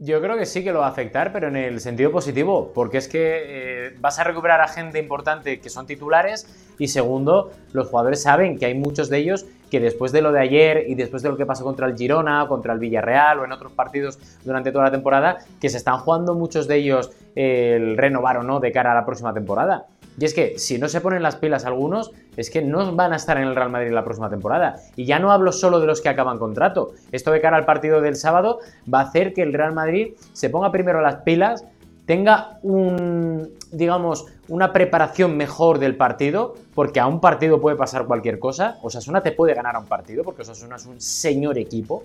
Yo 0.03 0.19
creo 0.19 0.35
que 0.35 0.47
sí 0.47 0.63
que 0.63 0.73
lo 0.73 0.79
va 0.79 0.87
a 0.87 0.89
afectar, 0.89 1.31
pero 1.31 1.47
en 1.47 1.55
el 1.55 1.79
sentido 1.79 2.11
positivo, 2.11 2.71
porque 2.73 2.97
es 2.97 3.07
que 3.07 3.19
eh, 3.45 3.95
vas 3.99 4.17
a 4.17 4.23
recuperar 4.23 4.59
a 4.59 4.67
gente 4.67 4.97
importante 4.97 5.59
que 5.59 5.69
son 5.69 5.85
titulares 5.85 6.47
y 6.79 6.87
segundo, 6.87 7.51
los 7.71 7.87
jugadores 7.87 8.23
saben 8.23 8.57
que 8.57 8.65
hay 8.65 8.73
muchos 8.73 9.11
de 9.11 9.19
ellos 9.19 9.45
que 9.69 9.79
después 9.79 10.11
de 10.11 10.23
lo 10.23 10.31
de 10.31 10.39
ayer 10.39 10.85
y 10.87 10.95
después 10.95 11.21
de 11.21 11.29
lo 11.29 11.37
que 11.37 11.45
pasó 11.45 11.63
contra 11.63 11.85
el 11.85 11.95
Girona, 11.95 12.47
contra 12.47 12.73
el 12.73 12.79
Villarreal 12.79 13.41
o 13.41 13.45
en 13.45 13.51
otros 13.51 13.73
partidos 13.73 14.17
durante 14.43 14.71
toda 14.71 14.85
la 14.85 14.91
temporada, 14.91 15.37
que 15.59 15.69
se 15.69 15.77
están 15.77 15.99
jugando 15.99 16.33
muchos 16.33 16.67
de 16.67 16.77
ellos 16.77 17.11
el 17.35 17.95
renovar 17.95 18.37
o 18.37 18.43
no 18.43 18.59
de 18.59 18.71
cara 18.71 18.93
a 18.93 18.95
la 18.95 19.05
próxima 19.05 19.35
temporada. 19.35 19.85
Y 20.19 20.25
es 20.25 20.33
que 20.33 20.59
si 20.59 20.77
no 20.77 20.87
se 20.87 21.01
ponen 21.01 21.23
las 21.23 21.35
pilas 21.35 21.65
algunos, 21.65 22.11
es 22.35 22.49
que 22.49 22.61
no 22.61 22.95
van 22.95 23.13
a 23.13 23.15
estar 23.15 23.37
en 23.37 23.47
el 23.47 23.55
Real 23.55 23.69
Madrid 23.69 23.91
la 23.91 24.03
próxima 24.03 24.29
temporada. 24.29 24.75
Y 24.95 25.05
ya 25.05 25.19
no 25.19 25.31
hablo 25.31 25.51
solo 25.51 25.79
de 25.79 25.87
los 25.87 26.01
que 26.01 26.09
acaban 26.09 26.37
contrato. 26.37 26.91
Esto 27.11 27.31
de 27.31 27.41
cara 27.41 27.57
al 27.57 27.65
partido 27.65 28.01
del 28.01 28.15
sábado 28.15 28.59
va 28.91 28.99
a 28.99 29.03
hacer 29.03 29.33
que 29.33 29.41
el 29.41 29.53
Real 29.53 29.73
Madrid 29.73 30.13
se 30.33 30.49
ponga 30.49 30.71
primero 30.71 31.01
las 31.01 31.17
pilas, 31.17 31.65
tenga 32.05 32.59
un, 32.61 33.51
digamos, 33.71 34.25
una 34.49 34.73
preparación 34.73 35.37
mejor 35.37 35.79
del 35.79 35.95
partido, 35.95 36.55
porque 36.75 36.99
a 36.99 37.07
un 37.07 37.21
partido 37.21 37.61
puede 37.61 37.77
pasar 37.77 38.05
cualquier 38.05 38.37
cosa. 38.39 38.77
Osasuna 38.81 39.21
te 39.21 39.31
puede 39.31 39.53
ganar 39.53 39.75
a 39.75 39.79
un 39.79 39.85
partido, 39.85 40.23
porque 40.23 40.41
Osasuna 40.41 40.75
es 40.75 40.85
un 40.85 40.99
señor 40.99 41.57
equipo. 41.57 42.03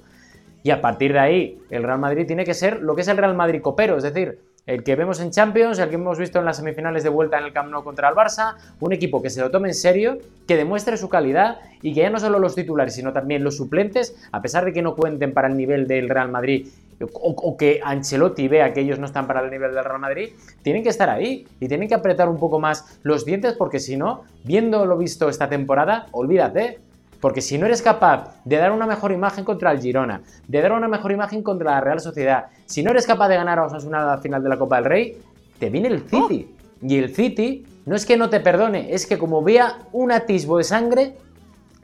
Y 0.62 0.70
a 0.70 0.80
partir 0.80 1.12
de 1.12 1.18
ahí, 1.18 1.58
el 1.70 1.82
Real 1.82 1.98
Madrid 1.98 2.26
tiene 2.26 2.44
que 2.44 2.54
ser 2.54 2.82
lo 2.82 2.94
que 2.94 3.02
es 3.02 3.08
el 3.08 3.16
Real 3.16 3.34
Madrid 3.34 3.60
copero, 3.62 3.96
es 3.96 4.02
decir, 4.02 4.38
El 4.66 4.82
que 4.82 4.96
vemos 4.96 5.20
en 5.20 5.30
Champions, 5.30 5.78
el 5.78 5.90
que 5.90 5.94
hemos 5.94 6.18
visto 6.18 6.40
en 6.40 6.44
las 6.44 6.56
semifinales 6.56 7.04
de 7.04 7.08
vuelta 7.08 7.38
en 7.38 7.44
el 7.44 7.52
Camp 7.54 7.70
Nou 7.70 7.86
contra 7.86 8.10
el 8.10 8.18
Barça, 8.18 8.58
un 8.82 8.90
equipo 8.90 9.22
que 9.22 9.30
se 9.30 9.38
lo 9.38 9.46
tome 9.54 9.70
en 9.70 9.78
serio, 9.78 10.18
que 10.42 10.58
demuestre 10.58 10.98
su 10.98 11.08
calidad 11.08 11.62
y 11.82 11.94
que 11.94 12.00
ya 12.02 12.10
no 12.10 12.18
solo 12.18 12.40
los 12.40 12.56
titulares, 12.56 12.98
sino 12.98 13.12
también 13.12 13.44
los 13.46 13.56
suplentes, 13.56 14.18
a 14.32 14.42
pesar 14.42 14.64
de 14.64 14.72
que 14.72 14.82
no 14.82 14.96
cuenten 14.96 15.32
para 15.32 15.46
el 15.46 15.56
nivel 15.56 15.86
del 15.86 16.10
Real 16.10 16.32
Madrid 16.32 16.66
o, 17.12 17.56
que 17.56 17.80
Ancelotti 17.84 18.48
vea 18.48 18.72
que 18.72 18.80
ellos 18.80 18.98
no 18.98 19.06
están 19.06 19.28
para 19.28 19.40
el 19.44 19.50
nivel 19.50 19.72
del 19.72 19.84
Real 19.84 20.00
Madrid, 20.00 20.30
tienen 20.62 20.82
que 20.82 20.88
estar 20.88 21.10
ahí 21.10 21.46
y 21.60 21.68
tienen 21.68 21.88
que 21.88 21.94
apretar 21.94 22.28
un 22.28 22.40
poco 22.40 22.58
más 22.58 22.98
los 23.04 23.24
dientes 23.24 23.54
porque 23.54 23.78
si 23.78 23.96
no, 23.96 24.24
viendo 24.42 24.84
lo 24.84 24.98
visto 24.98 25.28
esta 25.28 25.48
temporada, 25.48 26.08
olvídate, 26.10 26.80
porque 27.26 27.40
si 27.40 27.58
no 27.58 27.66
eres 27.66 27.82
capaz 27.82 28.36
de 28.44 28.56
dar 28.56 28.70
una 28.70 28.86
mejor 28.86 29.10
imagen 29.10 29.44
contra 29.44 29.72
el 29.72 29.80
Girona, 29.80 30.20
de 30.46 30.62
dar 30.62 30.70
una 30.70 30.86
mejor 30.86 31.10
imagen 31.10 31.42
contra 31.42 31.72
la 31.72 31.80
Real 31.80 31.98
Sociedad, 31.98 32.44
si 32.66 32.84
no 32.84 32.92
eres 32.92 33.04
capaz 33.04 33.26
de 33.26 33.34
ganar 33.34 33.58
a 33.58 33.64
Osasuna 33.64 34.04
la 34.04 34.18
final 34.18 34.44
de 34.44 34.48
la 34.48 34.56
Copa 34.56 34.76
del 34.76 34.84
Rey, 34.84 35.18
te 35.58 35.68
viene 35.68 35.88
el 35.88 36.08
City. 36.08 36.54
Y 36.80 36.98
el 36.98 37.12
City 37.12 37.66
no 37.84 37.96
es 37.96 38.06
que 38.06 38.16
no 38.16 38.30
te 38.30 38.38
perdone, 38.38 38.94
es 38.94 39.08
que 39.08 39.18
como 39.18 39.42
vea 39.42 39.78
un 39.90 40.12
atisbo 40.12 40.58
de 40.58 40.62
sangre, 40.62 41.16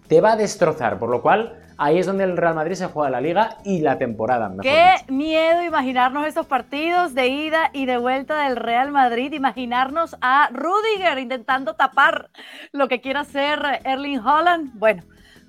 te 0.06 0.20
va 0.20 0.34
a 0.34 0.36
destrozar. 0.36 1.00
Por 1.00 1.10
lo 1.10 1.22
cual, 1.22 1.58
ahí 1.76 1.98
es 1.98 2.06
donde 2.06 2.22
el 2.22 2.36
Real 2.36 2.54
Madrid 2.54 2.76
se 2.76 2.86
juega 2.86 3.10
la 3.10 3.20
liga 3.20 3.56
y 3.64 3.80
la 3.80 3.98
temporada. 3.98 4.48
Qué 4.62 4.92
miedo 5.08 5.64
imaginarnos 5.64 6.24
esos 6.24 6.46
partidos 6.46 7.14
de 7.14 7.26
ida 7.26 7.70
y 7.72 7.86
de 7.86 7.96
vuelta 7.96 8.44
del 8.44 8.54
Real 8.54 8.92
Madrid, 8.92 9.32
imaginarnos 9.32 10.16
a 10.20 10.50
Rudiger 10.52 11.18
intentando 11.18 11.74
tapar 11.74 12.30
lo 12.70 12.86
que 12.86 13.00
quiera 13.00 13.22
hacer 13.22 13.80
Erling 13.82 14.20
Holland. 14.20 14.70
Bueno, 14.74 15.02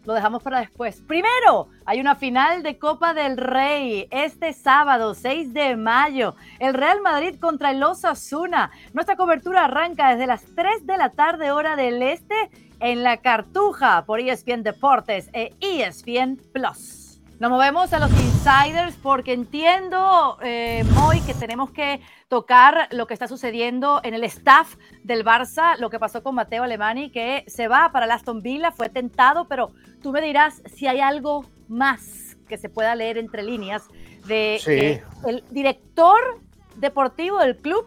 lo 0.05 0.13
dejamos 0.13 0.43
para 0.43 0.59
después. 0.59 1.01
Primero, 1.07 1.67
hay 1.85 1.99
una 1.99 2.15
final 2.15 2.63
de 2.63 2.77
Copa 2.77 3.13
del 3.13 3.37
Rey 3.37 4.07
este 4.11 4.53
sábado, 4.53 5.13
6 5.13 5.53
de 5.53 5.75
mayo. 5.75 6.35
El 6.59 6.73
Real 6.73 7.01
Madrid 7.01 7.35
contra 7.39 7.71
el 7.71 7.83
Osasuna. 7.83 8.71
Nuestra 8.93 9.15
cobertura 9.15 9.65
arranca 9.65 10.11
desde 10.11 10.27
las 10.27 10.43
3 10.55 10.85
de 10.85 10.97
la 10.97 11.09
tarde, 11.09 11.51
hora 11.51 11.75
del 11.75 12.01
este, 12.01 12.35
en 12.79 13.03
la 13.03 13.17
Cartuja 13.17 14.03
por 14.05 14.19
ESPN 14.19 14.63
Deportes 14.63 15.29
e 15.33 15.53
ESPN 15.59 16.37
Plus. 16.51 17.02
Nos 17.43 17.51
movemos 17.51 17.91
a 17.91 17.99
los 17.99 18.09
insiders 18.11 18.95
porque 19.03 19.33
entiendo, 19.33 20.37
eh, 20.41 20.85
Moy, 20.93 21.19
que 21.19 21.33
tenemos 21.33 21.71
que 21.71 21.99
tocar 22.29 22.87
lo 22.91 23.05
que 23.05 23.13
está 23.13 23.27
sucediendo 23.27 23.99
en 24.05 24.13
el 24.13 24.23
staff 24.23 24.77
del 25.03 25.25
Barça, 25.25 25.77
lo 25.77 25.89
que 25.89 25.99
pasó 25.99 26.23
con 26.23 26.35
Mateo 26.35 26.63
Alemani, 26.63 27.11
que 27.11 27.43
se 27.47 27.67
va 27.67 27.91
para 27.91 28.05
el 28.05 28.11
Aston 28.11 28.41
Villa, 28.41 28.71
fue 28.71 28.87
tentado, 28.87 29.49
pero 29.49 29.73
tú 30.01 30.13
me 30.13 30.21
dirás 30.21 30.61
si 30.73 30.87
hay 30.87 31.01
algo 31.01 31.43
más 31.67 32.37
que 32.47 32.57
se 32.57 32.69
pueda 32.69 32.95
leer 32.95 33.17
entre 33.17 33.43
líneas 33.43 33.89
de 34.25 35.01
el 35.27 35.43
director 35.49 36.39
deportivo 36.77 37.39
del 37.39 37.57
club. 37.57 37.85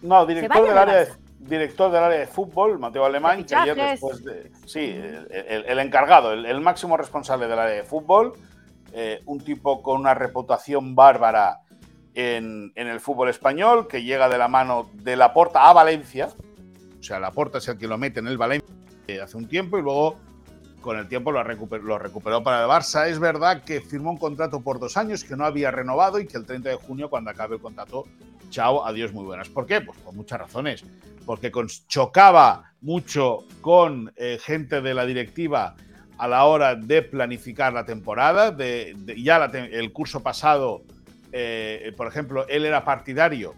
No, 0.00 0.24
director 0.26 0.64
del 0.64 0.78
área 0.78 0.94
de 0.94 1.08
director 1.40 1.90
del 1.90 2.04
área 2.04 2.18
de 2.20 2.26
fútbol, 2.28 2.78
Mateo 2.78 3.04
Alemán, 3.04 3.44
que 3.44 3.54
ayer 3.54 3.74
después 3.74 4.22
de. 4.22 4.52
Sí, 4.64 4.94
el, 5.28 5.78
encargado, 5.80 6.32
el, 6.32 6.60
máximo 6.60 6.96
responsable 6.96 7.48
del 7.48 7.58
área 7.58 7.74
de 7.74 7.82
fútbol, 7.82 8.34
eh, 8.92 9.22
un 9.26 9.40
tipo 9.40 9.82
con 9.82 10.00
una 10.00 10.14
reputación 10.14 10.94
bárbara 10.94 11.60
en, 12.14 12.72
el 12.74 13.00
fútbol 13.00 13.28
español, 13.30 13.88
que 13.88 14.02
llega 14.02 14.28
de 14.28 14.38
la 14.38 14.48
mano 14.48 14.90
de 14.94 15.16
la 15.16 15.32
Porta 15.32 15.68
a 15.68 15.72
Valencia. 15.72 16.28
O 17.00 17.02
sea, 17.02 17.18
la 17.18 17.30
Porta 17.30 17.58
es 17.58 17.68
el 17.68 17.78
que 17.78 17.88
lo 17.88 17.98
mete 17.98 18.20
en 18.20 18.28
el 18.28 18.38
Valencia 18.38 18.68
hace 19.22 19.36
un 19.36 19.48
tiempo 19.48 19.78
y 19.78 19.82
luego 19.82 20.16
con 20.80 20.98
el 20.98 21.08
tiempo 21.08 21.30
lo 21.30 21.42
recuperó, 21.42 21.98
lo 21.98 22.42
para 22.42 22.62
el 22.62 22.68
Barça. 22.68 23.08
Es 23.08 23.18
verdad 23.18 23.62
que 23.64 23.80
firmó 23.80 24.10
un 24.10 24.18
contrato 24.18 24.60
por 24.60 24.78
dos 24.78 24.96
años 24.96 25.24
que 25.24 25.36
no 25.36 25.44
había 25.44 25.70
renovado 25.70 26.18
y 26.18 26.26
que 26.26 26.36
el 26.36 26.44
30 26.44 26.70
de 26.70 26.74
junio, 26.76 27.08
cuando 27.08 27.30
acabe 27.30 27.56
el 27.56 27.62
contrato, 27.62 28.04
chao, 28.50 28.84
adiós, 28.84 29.12
muy 29.12 29.24
buenas. 29.24 29.48
¿Por 29.48 29.66
qué? 29.66 29.80
Pues 29.80 29.98
por 29.98 30.14
muchas 30.14 30.40
razones. 30.40 30.84
Porque 31.24 31.52
chocaba 31.86 32.72
mucho 32.80 33.44
con 33.60 34.12
eh, 34.16 34.38
gente 34.42 34.80
de 34.80 34.92
la 34.92 35.06
directiva 35.06 35.76
a 36.22 36.28
la 36.28 36.44
hora 36.44 36.76
de 36.76 37.02
planificar 37.02 37.72
la 37.72 37.84
temporada. 37.84 38.52
De, 38.52 38.94
ya 39.16 39.44
el 39.44 39.92
curso 39.92 40.22
pasado, 40.22 40.84
eh, 41.32 41.92
por 41.96 42.06
ejemplo, 42.06 42.46
él 42.46 42.64
era 42.64 42.84
partidario 42.84 43.56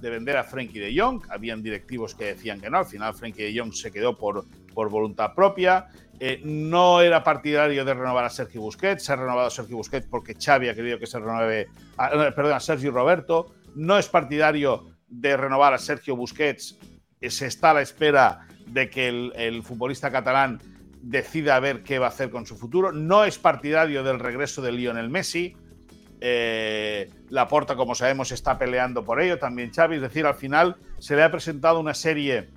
de 0.00 0.10
vender 0.10 0.36
a 0.36 0.44
Frankie 0.44 0.78
de 0.78 0.96
Jong. 0.96 1.24
Habían 1.28 1.60
directivos 1.60 2.14
que 2.14 2.26
decían 2.26 2.60
que 2.60 2.70
no. 2.70 2.78
Al 2.78 2.86
final, 2.86 3.14
Frankie 3.14 3.42
de 3.42 3.58
Jong 3.58 3.72
se 3.72 3.90
quedó 3.90 4.16
por, 4.16 4.44
por 4.72 4.90
voluntad 4.90 5.34
propia. 5.34 5.88
Eh, 6.20 6.40
no 6.44 7.00
era 7.00 7.24
partidario 7.24 7.84
de 7.84 7.94
renovar 7.94 8.24
a 8.24 8.30
Sergio 8.30 8.60
Busquets. 8.60 9.02
Se 9.02 9.12
ha 9.12 9.16
renovado 9.16 9.48
a 9.48 9.50
Sergio 9.50 9.76
Busquets 9.76 10.06
porque 10.08 10.36
Xavi 10.36 10.68
ha 10.68 10.74
querido 10.76 11.00
que 11.00 11.08
se 11.08 11.18
renueve. 11.18 11.66
perdón, 11.96 12.52
a 12.52 12.60
Sergio 12.60 12.92
Roberto. 12.92 13.56
No 13.74 13.98
es 13.98 14.08
partidario 14.08 14.86
de 15.08 15.36
renovar 15.36 15.74
a 15.74 15.78
Sergio 15.78 16.14
Busquets. 16.14 16.78
Se 17.20 17.46
está 17.46 17.72
a 17.72 17.74
la 17.74 17.82
espera 17.82 18.46
de 18.68 18.88
que 18.88 19.08
el 19.34 19.64
futbolista 19.64 20.12
catalán 20.12 20.60
decida 21.04 21.60
ver 21.60 21.82
qué 21.82 21.98
va 21.98 22.06
a 22.06 22.08
hacer 22.08 22.30
con 22.30 22.46
su 22.46 22.56
futuro. 22.56 22.90
No 22.90 23.24
es 23.24 23.38
partidario 23.38 24.02
del 24.02 24.18
regreso 24.18 24.62
de 24.62 24.72
Lionel 24.72 25.10
Messi. 25.10 25.54
Eh, 26.20 27.10
la 27.28 27.46
Porta, 27.46 27.76
como 27.76 27.94
sabemos, 27.94 28.32
está 28.32 28.58
peleando 28.58 29.04
por 29.04 29.20
ello, 29.20 29.38
también 29.38 29.70
Xavi. 29.70 29.96
Es 29.96 30.02
decir, 30.02 30.24
al 30.24 30.34
final 30.34 30.76
se 30.98 31.14
le 31.14 31.22
ha 31.22 31.30
presentado 31.30 31.78
una 31.78 31.92
serie 31.92 32.48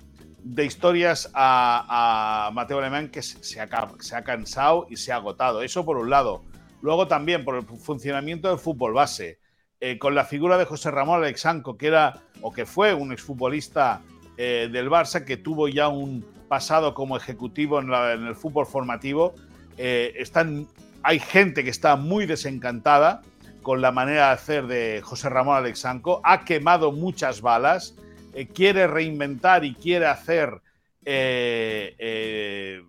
de 0.42 0.64
historias 0.64 1.30
a, 1.34 2.50
Mateo 2.54 2.78
Alemán 2.78 3.10
que 3.10 3.20
se 3.20 3.60
ha, 3.60 3.68
se 4.00 4.16
ha, 4.16 4.24
cansado 4.24 4.86
y 4.88 4.96
se 4.96 5.12
ha 5.12 5.16
agotado. 5.16 5.62
Eso 5.62 5.84
por 5.84 5.98
un 5.98 6.08
lado. 6.08 6.42
Luego 6.80 7.06
también 7.06 7.44
por 7.44 7.56
el 7.56 7.64
funcionamiento 7.64 8.48
del 8.48 8.58
fútbol 8.58 8.94
base. 8.94 9.40
Eh, 9.80 9.98
con 9.98 10.14
la 10.14 10.24
figura 10.24 10.56
de 10.56 10.64
José 10.64 10.90
Ramón 10.90 11.22
Alexanco, 11.22 11.76
que 11.76 11.86
era 11.86 12.22
o 12.40 12.50
que 12.50 12.66
fue 12.66 12.94
un 12.94 13.12
exfutbolista 13.12 14.00
eh, 14.36 14.68
del 14.72 14.88
Barça 14.90 15.24
que 15.24 15.36
tuvo 15.36 15.68
ya 15.68 15.88
un, 15.88 16.24
pasado 16.48 16.94
como 16.94 17.16
ejecutivo 17.16 17.80
en, 17.80 17.92
el 17.92 18.34
fútbol 18.34 18.66
formativo. 18.66 19.34
Eh, 19.76 20.14
están, 20.16 20.66
hay 21.02 21.20
gente 21.20 21.62
que 21.62 21.70
está 21.70 21.96
muy 21.96 22.26
desencantada 22.26 23.22
con 23.62 23.80
la 23.80 23.92
manera 23.92 24.28
de 24.28 24.32
hacer 24.32 24.66
de 24.66 25.00
José 25.04 25.28
Ramón 25.28 25.56
Alexanco. 25.56 26.20
Ha 26.24 26.44
quemado 26.44 26.90
muchas 26.90 27.42
balas, 27.42 27.94
eh, 28.34 28.48
quiere 28.48 28.86
reinventar 28.86 29.64
y 29.64 29.74
quiere 29.74 30.06
hacer, 30.06 30.60
eh, 31.04 32.82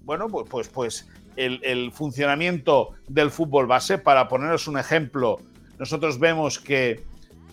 bueno, 0.00 0.28
pues, 0.28 0.48
pues, 0.48 0.68
pues 0.68 1.08
el, 1.36 1.92
funcionamiento 1.92 2.90
del 3.08 3.30
fútbol 3.30 3.66
base. 3.66 3.98
Para 3.98 4.28
poneros 4.28 4.66
un 4.66 4.78
ejemplo, 4.78 5.38
nosotros 5.78 6.18
vemos 6.18 6.58
que, 6.58 7.04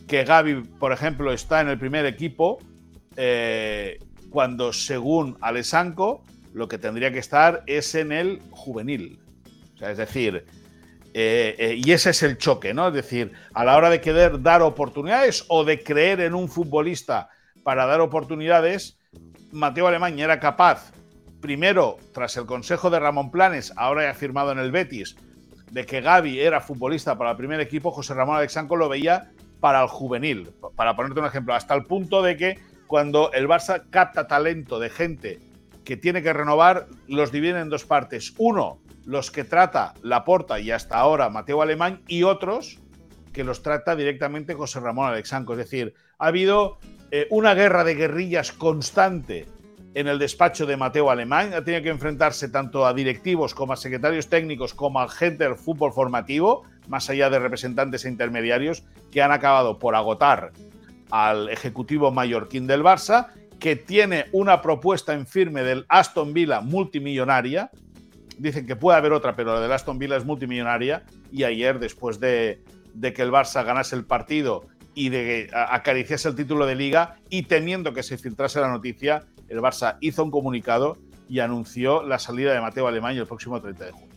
que 0.08 0.24
Gaby, 0.24 0.64
por 0.80 0.92
ejemplo, 0.92 1.32
está 1.32 1.62
en 1.62 1.70
el 1.70 1.78
primer 1.78 2.06
equipo 2.06 2.60
cuando 4.30 4.74
según 4.74 5.38
Alessanco 5.42 6.24
lo 6.54 6.68
que 6.68 6.78
tendría 6.78 7.12
que 7.12 7.20
estar 7.20 7.64
es 7.68 7.96
en 7.96 8.12
el 8.12 8.42
juvenil. 8.52 9.20
es 9.82 9.98
decir, 9.98 10.46
eh, 11.14 11.56
eh, 11.58 11.82
y 11.84 11.92
ese 11.92 12.12
es 12.12 12.24
el 12.24 12.38
choque, 12.38 12.74
¿no? 12.74 12.90
Es 12.90 12.94
decir, 12.94 13.32
a 13.54 13.64
la 13.64 13.76
hora 13.78 13.90
de 13.90 14.02
querer 14.02 14.42
dar 14.42 14.62
oportunidades 14.62 15.46
o 15.48 15.64
de 15.64 15.84
creer 15.84 16.22
en 16.22 16.36
un 16.36 16.50
futbolista 16.50 17.30
para 17.64 17.86
dar 17.86 18.02
oportunidades, 18.02 18.98
Mateo 19.52 19.88
Alemán 19.88 20.20
era 20.20 20.40
capaz, 20.40 20.92
primero, 21.42 21.98
tras 22.14 22.38
el 22.38 22.46
consejo 22.46 22.90
de 22.90 23.00
Ramón 23.00 23.32
Planes, 23.32 23.74
ahora 23.76 24.04
ya 24.04 24.14
firmado 24.14 24.52
en 24.52 24.60
el 24.60 24.72
Betis, 24.72 25.16
de 25.72 25.86
que 25.86 26.02
Gaby 26.02 26.40
era 26.40 26.62
futbolista 26.62 27.18
para 27.18 27.32
el 27.32 27.38
primer 27.38 27.60
equipo, 27.60 27.92
José 27.92 28.14
Ramón 28.14 28.38
Alexanco 28.38 28.76
lo 28.76 28.90
veía 28.90 29.32
para 29.60 29.82
el 29.82 29.88
juvenil. 29.88 30.52
Para 30.76 30.96
ponerte 30.96 31.20
un 31.20 31.26
ejemplo, 31.26 31.54
hasta 31.54 31.74
el 31.74 31.86
punto 31.86 32.22
de 32.22 32.38
que 32.38 32.60
cuando 32.90 33.32
el 33.34 33.48
Barça 33.48 33.84
capta 33.92 34.26
talento 34.26 34.80
de 34.80 34.90
gente 34.90 35.40
que 35.86 35.96
tiene 35.96 36.24
que 36.24 36.34
renovar, 36.34 36.88
los 37.08 37.32
divide 37.32 37.60
en 37.60 37.70
dos 37.70 37.86
partes. 37.86 38.34
Uno, 38.40 38.80
los 39.06 39.30
que 39.30 39.44
trata 39.44 39.94
Laporta 40.02 40.60
y 40.60 40.72
hasta 40.72 40.98
ahora 40.98 41.30
Mateo 41.30 41.62
Alemán, 41.62 42.02
y 42.08 42.24
otros 42.24 42.80
que 43.32 43.44
los 43.44 43.62
trata 43.62 43.96
directamente 43.96 44.56
José 44.56 44.80
Ramón 44.80 45.08
Alexanco. 45.08 45.54
Es 45.54 45.60
decir, 45.60 45.94
ha 46.18 46.26
habido 46.26 46.80
eh, 47.12 47.28
una 47.30 47.54
guerra 47.54 47.84
de 47.84 47.94
guerrillas 47.94 48.52
constante 48.52 49.46
en 49.94 50.08
el 50.08 50.18
despacho 50.18 50.66
de 50.66 50.76
Mateo 50.76 51.12
Alemán. 51.12 51.54
Ha 51.54 51.64
tenido 51.64 51.84
que 51.84 51.90
enfrentarse 51.90 52.50
tanto 52.50 52.88
a 52.88 52.94
directivos 52.96 53.54
como 53.54 53.74
a 53.74 53.78
secretarios 53.78 54.30
técnicos 54.30 54.74
como 54.74 55.00
a 55.00 55.08
gente 55.08 55.44
del 55.44 55.58
fútbol 55.58 55.94
formativo, 55.94 56.64
más 56.88 57.08
allá 57.12 57.30
de 57.30 57.38
representantes 57.38 58.04
e 58.06 58.10
intermediarios, 58.10 58.84
que 59.12 59.22
han 59.22 59.32
acabado 59.32 59.78
por 59.78 59.94
agotar 59.94 60.54
al 61.12 61.50
ejecutivo 61.50 62.12
mallorquín 62.12 62.68
del 62.68 62.84
Barça, 62.84 63.28
que 63.60 63.76
tiene 63.76 64.26
una 64.32 64.62
propuesta 64.62 65.14
en 65.14 65.28
firme 65.28 65.64
del 65.64 65.86
Aston 65.90 66.34
Villa 66.34 66.62
multimillonaria. 66.62 67.72
Dicen 68.38 68.66
que 68.66 68.76
puede 68.76 68.98
haber 68.98 69.12
otra, 69.12 69.36
pero 69.36 69.54
la 69.54 69.60
del 69.60 69.72
Aston 69.72 70.00
Villa 70.00 70.16
es 70.16 70.26
multimillonaria. 70.26 71.04
Y 71.32 71.44
ayer, 71.44 71.80
después 71.80 72.20
de, 72.20 72.62
que 73.02 73.22
el 73.22 73.32
Barça 73.32 73.66
ganase 73.66 73.96
el 73.96 74.06
partido 74.06 74.68
y 74.96 75.10
de 75.10 75.48
que 75.48 75.50
acariciase 75.54 76.30
el 76.30 76.36
título 76.36 76.66
de 76.66 76.76
liga 76.76 77.18
y 77.30 77.44
temiendo 77.44 77.94
que 77.94 78.04
se 78.04 78.18
filtrase 78.18 78.60
la 78.62 78.70
noticia, 78.70 79.26
el 79.50 79.60
Barça 79.60 79.98
hizo 80.00 80.24
un 80.24 80.32
comunicado 80.32 80.98
y 81.28 81.40
anunció 81.40 82.02
la 82.02 82.18
salida 82.18 82.54
de 82.54 82.62
Mateo 82.62 82.88
Alemán 82.88 83.16
el 83.16 83.28
próximo 83.28 83.62
30 83.62 83.86
de 83.86 83.92
junio. 83.92 84.09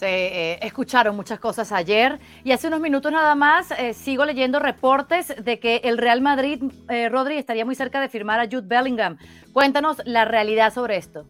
Se 0.00 0.52
eh, 0.52 0.58
escucharon 0.62 1.14
muchas 1.14 1.38
cosas 1.38 1.72
ayer 1.72 2.18
y 2.42 2.52
hace 2.52 2.68
unos 2.68 2.80
minutos 2.80 3.12
nada 3.12 3.34
más 3.34 3.70
eh, 3.72 3.92
sigo 3.92 4.24
leyendo 4.24 4.58
reportes 4.58 5.34
de 5.44 5.60
que 5.60 5.82
el 5.84 5.98
Real 5.98 6.22
Madrid, 6.22 6.62
eh, 6.88 7.10
Rodri, 7.10 7.36
estaría 7.36 7.66
muy 7.66 7.74
cerca 7.74 8.00
de 8.00 8.08
firmar 8.08 8.40
a 8.40 8.46
Jude 8.46 8.62
Bellingham. 8.64 9.18
Cuéntanos 9.52 10.00
la 10.06 10.24
realidad 10.24 10.72
sobre 10.72 10.96
esto. 10.96 11.26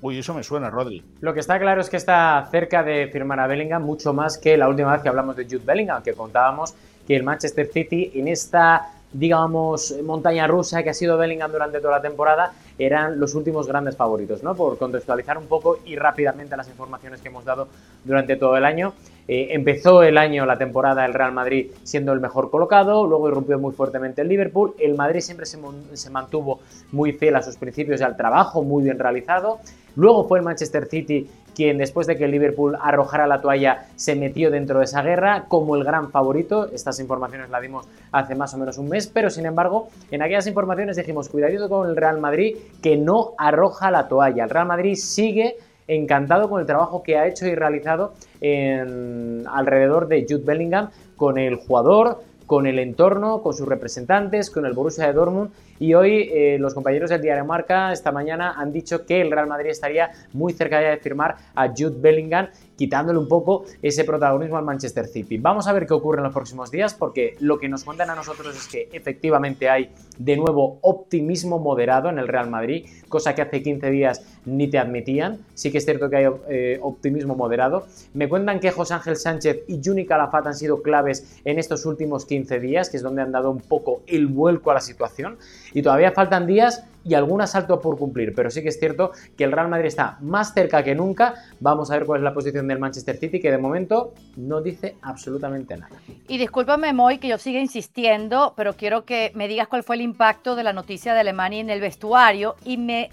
Uy, 0.00 0.20
eso 0.20 0.32
me 0.32 0.42
suena, 0.42 0.70
Rodri. 0.70 1.04
Lo 1.20 1.34
que 1.34 1.40
está 1.40 1.58
claro 1.58 1.82
es 1.82 1.90
que 1.90 1.98
está 1.98 2.48
cerca 2.50 2.82
de 2.82 3.08
firmar 3.08 3.40
a 3.40 3.46
Bellingham 3.46 3.82
mucho 3.82 4.14
más 4.14 4.38
que 4.38 4.56
la 4.56 4.70
última 4.70 4.92
vez 4.92 5.02
que 5.02 5.10
hablamos 5.10 5.36
de 5.36 5.44
Jude 5.44 5.60
Bellingham, 5.66 6.02
que 6.02 6.14
contábamos 6.14 6.74
que 7.06 7.16
el 7.16 7.24
Manchester 7.24 7.66
City 7.70 8.10
en 8.14 8.28
esta 8.28 8.88
digamos, 9.14 9.94
montaña 10.04 10.46
rusa 10.46 10.82
que 10.82 10.90
ha 10.90 10.94
sido 10.94 11.16
Bellingham 11.16 11.52
durante 11.52 11.78
toda 11.78 11.96
la 11.96 12.02
temporada, 12.02 12.52
eran 12.76 13.20
los 13.20 13.34
últimos 13.36 13.68
grandes 13.68 13.96
favoritos, 13.96 14.42
¿no? 14.42 14.54
Por 14.56 14.76
contextualizar 14.76 15.38
un 15.38 15.46
poco 15.46 15.78
y 15.86 15.94
rápidamente 15.94 16.56
las 16.56 16.68
informaciones 16.68 17.20
que 17.20 17.28
hemos 17.28 17.44
dado 17.44 17.68
durante 18.04 18.36
todo 18.36 18.56
el 18.56 18.64
año. 18.64 18.92
Eh, 19.28 19.48
empezó 19.50 20.02
el 20.02 20.18
año, 20.18 20.44
la 20.44 20.58
temporada, 20.58 21.06
el 21.06 21.14
Real 21.14 21.32
Madrid 21.32 21.70
siendo 21.84 22.12
el 22.12 22.20
mejor 22.20 22.50
colocado, 22.50 23.06
luego 23.06 23.28
irrumpió 23.28 23.58
muy 23.58 23.72
fuertemente 23.72 24.20
el 24.22 24.28
Liverpool. 24.28 24.74
El 24.78 24.96
Madrid 24.96 25.20
siempre 25.20 25.46
se, 25.46 25.58
se 25.92 26.10
mantuvo 26.10 26.60
muy 26.90 27.12
fiel 27.12 27.36
a 27.36 27.42
sus 27.42 27.56
principios 27.56 28.00
y 28.00 28.04
al 28.04 28.16
trabajo 28.16 28.62
muy 28.64 28.82
bien 28.82 28.98
realizado. 28.98 29.60
Luego 29.96 30.26
fue 30.26 30.40
el 30.40 30.44
Manchester 30.44 30.86
City 30.86 31.28
quien 31.54 31.78
después 31.78 32.06
de 32.06 32.16
que 32.16 32.28
Liverpool 32.28 32.76
arrojara 32.80 33.26
la 33.26 33.40
toalla 33.40 33.86
se 33.96 34.14
metió 34.14 34.50
dentro 34.50 34.78
de 34.78 34.84
esa 34.84 35.02
guerra 35.02 35.44
como 35.48 35.76
el 35.76 35.84
gran 35.84 36.10
favorito. 36.10 36.68
Estas 36.72 37.00
informaciones 37.00 37.50
las 37.50 37.62
dimos 37.62 37.86
hace 38.12 38.34
más 38.34 38.52
o 38.54 38.58
menos 38.58 38.78
un 38.78 38.88
mes, 38.88 39.06
pero 39.06 39.30
sin 39.30 39.46
embargo, 39.46 39.88
en 40.10 40.22
aquellas 40.22 40.46
informaciones 40.46 40.96
dijimos, 40.96 41.28
cuidadito 41.28 41.68
con 41.68 41.88
el 41.88 41.96
Real 41.96 42.20
Madrid 42.20 42.56
que 42.82 42.96
no 42.96 43.32
arroja 43.38 43.90
la 43.90 44.08
toalla. 44.08 44.44
El 44.44 44.50
Real 44.50 44.66
Madrid 44.66 44.94
sigue 44.96 45.56
encantado 45.86 46.48
con 46.48 46.60
el 46.60 46.66
trabajo 46.66 47.02
que 47.02 47.18
ha 47.18 47.26
hecho 47.26 47.46
y 47.46 47.54
realizado 47.54 48.14
alrededor 48.40 50.08
de 50.08 50.26
Jude 50.28 50.44
Bellingham 50.44 50.90
con 51.16 51.38
el 51.38 51.56
jugador, 51.56 52.22
con 52.46 52.66
el 52.66 52.78
entorno, 52.78 53.42
con 53.42 53.54
sus 53.54 53.66
representantes, 53.66 54.50
con 54.50 54.66
el 54.66 54.72
Borussia 54.72 55.06
de 55.06 55.12
Dortmund. 55.12 55.50
Y 55.78 55.94
hoy 55.94 56.30
eh, 56.32 56.56
los 56.60 56.74
compañeros 56.74 57.10
del 57.10 57.20
diario 57.20 57.44
Marca 57.44 57.92
esta 57.92 58.12
mañana 58.12 58.54
han 58.56 58.72
dicho 58.72 59.04
que 59.06 59.20
el 59.20 59.30
Real 59.30 59.46
Madrid 59.46 59.70
estaría 59.70 60.10
muy 60.32 60.52
cerca 60.52 60.78
de 60.78 60.96
firmar 60.98 61.36
a 61.54 61.68
Jude 61.68 61.96
Bellingham 61.98 62.48
quitándole 62.76 63.18
un 63.18 63.28
poco 63.28 63.64
ese 63.82 64.04
protagonismo 64.04 64.56
al 64.56 64.64
Manchester 64.64 65.06
City. 65.06 65.38
Vamos 65.38 65.66
a 65.66 65.72
ver 65.72 65.86
qué 65.86 65.94
ocurre 65.94 66.18
en 66.18 66.24
los 66.24 66.32
próximos 66.32 66.70
días 66.70 66.94
porque 66.94 67.36
lo 67.40 67.58
que 67.58 67.68
nos 67.68 67.84
cuentan 67.84 68.10
a 68.10 68.14
nosotros 68.14 68.56
es 68.56 68.68
que 68.68 68.88
efectivamente 68.92 69.68
hay 69.68 69.90
de 70.18 70.36
nuevo 70.36 70.78
optimismo 70.82 71.58
moderado 71.58 72.08
en 72.08 72.18
el 72.18 72.28
Real 72.28 72.50
Madrid, 72.50 72.86
cosa 73.08 73.34
que 73.34 73.42
hace 73.42 73.62
15 73.62 73.90
días 73.90 74.22
ni 74.44 74.68
te 74.68 74.78
admitían. 74.78 75.38
Sí 75.54 75.70
que 75.70 75.78
es 75.78 75.84
cierto 75.84 76.10
que 76.10 76.16
hay 76.16 76.26
eh, 76.48 76.78
optimismo 76.82 77.34
moderado. 77.34 77.86
Me 78.12 78.28
cuentan 78.28 78.60
que 78.60 78.70
José 78.70 78.94
Ángel 78.94 79.16
Sánchez 79.16 79.64
y 79.68 79.80
Juni 79.82 80.06
Calafat 80.06 80.46
han 80.46 80.54
sido 80.54 80.82
claves 80.82 81.40
en 81.44 81.58
estos 81.58 81.86
últimos 81.86 82.26
15 82.26 82.60
días, 82.60 82.90
que 82.90 82.96
es 82.96 83.02
donde 83.02 83.22
han 83.22 83.32
dado 83.32 83.50
un 83.50 83.60
poco 83.60 84.02
el 84.06 84.26
vuelco 84.26 84.70
a 84.70 84.74
la 84.74 84.80
situación. 84.80 85.38
Y 85.72 85.82
todavía 85.82 86.12
faltan 86.12 86.46
días 86.46 86.84
y 87.04 87.14
algún 87.14 87.40
asalto 87.40 87.80
por 87.80 87.98
cumplir, 87.98 88.34
pero 88.34 88.50
sí 88.50 88.62
que 88.62 88.70
es 88.70 88.78
cierto 88.78 89.12
que 89.36 89.44
el 89.44 89.52
Real 89.52 89.68
Madrid 89.68 89.86
está 89.86 90.16
más 90.20 90.54
cerca 90.54 90.82
que 90.82 90.94
nunca. 90.94 91.34
Vamos 91.60 91.90
a 91.90 91.94
ver 91.94 92.06
cuál 92.06 92.20
es 92.20 92.24
la 92.24 92.34
posición 92.34 92.66
del 92.66 92.78
Manchester 92.78 93.16
City, 93.16 93.40
que 93.40 93.50
de 93.50 93.58
momento 93.58 94.14
no 94.36 94.60
dice 94.60 94.96
absolutamente 95.02 95.76
nada. 95.76 95.96
Y 96.28 96.38
discúlpame, 96.38 96.92
Moy, 96.92 97.18
que 97.18 97.28
yo 97.28 97.38
siga 97.38 97.60
insistiendo, 97.60 98.54
pero 98.56 98.74
quiero 98.74 99.04
que 99.04 99.32
me 99.34 99.48
digas 99.48 99.68
cuál 99.68 99.82
fue 99.82 99.96
el 99.96 100.02
impacto 100.02 100.56
de 100.56 100.62
la 100.62 100.72
noticia 100.72 101.14
de 101.14 101.20
Alemania 101.20 101.60
en 101.60 101.70
el 101.70 101.80
vestuario 101.80 102.56
y 102.64 102.78
me 102.78 103.10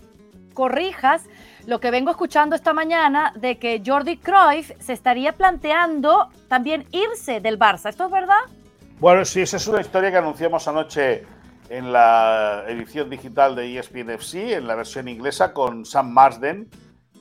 corrijas 0.54 1.24
lo 1.66 1.80
que 1.80 1.92
vengo 1.92 2.12
escuchando 2.12 2.56
esta 2.56 2.74
mañana 2.74 3.34
de 3.36 3.58
que 3.58 3.82
Jordi 3.86 4.18
Cruyff 4.18 4.72
se 4.80 4.94
estaría 4.94 5.34
planteando 5.34 6.30
también 6.48 6.86
irse 6.92 7.40
del 7.40 7.60
Barça. 7.60 7.90
¿Esto 7.90 8.06
es 8.06 8.12
verdad? 8.12 8.40
Bueno, 9.00 9.26
sí, 9.26 9.42
esa 9.42 9.58
es 9.58 9.68
una 9.68 9.82
historia 9.82 10.12
que 10.12 10.18
anunciamos 10.18 10.68
anoche 10.68 11.24
en 11.72 11.94
la 11.94 12.66
edición 12.68 13.10
digital 13.10 13.56
de 13.56 13.80
ESPN 13.80 14.10
FC, 14.10 14.56
en 14.56 14.68
la 14.68 14.76
versión 14.76 15.08
inglesa, 15.08 15.54
con 15.54 15.86
Sam 15.86 16.12
Marsden, 16.12 16.70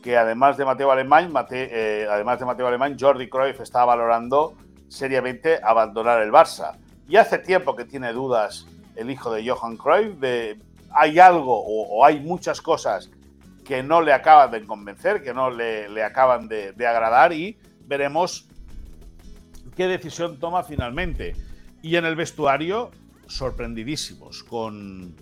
que 0.02 0.16
además 0.16 0.56
de 0.56 0.64
Mateo 0.64 0.90
Alemán, 0.90 1.32
eh, 1.52 2.08
además 2.10 2.40
de 2.40 2.46
Mateo 2.46 2.66
Alemán, 2.66 2.96
Jordi 2.98 3.28
Cruyff 3.28 3.60
estaba 3.60 3.94
valorando 3.94 4.54
seriamente 4.88 5.60
abandonar 5.62 6.20
el 6.20 6.32
Barça. 6.32 6.76
Y 7.08 7.14
hace 7.14 7.38
tiempo 7.38 7.76
que 7.76 7.84
tiene 7.84 8.12
dudas 8.12 8.66
el 8.96 9.12
hijo 9.12 9.32
de 9.32 9.48
Johan 9.48 9.76
Cruyff 9.76 10.18
de 10.18 10.58
hay 10.90 11.20
algo 11.20 11.62
o, 11.64 12.04
hay 12.04 12.18
muchas 12.18 12.60
cosas 12.60 13.08
que 13.64 13.84
no 13.84 14.02
le 14.02 14.12
acaban 14.12 14.50
de 14.50 14.66
convencer, 14.66 15.22
que 15.22 15.32
no 15.32 15.48
le, 15.48 16.02
acaban 16.02 16.48
de 16.48 16.86
agradar 16.88 17.32
y 17.32 17.56
veremos 17.86 18.48
qué 19.76 19.86
decisión 19.86 20.40
toma 20.40 20.64
finalmente. 20.64 21.36
Y 21.82 21.94
en 21.94 22.04
el 22.04 22.16
vestuario 22.16 22.90
sorprendidísimos 23.30 24.42
con, 24.44 25.16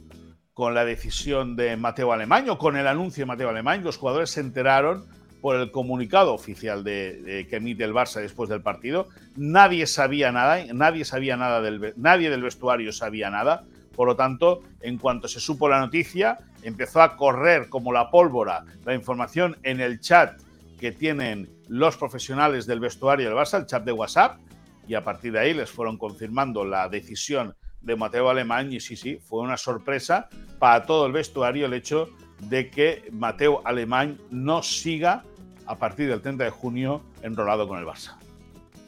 con 0.55 0.75
la 0.75 0.85
decisión 0.85 1.57
de 1.57 1.77
Mateo 1.77 2.13
Alemán 2.13 2.49
o 2.51 2.59
con 2.59 2.77
el 2.77 2.87
anuncio 2.87 3.23
de 3.23 3.27
Mateo 3.27 3.49
Alemán. 3.49 3.85
Los 3.85 3.97
jugadores 3.97 4.31
se 4.31 4.41
enteraron 4.41 5.07
por 5.41 5.57
el 5.57 5.71
comunicado 5.71 6.35
oficial 6.35 6.83
de, 6.83 7.47
que 7.49 7.57
emite 7.57 7.85
el 7.85 7.95
Barça 7.95 8.21
después 8.21 8.51
del 8.51 8.63
partido. 8.63 9.09
Nadie 9.37 9.87
sabía 9.87 10.33
nada, 10.33 10.65
nadie 10.73 11.05
sabía 11.05 11.37
nada 11.37 11.61
del 11.61 11.95
nadie 11.97 12.31
del 12.31 12.43
vestuario 12.43 12.93
sabía 12.93 13.31
nada. 13.31 13.65
Por 13.95 14.09
lo 14.09 14.17
tanto, 14.17 14.63
en 14.81 14.99
cuanto 14.99 15.29
se 15.29 15.41
supo 15.41 15.69
la 15.69 15.81
noticia, 15.81 16.39
empezó 16.63 17.03
a 17.03 17.17
correr 17.17 17.69
como 17.69 17.93
la 17.93 18.11
pólvora 18.11 18.65
la 18.85 18.95
información 18.95 19.57
en 19.63 19.81
el 19.81 20.01
chat 20.01 20.41
que 20.79 20.93
tienen 20.93 21.51
los 21.69 21.97
profesionales 21.97 22.67
del 22.67 22.81
vestuario 22.81 23.29
del 23.29 23.37
Barça, 23.37 23.59
el 23.59 23.67
chat 23.67 23.85
de 23.85 23.93
WhatsApp, 23.93 24.39
y 24.87 24.95
a 24.95 25.03
partir 25.03 25.33
de 25.33 25.41
ahí 25.41 25.55
les 25.55 25.71
fueron 25.71 25.99
confirmando 25.99 26.65
la 26.65 26.89
decisión 26.89 27.55
de 27.81 27.97
Mateo 27.97 28.29
Alemán 28.29 28.73
y 28.73 28.81
sí, 28.81 28.97
sí, 28.97 29.19
fue 29.23 29.41
una 29.41 29.57
sorpresa 29.57 30.29
para 30.59 30.85
todo 30.85 31.07
el 31.07 31.13
vestuario 31.13 31.67
el 31.67 31.75
hecho 31.75 32.09
de 32.41 32.71
que 32.71 33.09
Mateo 33.13 33.63
Alemán 33.65 34.19
no 34.31 34.63
siga 34.63 35.25
a 35.67 35.77
partir 35.77 36.09
del 36.09 36.21
30 36.23 36.45
de 36.45 36.51
junio 36.51 37.03
enrolado 37.23 37.69
con 37.69 37.79
el 37.79 37.85
Barça. 37.85 38.17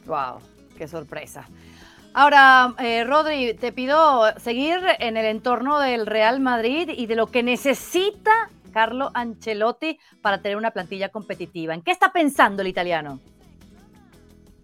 ¡Wow! 0.05 0.39
¡Qué 0.77 0.87
sorpresa! 0.87 1.47
Ahora, 2.13 2.73
eh, 2.79 3.05
Rodri, 3.05 3.53
te 3.53 3.71
pido 3.71 4.25
seguir 4.37 4.79
en 4.99 5.15
el 5.15 5.25
entorno 5.25 5.79
del 5.79 6.05
Real 6.05 6.41
Madrid 6.41 6.89
y 6.93 7.05
de 7.05 7.15
lo 7.15 7.27
que 7.27 7.41
necesita 7.41 8.49
Carlo 8.73 9.11
Ancelotti 9.13 9.99
para 10.21 10.41
tener 10.41 10.57
una 10.57 10.71
plantilla 10.71 11.09
competitiva. 11.09 11.73
¿En 11.73 11.81
qué 11.81 11.91
está 11.91 12.11
pensando 12.11 12.61
el 12.61 12.67
italiano? 12.67 13.19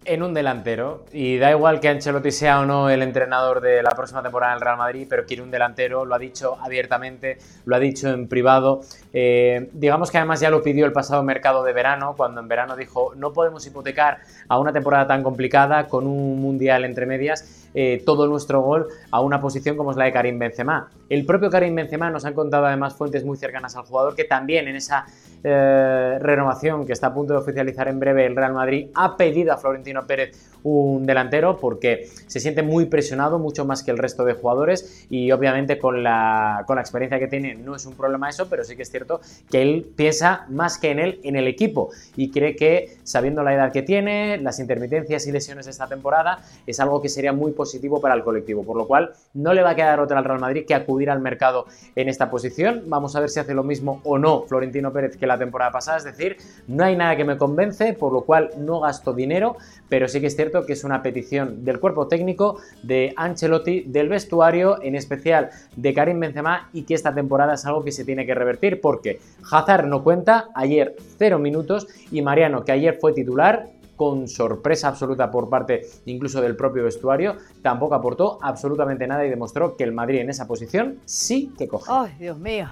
En 0.08 0.22
un 0.22 0.34
delantero. 0.34 1.04
Y 1.12 1.38
da 1.38 1.50
igual 1.50 1.80
que 1.80 1.88
Ancelotti 1.88 2.30
sea 2.30 2.60
o 2.60 2.66
no 2.66 2.88
el 2.90 3.02
entrenador 3.02 3.60
de 3.60 3.82
la 3.82 3.90
próxima 3.90 4.22
temporada 4.22 4.52
en 4.52 4.56
el 4.56 4.62
Real 4.62 4.78
Madrid, 4.78 5.06
pero 5.08 5.26
quiere 5.26 5.42
un 5.42 5.50
delantero, 5.50 6.04
lo 6.04 6.14
ha 6.14 6.18
dicho 6.18 6.56
abiertamente, 6.60 7.38
lo 7.66 7.76
ha 7.76 7.78
dicho 7.78 8.08
en 8.08 8.26
privado. 8.28 8.80
Eh, 9.12 9.68
digamos 9.72 10.10
que 10.10 10.18
además 10.18 10.40
ya 10.40 10.50
lo 10.50 10.62
pidió 10.62 10.86
el 10.86 10.92
pasado 10.92 11.22
mercado 11.22 11.62
de 11.62 11.72
verano, 11.72 12.14
cuando 12.16 12.40
en 12.40 12.48
verano 12.48 12.76
dijo 12.76 13.12
no 13.16 13.32
podemos 13.32 13.66
hipotecar 13.66 14.18
a 14.48 14.58
una 14.58 14.72
temporada 14.72 15.06
tan 15.06 15.22
complicada 15.22 15.86
con 15.86 16.06
un 16.06 16.40
mundial 16.40 16.84
entre 16.84 17.06
medias 17.06 17.68
eh, 17.74 18.02
todo 18.04 18.26
nuestro 18.26 18.62
gol 18.62 18.88
a 19.10 19.20
una 19.20 19.40
posición 19.40 19.76
como 19.76 19.90
es 19.90 19.96
la 19.96 20.06
de 20.06 20.12
Karim 20.12 20.38
Benzema. 20.38 20.90
El 21.08 21.26
propio 21.26 21.50
Karim 21.50 21.74
Benzema 21.74 22.10
nos 22.10 22.24
han 22.24 22.34
contado 22.34 22.66
además 22.66 22.94
fuentes 22.94 23.24
muy 23.24 23.36
cercanas 23.36 23.76
al 23.76 23.84
jugador 23.84 24.14
que 24.14 24.24
también 24.24 24.68
en 24.68 24.76
esa 24.76 25.04
eh, 25.44 26.18
renovación 26.20 26.86
que 26.86 26.92
está 26.92 27.08
a 27.08 27.14
punto 27.14 27.34
de 27.34 27.40
oficializar 27.40 27.88
en 27.88 28.00
breve 28.00 28.26
el 28.26 28.34
Real 28.34 28.54
Madrid 28.54 28.88
ha 28.94 29.16
pedido 29.16 29.52
a 29.52 29.58
Florentino 29.58 29.97
Pérez 30.06 30.36
un 30.62 31.06
delantero 31.06 31.58
porque 31.58 32.08
se 32.26 32.40
siente 32.40 32.62
muy 32.62 32.86
presionado, 32.86 33.38
mucho 33.38 33.64
más 33.64 33.82
que 33.82 33.90
el 33.90 33.98
resto 33.98 34.24
de 34.24 34.34
jugadores 34.34 35.06
y 35.08 35.30
obviamente 35.30 35.78
con 35.78 36.02
la, 36.02 36.64
con 36.66 36.76
la 36.76 36.82
experiencia 36.82 37.18
que 37.18 37.28
tiene 37.28 37.54
no 37.54 37.76
es 37.76 37.86
un 37.86 37.94
problema 37.94 38.28
eso, 38.28 38.48
pero 38.48 38.64
sí 38.64 38.76
que 38.76 38.82
es 38.82 38.90
cierto 38.90 39.20
que 39.50 39.62
él 39.62 39.86
piensa 39.96 40.46
más 40.48 40.78
que 40.78 40.90
en 40.90 40.98
él, 40.98 41.20
en 41.22 41.36
el 41.36 41.46
equipo 41.46 41.90
y 42.16 42.30
cree 42.30 42.56
que 42.56 42.96
sabiendo 43.04 43.42
la 43.42 43.54
edad 43.54 43.72
que 43.72 43.82
tiene, 43.82 44.38
las 44.38 44.58
intermitencias 44.58 45.26
y 45.26 45.32
lesiones 45.32 45.66
de 45.66 45.72
esta 45.72 45.86
temporada, 45.86 46.38
es 46.66 46.80
algo 46.80 47.00
que 47.00 47.08
sería 47.08 47.32
muy 47.32 47.52
positivo 47.52 48.00
para 48.00 48.14
el 48.14 48.22
colectivo, 48.22 48.64
por 48.64 48.76
lo 48.76 48.86
cual 48.86 49.12
no 49.34 49.54
le 49.54 49.62
va 49.62 49.70
a 49.70 49.74
quedar 49.74 50.00
otra 50.00 50.18
al 50.18 50.24
Real 50.24 50.40
Madrid 50.40 50.64
que 50.66 50.74
acudir 50.74 51.10
al 51.10 51.20
mercado 51.20 51.66
en 51.94 52.08
esta 52.08 52.30
posición. 52.30 52.84
Vamos 52.86 53.16
a 53.16 53.20
ver 53.20 53.30
si 53.30 53.40
hace 53.40 53.54
lo 53.54 53.62
mismo 53.62 54.00
o 54.04 54.18
no 54.18 54.42
Florentino 54.42 54.92
Pérez 54.92 55.16
que 55.16 55.26
la 55.26 55.38
temporada 55.38 55.70
pasada, 55.70 55.98
es 55.98 56.04
decir, 56.04 56.36
no 56.66 56.84
hay 56.84 56.96
nada 56.96 57.16
que 57.16 57.24
me 57.24 57.36
convence, 57.36 57.92
por 57.94 58.12
lo 58.12 58.22
cual 58.22 58.50
no 58.58 58.80
gasto 58.80 59.12
dinero, 59.12 59.56
pero 59.88 60.08
sí 60.08 60.20
que 60.20 60.26
es 60.26 60.36
cierto 60.36 60.66
que 60.66 60.72
es 60.72 60.84
una 60.84 61.02
petición 61.02 61.64
del 61.64 61.80
cuerpo 61.80 62.08
técnico, 62.08 62.58
de 62.82 63.12
Ancelotti, 63.16 63.82
del 63.82 64.08
vestuario, 64.08 64.82
en 64.82 64.94
especial 64.94 65.50
de 65.76 65.94
Karim 65.94 66.20
Benzema, 66.20 66.68
y 66.72 66.82
que 66.82 66.94
esta 66.94 67.14
temporada 67.14 67.54
es 67.54 67.66
algo 67.66 67.84
que 67.84 67.92
se 67.92 68.04
tiene 68.04 68.26
que 68.26 68.34
revertir 68.34 68.80
porque 68.80 69.20
Hazard 69.50 69.86
no 69.86 70.02
cuenta, 70.02 70.48
ayer 70.54 70.96
cero 71.18 71.38
minutos, 71.38 71.86
y 72.10 72.22
Mariano, 72.22 72.64
que 72.64 72.72
ayer 72.72 72.98
fue 73.00 73.12
titular, 73.12 73.70
con 73.98 74.28
sorpresa 74.28 74.88
absoluta 74.88 75.30
por 75.30 75.50
parte 75.50 75.82
incluso 76.06 76.40
del 76.40 76.56
propio 76.56 76.84
vestuario, 76.84 77.36
tampoco 77.62 77.96
aportó 77.96 78.38
absolutamente 78.40 79.06
nada 79.06 79.26
y 79.26 79.28
demostró 79.28 79.76
que 79.76 79.82
el 79.84 79.92
Madrid 79.92 80.20
en 80.20 80.30
esa 80.30 80.46
posición 80.46 81.00
sí 81.04 81.52
que 81.58 81.66
coge. 81.66 81.90
¡Ay, 81.92 82.14
Dios 82.18 82.38
mío! 82.38 82.68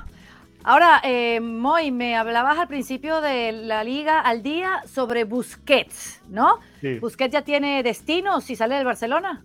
Ahora, 0.69 1.01
eh, 1.05 1.39
Moy, 1.39 1.93
me 1.93 2.17
hablabas 2.17 2.59
al 2.59 2.67
principio 2.67 3.21
de 3.21 3.53
la 3.53 3.85
liga 3.85 4.19
al 4.19 4.43
día 4.43 4.83
sobre 4.85 5.23
Busquets, 5.23 6.21
¿no? 6.29 6.59
Sí. 6.81 6.99
¿Busquets 6.99 7.35
ya 7.35 7.43
tiene 7.43 7.85
destino 7.85 8.41
si 8.41 8.57
sale 8.57 8.75
del 8.75 8.85
Barcelona? 8.85 9.45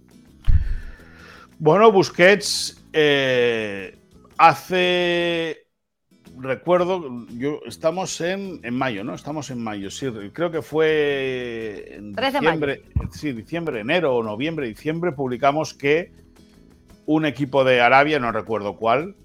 Bueno, 1.60 1.92
Busquets 1.92 2.84
eh, 2.92 3.96
hace. 4.36 5.68
Recuerdo, 6.40 7.28
yo 7.38 7.60
estamos 7.68 8.20
en, 8.20 8.60
en, 8.64 8.74
mayo, 8.74 9.04
¿no? 9.04 9.14
Estamos 9.14 9.52
en 9.52 9.64
mayo, 9.64 9.92
sí. 9.92 10.08
Creo 10.34 10.50
que 10.50 10.64
fue 10.64 11.98
en 11.98 12.16
3 12.16 12.34
de 12.34 12.40
diciembre, 12.40 12.82
sí, 13.12 13.32
diciembre, 13.32 13.82
enero 13.82 14.16
o 14.16 14.24
noviembre, 14.24 14.66
diciembre, 14.66 15.12
publicamos 15.12 15.76
que 15.76 16.12
un 17.06 17.28
equipo 17.28 17.64
de 17.64 17.80
Arabia, 17.80 18.18
no 18.18 18.32
recuerdo 18.32 18.76
cuál, 18.76 19.16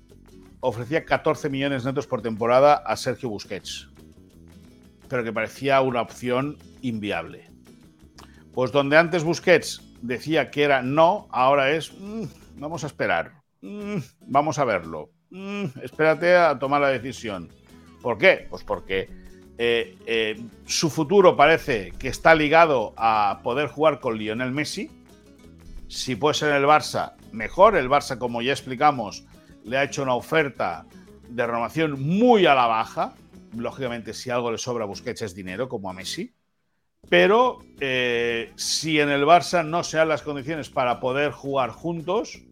ofrecía 0.66 1.04
14 1.04 1.48
millones 1.48 1.84
netos 1.84 2.08
por 2.08 2.22
temporada 2.22 2.74
a 2.74 2.96
Sergio 2.96 3.28
Busquets, 3.28 3.88
pero 5.08 5.22
que 5.22 5.32
parecía 5.32 5.80
una 5.80 6.02
opción 6.02 6.58
inviable. 6.82 7.48
Pues 8.52 8.72
donde 8.72 8.96
antes 8.96 9.22
Busquets 9.22 9.80
decía 10.02 10.50
que 10.50 10.64
era 10.64 10.82
no, 10.82 11.28
ahora 11.30 11.70
es 11.70 11.92
mmm, 11.92 12.24
vamos 12.56 12.82
a 12.82 12.88
esperar, 12.88 13.42
mmm, 13.60 13.98
vamos 14.22 14.58
a 14.58 14.64
verlo, 14.64 15.10
mmm, 15.30 15.66
espérate 15.82 16.34
a 16.36 16.58
tomar 16.58 16.80
la 16.80 16.88
decisión. 16.88 17.48
¿Por 18.02 18.18
qué? 18.18 18.48
Pues 18.50 18.64
porque 18.64 19.08
eh, 19.58 19.96
eh, 20.04 20.42
su 20.64 20.90
futuro 20.90 21.36
parece 21.36 21.92
que 21.92 22.08
está 22.08 22.34
ligado 22.34 22.92
a 22.96 23.38
poder 23.44 23.68
jugar 23.68 24.00
con 24.00 24.18
Lionel 24.18 24.50
Messi. 24.50 24.90
Si 25.86 26.16
puede 26.16 26.34
ser 26.34 26.52
el 26.56 26.64
Barça, 26.64 27.14
mejor. 27.30 27.76
El 27.76 27.88
Barça, 27.88 28.18
como 28.18 28.42
ya 28.42 28.52
explicamos, 28.52 29.24
le 29.66 29.76
ha 29.76 29.84
hecho 29.84 30.02
una 30.02 30.14
oferta 30.14 30.86
de 31.28 31.46
renovación 31.46 32.00
muy 32.00 32.46
a 32.46 32.54
la 32.54 32.66
baja. 32.66 33.14
Lógicamente, 33.56 34.14
si 34.14 34.30
algo 34.30 34.50
le 34.50 34.58
sobra 34.58 34.84
a 34.84 34.86
Busquets 34.86 35.22
es 35.22 35.34
dinero, 35.34 35.68
como 35.68 35.90
a 35.90 35.92
Messi. 35.92 36.32
Pero 37.08 37.58
eh, 37.80 38.52
si 38.56 39.00
en 39.00 39.10
el 39.10 39.24
Barça 39.24 39.64
no 39.64 39.84
se 39.84 39.96
dan 39.96 40.08
las 40.08 40.22
condiciones 40.22 40.70
para 40.70 41.00
poder 41.00 41.32
jugar 41.32 41.70
juntos, 41.70 42.42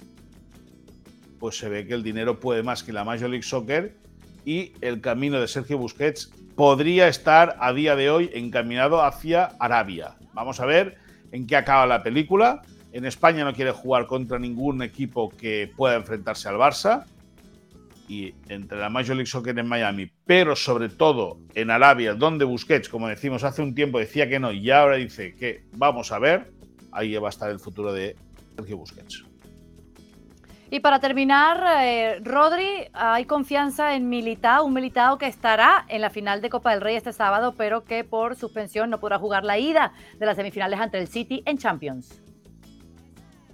pues 1.39 1.57
se 1.59 1.69
ve 1.69 1.87
que 1.87 1.95
el 1.95 2.03
dinero 2.03 2.41
puede 2.41 2.63
más 2.63 2.83
que 2.83 2.93
la 2.93 3.05
Major 3.05 3.29
League 3.29 3.43
Soccer 3.43 3.97
y 4.45 4.73
el 4.81 5.01
camino 5.01 5.41
de 5.41 5.49
Sergio 5.49 5.79
Busquets 5.79 6.31
podría 6.55 7.09
estar 7.09 7.57
a 7.61 7.73
día 7.73 7.97
de 7.97 8.11
hoy 8.11 8.31
encaminado 8.35 9.03
hacia 9.03 9.51
Arabia. 9.59 10.17
Vamos 10.33 10.61
a 10.61 10.67
ver 10.67 10.99
en 11.33 11.47
qué 11.47 11.57
acaba 11.57 11.87
la 11.87 12.03
película. 12.03 12.63
En 12.95 13.05
España 13.05 13.43
no 13.43 13.53
quiere 13.53 13.73
jugar 13.73 14.07
contra 14.07 14.39
ningún 14.39 14.81
equipo 14.81 15.29
que 15.29 15.69
pueda 15.77 15.97
enfrentarse 15.97 16.49
al 16.49 16.55
Barça. 16.55 17.05
Y 18.07 18.35
entre 18.49 18.79
la 18.79 18.89
Major 18.89 19.17
League 19.17 19.27
Soccer 19.27 19.59
en 19.59 19.67
Miami, 19.67 20.13
pero 20.25 20.55
sobre 20.55 20.89
todo 20.91 21.39
en 21.57 21.71
Arabia, 21.73 22.15
donde 22.15 22.45
Busquets, 22.45 22.89
como 22.89 23.09
decimos 23.09 23.43
hace 23.43 23.63
un 23.63 23.75
tiempo, 23.75 23.99
decía 23.99 24.29
que 24.29 24.39
no 24.39 24.53
y 24.53 24.71
ahora 24.71 24.95
dice 24.97 25.35
que 25.35 25.65
vamos 25.73 26.13
a 26.13 26.21
ver, 26.21 26.53
ahí 26.93 27.17
va 27.17 27.29
a 27.29 27.31
estar 27.31 27.51
el 27.51 27.59
futuro 27.59 27.93
de 27.93 28.15
Sergio 28.55 28.77
Busquets. 28.77 29.25
Y 30.71 30.79
para 30.79 31.01
terminar, 31.01 31.65
eh, 31.83 32.21
Rodri, 32.23 32.89
hay 32.93 33.25
confianza 33.25 33.97
en 33.97 34.09
Militao, 34.09 34.65
un 34.65 34.73
Militao 34.73 35.19
que 35.19 35.27
estará 35.27 35.85
en 35.89 36.01
la 36.01 36.11
final 36.11 36.41
de 36.43 36.51
Copa 36.51 36.71
del 36.71 36.81
Rey 36.81 36.95
este 36.95 37.13
sábado, 37.13 37.55
pero 37.57 37.85
que 37.85 38.05
por 38.05 38.37
suspensión 38.37 38.89
no 38.91 39.01
podrá 39.01 39.19
jugar 39.19 39.45
la 39.45 39.59
ida 39.59 39.93
de 40.17 40.27
las 40.27 40.37
semifinales 40.37 40.79
ante 40.79 40.99
el 40.99 41.09
City 41.09 41.43
en 41.47 41.59
Champions. 41.59 42.24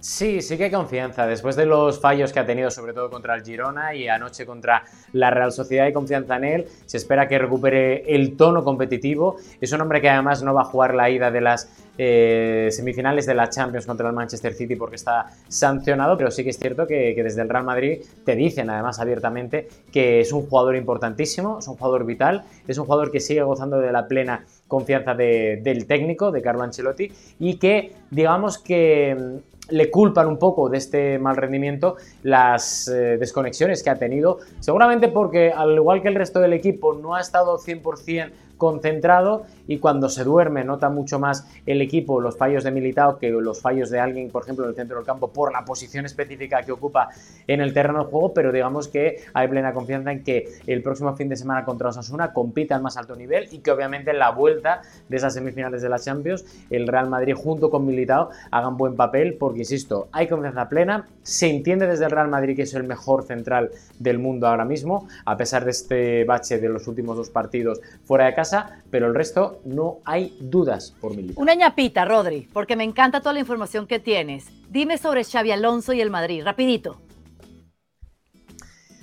Sí, 0.01 0.41
sí 0.41 0.57
que 0.57 0.63
hay 0.63 0.71
confianza. 0.71 1.27
Después 1.27 1.55
de 1.55 1.67
los 1.67 1.99
fallos 1.99 2.33
que 2.33 2.39
ha 2.39 2.45
tenido, 2.45 2.71
sobre 2.71 2.91
todo 2.91 3.11
contra 3.11 3.35
el 3.35 3.43
Girona 3.43 3.93
y 3.93 4.07
anoche 4.07 4.47
contra 4.47 4.83
la 5.13 5.29
Real 5.29 5.51
Sociedad, 5.51 5.85
hay 5.85 5.93
confianza 5.93 6.37
en 6.37 6.43
él. 6.43 6.67
Se 6.87 6.97
espera 6.97 7.27
que 7.27 7.37
recupere 7.37 8.03
el 8.11 8.35
tono 8.35 8.63
competitivo. 8.63 9.35
Es 9.61 9.71
un 9.73 9.81
hombre 9.81 10.01
que 10.01 10.09
además 10.09 10.41
no 10.41 10.55
va 10.55 10.61
a 10.61 10.65
jugar 10.65 10.95
la 10.95 11.07
ida 11.11 11.29
de 11.29 11.41
las 11.41 11.69
eh, 11.99 12.69
semifinales 12.71 13.27
de 13.27 13.35
la 13.35 13.51
Champions 13.51 13.85
contra 13.85 14.07
el 14.07 14.15
Manchester 14.15 14.55
City 14.55 14.75
porque 14.75 14.95
está 14.95 15.27
sancionado, 15.47 16.17
pero 16.17 16.31
sí 16.31 16.43
que 16.43 16.49
es 16.49 16.57
cierto 16.57 16.87
que, 16.87 17.13
desde 17.21 17.43
el 17.43 17.49
Real 17.49 17.63
Madrid 17.63 17.99
te 18.25 18.35
dicen 18.35 18.71
además 18.71 18.99
abiertamente 18.99 19.67
que 19.93 20.21
es 20.21 20.31
un 20.31 20.47
jugador 20.47 20.75
importantísimo, 20.77 21.59
es 21.59 21.67
un 21.67 21.75
jugador 21.75 22.07
vital, 22.07 22.43
es 22.67 22.79
un 22.79 22.85
jugador 22.85 23.11
que 23.11 23.19
sigue 23.19 23.43
gozando 23.43 23.79
de 23.79 23.91
la 23.91 24.07
plena 24.07 24.45
confianza 24.67 25.13
de, 25.13 25.59
del 25.61 25.85
técnico, 25.85 26.31
de 26.31 26.41
Carlo 26.41 26.63
Ancelotti, 26.63 27.11
y 27.39 27.57
que 27.57 27.93
digamos 28.09 28.57
que 28.57 29.41
le 29.71 29.89
culpan 29.89 30.27
un 30.27 30.37
poco 30.37 30.69
de 30.69 30.77
este 30.77 31.19
mal 31.19 31.35
rendimiento 31.35 31.95
las 32.23 32.87
eh, 32.87 33.17
desconexiones 33.17 33.83
que 33.83 33.89
ha 33.89 33.97
tenido, 33.97 34.39
seguramente 34.59 35.07
porque 35.07 35.51
al 35.51 35.73
igual 35.75 36.01
que 36.01 36.09
el 36.09 36.15
resto 36.15 36.39
del 36.39 36.53
equipo 36.53 36.93
no 36.93 37.15
ha 37.15 37.21
estado 37.21 37.57
100% 37.57 38.31
concentrado 38.61 39.47
y 39.67 39.79
cuando 39.79 40.07
se 40.07 40.23
duerme 40.23 40.63
nota 40.63 40.87
mucho 40.87 41.17
más 41.17 41.47
el 41.65 41.81
equipo 41.81 42.21
los 42.21 42.37
fallos 42.37 42.63
de 42.63 42.69
Militao 42.69 43.17
que 43.17 43.31
los 43.31 43.59
fallos 43.59 43.89
de 43.89 43.99
alguien, 43.99 44.29
por 44.29 44.43
ejemplo, 44.43 44.65
en 44.65 44.69
el 44.69 44.75
centro 44.75 44.97
del 44.97 45.05
campo 45.05 45.29
por 45.29 45.51
la 45.51 45.65
posición 45.65 46.05
específica 46.05 46.61
que 46.61 46.71
ocupa 46.71 47.09
en 47.47 47.59
el 47.59 47.73
terreno 47.73 48.03
de 48.03 48.11
juego, 48.11 48.35
pero 48.35 48.51
digamos 48.51 48.87
que 48.87 49.23
hay 49.33 49.47
plena 49.47 49.73
confianza 49.73 50.11
en 50.11 50.23
que 50.23 50.47
el 50.67 50.83
próximo 50.83 51.15
fin 51.15 51.27
de 51.27 51.37
semana 51.37 51.65
contra 51.65 51.89
Osasuna 51.89 52.33
compita 52.33 52.75
al 52.75 52.83
más 52.83 52.97
alto 52.97 53.15
nivel 53.15 53.47
y 53.49 53.59
que 53.59 53.71
obviamente 53.71 54.11
en 54.11 54.19
la 54.19 54.29
vuelta 54.29 54.83
de 55.09 55.17
esas 55.17 55.33
semifinales 55.33 55.81
de 55.81 55.89
la 55.89 55.97
Champions 55.97 56.45
el 56.69 56.87
Real 56.87 57.09
Madrid 57.09 57.33
junto 57.33 57.71
con 57.71 57.83
Militao 57.83 58.29
hagan 58.51 58.77
buen 58.77 58.95
papel 58.95 59.37
porque, 59.39 59.61
insisto, 59.61 60.07
hay 60.11 60.27
confianza 60.27 60.69
plena, 60.69 61.07
se 61.23 61.49
entiende 61.49 61.87
desde 61.87 62.05
el 62.05 62.11
Real 62.11 62.27
Madrid 62.27 62.55
que 62.55 62.63
es 62.63 62.75
el 62.75 62.83
mejor 62.83 63.23
central 63.23 63.71
del 63.97 64.19
mundo 64.19 64.45
ahora 64.45 64.65
mismo, 64.65 65.07
a 65.25 65.35
pesar 65.35 65.65
de 65.65 65.71
este 65.71 66.25
bache 66.25 66.59
de 66.59 66.69
los 66.69 66.87
últimos 66.87 67.17
dos 67.17 67.31
partidos 67.31 67.81
fuera 68.05 68.25
de 68.25 68.35
casa, 68.35 68.50
pero 68.89 69.07
el 69.07 69.15
resto 69.15 69.61
no 69.65 69.99
hay 70.05 70.35
dudas 70.39 70.93
por 70.99 71.15
mi 71.15 71.31
Una 71.35 71.53
ñapita, 71.55 72.05
Rodri, 72.05 72.47
porque 72.53 72.75
me 72.75 72.83
encanta 72.83 73.19
toda 73.19 73.33
la 73.33 73.39
información 73.39 73.87
que 73.87 73.99
tienes. 73.99 74.47
Dime 74.69 74.97
sobre 74.97 75.23
Xavi 75.23 75.51
Alonso 75.51 75.93
y 75.93 76.01
el 76.01 76.09
Madrid, 76.09 76.43
rapidito. 76.43 76.97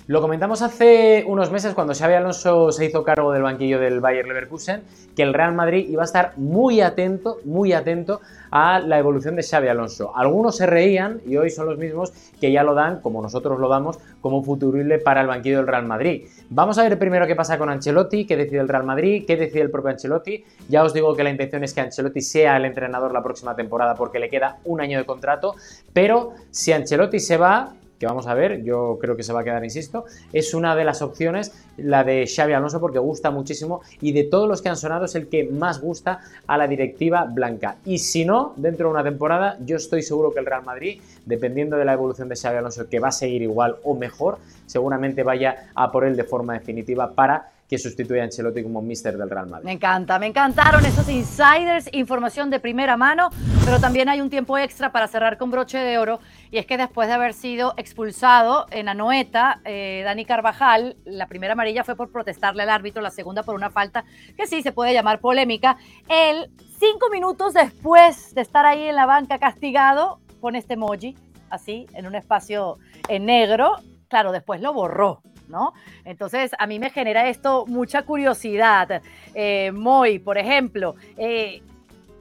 Lo 0.09 0.21
comentamos 0.21 0.63
hace 0.63 1.23
unos 1.27 1.51
meses 1.51 1.75
cuando 1.75 1.93
Xavi 1.93 2.15
Alonso 2.15 2.71
se 2.71 2.83
hizo 2.83 3.03
cargo 3.03 3.31
del 3.31 3.43
banquillo 3.43 3.79
del 3.79 3.99
Bayer 3.99 4.25
Leverkusen, 4.25 4.81
que 5.15 5.21
el 5.21 5.35
Real 5.35 5.53
Madrid 5.53 5.87
iba 5.87 6.01
a 6.01 6.05
estar 6.05 6.33
muy 6.35 6.81
atento, 6.81 7.37
muy 7.45 7.73
atento 7.73 8.19
a 8.49 8.79
la 8.79 8.97
evolución 8.97 9.35
de 9.35 9.43
Xavi 9.43 9.67
Alonso. 9.67 10.11
Algunos 10.15 10.57
se 10.57 10.65
reían 10.65 11.21
y 11.27 11.37
hoy 11.37 11.51
son 11.51 11.67
los 11.67 11.77
mismos 11.77 12.11
que 12.41 12.51
ya 12.51 12.63
lo 12.63 12.73
dan, 12.73 13.01
como 13.01 13.21
nosotros 13.21 13.59
lo 13.59 13.69
damos, 13.69 13.99
como 14.19 14.41
futurible 14.41 14.97
para 14.97 15.21
el 15.21 15.27
banquillo 15.27 15.57
del 15.57 15.67
Real 15.67 15.85
Madrid. 15.85 16.25
Vamos 16.49 16.79
a 16.79 16.83
ver 16.89 16.97
primero 16.97 17.27
qué 17.27 17.35
pasa 17.35 17.59
con 17.59 17.69
Ancelotti, 17.69 18.25
qué 18.25 18.35
decide 18.35 18.61
el 18.61 18.67
Real 18.67 18.85
Madrid, 18.85 19.25
qué 19.27 19.37
decide 19.37 19.61
el 19.61 19.69
propio 19.69 19.91
Ancelotti. 19.91 20.43
Ya 20.69 20.83
os 20.83 20.91
digo 20.91 21.15
que 21.15 21.23
la 21.23 21.29
intención 21.29 21.63
es 21.63 21.71
que 21.75 21.81
Ancelotti 21.81 22.21
sea 22.21 22.57
el 22.57 22.65
entrenador 22.65 23.13
la 23.13 23.21
próxima 23.21 23.55
temporada 23.55 23.93
porque 23.93 24.17
le 24.17 24.27
queda 24.27 24.57
un 24.65 24.81
año 24.81 24.97
de 24.97 25.05
contrato, 25.05 25.53
pero 25.93 26.31
si 26.49 26.71
Ancelotti 26.71 27.19
se 27.19 27.37
va, 27.37 27.75
que 27.99 28.05
vamos 28.05 28.27
a 28.27 28.33
ver, 28.33 28.63
yo 28.63 28.97
creo 28.99 29.17
que 29.17 29.23
se 29.23 29.33
va 29.33 29.41
a 29.41 29.43
quedar, 29.43 29.63
insisto, 29.63 30.05
es 30.31 30.53
una 30.53 30.75
de 30.75 30.85
las 30.85 31.01
opciones, 31.01 31.51
la 31.77 32.03
de 32.05 32.25
Xavi 32.33 32.53
Alonso, 32.53 32.79
porque 32.79 32.97
gusta 32.97 33.29
muchísimo 33.29 33.81
y 33.99 34.13
de 34.13 34.23
todos 34.23 34.47
los 34.47 34.61
que 34.61 34.69
han 34.69 34.77
sonado 34.77 35.05
es 35.05 35.15
el 35.15 35.27
que 35.27 35.43
más 35.43 35.81
gusta 35.81 36.21
a 36.47 36.57
la 36.57 36.67
directiva 36.67 37.25
blanca. 37.25 37.75
Y 37.85 37.99
si 37.99 38.23
no, 38.23 38.53
dentro 38.55 38.87
de 38.87 38.93
una 38.93 39.03
temporada, 39.03 39.57
yo 39.65 39.75
estoy 39.75 40.01
seguro 40.01 40.31
que 40.31 40.39
el 40.39 40.45
Real 40.45 40.63
Madrid, 40.63 41.01
dependiendo 41.25 41.75
de 41.75 41.85
la 41.85 41.93
evolución 41.93 42.29
de 42.29 42.37
Xavi 42.37 42.57
Alonso, 42.57 42.87
que 42.87 42.99
va 42.99 43.09
a 43.09 43.11
seguir 43.11 43.41
igual 43.41 43.75
o 43.83 43.93
mejor, 43.95 44.37
seguramente 44.65 45.23
vaya 45.23 45.69
a 45.75 45.91
por 45.91 46.05
él 46.05 46.15
de 46.15 46.23
forma 46.23 46.53
definitiva 46.53 47.11
para 47.13 47.49
que 47.69 47.77
sustituye 47.77 48.19
a 48.19 48.23
Ancelotti 48.23 48.63
como 48.63 48.81
mister 48.81 49.15
del 49.15 49.29
Real 49.29 49.47
Madrid. 49.47 49.65
Me 49.65 49.73
encanta, 49.73 50.17
me 50.17 50.25
encantaron 50.25 50.83
esos 50.83 51.07
insiders, 51.07 51.87
información 51.91 52.49
de 52.49 52.59
primera 52.59 52.97
mano, 52.97 53.29
pero 53.63 53.79
también 53.79 54.09
hay 54.09 54.21
un 54.21 54.29
tiempo 54.29 54.57
extra 54.57 54.91
para 54.91 55.07
cerrar 55.07 55.37
con 55.37 55.51
broche 55.51 55.77
de 55.77 55.99
oro, 55.99 56.19
y 56.51 56.57
es 56.57 56.65
que 56.65 56.77
después 56.77 57.07
de 57.07 57.13
haber 57.13 57.33
sido 57.33 57.73
expulsado 57.77 58.65
en 58.71 58.89
Anoeta, 58.89 59.61
eh, 59.65 60.01
Dani 60.03 60.25
Carvajal, 60.25 60.97
la 61.05 61.27
primera 61.27 61.53
amarilla 61.53 61.83
fue 61.83 61.95
por 61.95 62.11
protestarle 62.11 62.63
al 62.63 62.69
árbitro, 62.69 63.01
la 63.01 63.11
segunda 63.11 63.43
por 63.43 63.55
una 63.55 63.69
falta 63.69 64.03
que 64.35 64.47
sí 64.47 64.61
se 64.61 64.71
puede 64.71 64.93
llamar 64.93 65.19
polémica. 65.19 65.77
Él, 66.07 66.49
cinco 66.79 67.09
minutos 67.11 67.53
después 67.53 68.33
de 68.33 68.41
estar 68.41 68.65
ahí 68.65 68.83
en 68.83 68.95
la 68.95 69.05
banca 69.05 69.37
castigado, 69.37 70.19
pone 70.41 70.57
este 70.57 70.73
emoji, 70.73 71.15
así, 71.49 71.85
en 71.93 72.07
un 72.07 72.15
espacio 72.15 72.77
en 73.07 73.25
negro, 73.25 73.75
claro, 74.07 74.31
después 74.31 74.61
lo 74.61 74.73
borró. 74.73 75.21
¿no? 75.47 75.73
Entonces, 76.05 76.51
a 76.59 76.67
mí 76.67 76.77
me 76.77 76.91
genera 76.91 77.27
esto 77.27 77.65
mucha 77.65 78.03
curiosidad. 78.03 79.01
Eh, 79.33 79.71
Moy, 79.73 80.19
por 80.19 80.37
ejemplo, 80.37 80.95
eh, 81.17 81.63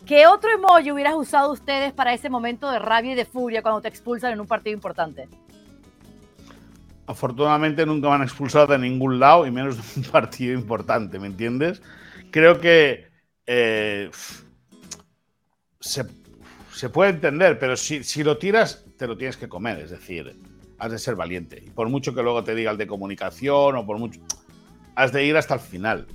¿qué 0.08 0.26
otro 0.26 0.50
emoji 0.50 0.90
hubieras 0.90 1.14
usado 1.14 1.52
ustedes 1.52 1.92
para 1.92 2.14
ese 2.14 2.30
momento 2.30 2.68
de 2.70 2.78
rabia 2.78 3.12
y 3.12 3.14
de 3.14 3.26
furia 3.26 3.62
cuando 3.62 3.82
te 3.82 3.88
expulsan 3.88 4.32
en 4.32 4.40
un 4.40 4.46
partido 4.46 4.74
importante? 4.74 5.28
Afortunadamente 7.06 7.86
nunca 7.86 8.08
me 8.08 8.14
han 8.16 8.22
expulsado 8.22 8.66
de 8.68 8.78
ningún 8.78 9.20
lado 9.20 9.46
y 9.46 9.50
menos 9.50 9.76
de 9.76 10.00
un 10.00 10.06
partido 10.10 10.54
importante, 10.54 11.18
¿me 11.18 11.26
entiendes? 11.26 11.82
Creo 12.30 12.58
que 12.58 13.06
eh, 13.46 14.10
se, 15.78 16.04
se, 16.72 16.88
puede 16.88 17.10
entender, 17.10 17.58
pero 17.58 17.76
si, 17.76 18.02
si 18.02 18.24
lo 18.24 18.38
tiras, 18.38 18.84
te 18.96 19.06
lo 19.06 19.16
tienes 19.16 19.36
que 19.36 19.48
comer, 19.48 19.78
es 19.78 19.90
decir, 19.90 20.38
has 20.78 20.90
de 20.90 20.98
ser 20.98 21.16
valiente. 21.16 21.62
Y 21.64 21.70
por 21.70 21.88
mucho 21.88 22.14
que 22.14 22.22
luego 22.22 22.42
te 22.44 22.54
diga 22.54 22.70
el 22.70 22.78
de 22.78 22.86
comunicación 22.86 23.76
o 23.76 23.86
por 23.86 23.98
mucho... 23.98 24.20
has 24.94 25.12
de 25.12 25.24
ir 25.24 25.36
hasta 25.36 25.54
el 25.54 25.60
final. 25.60 26.06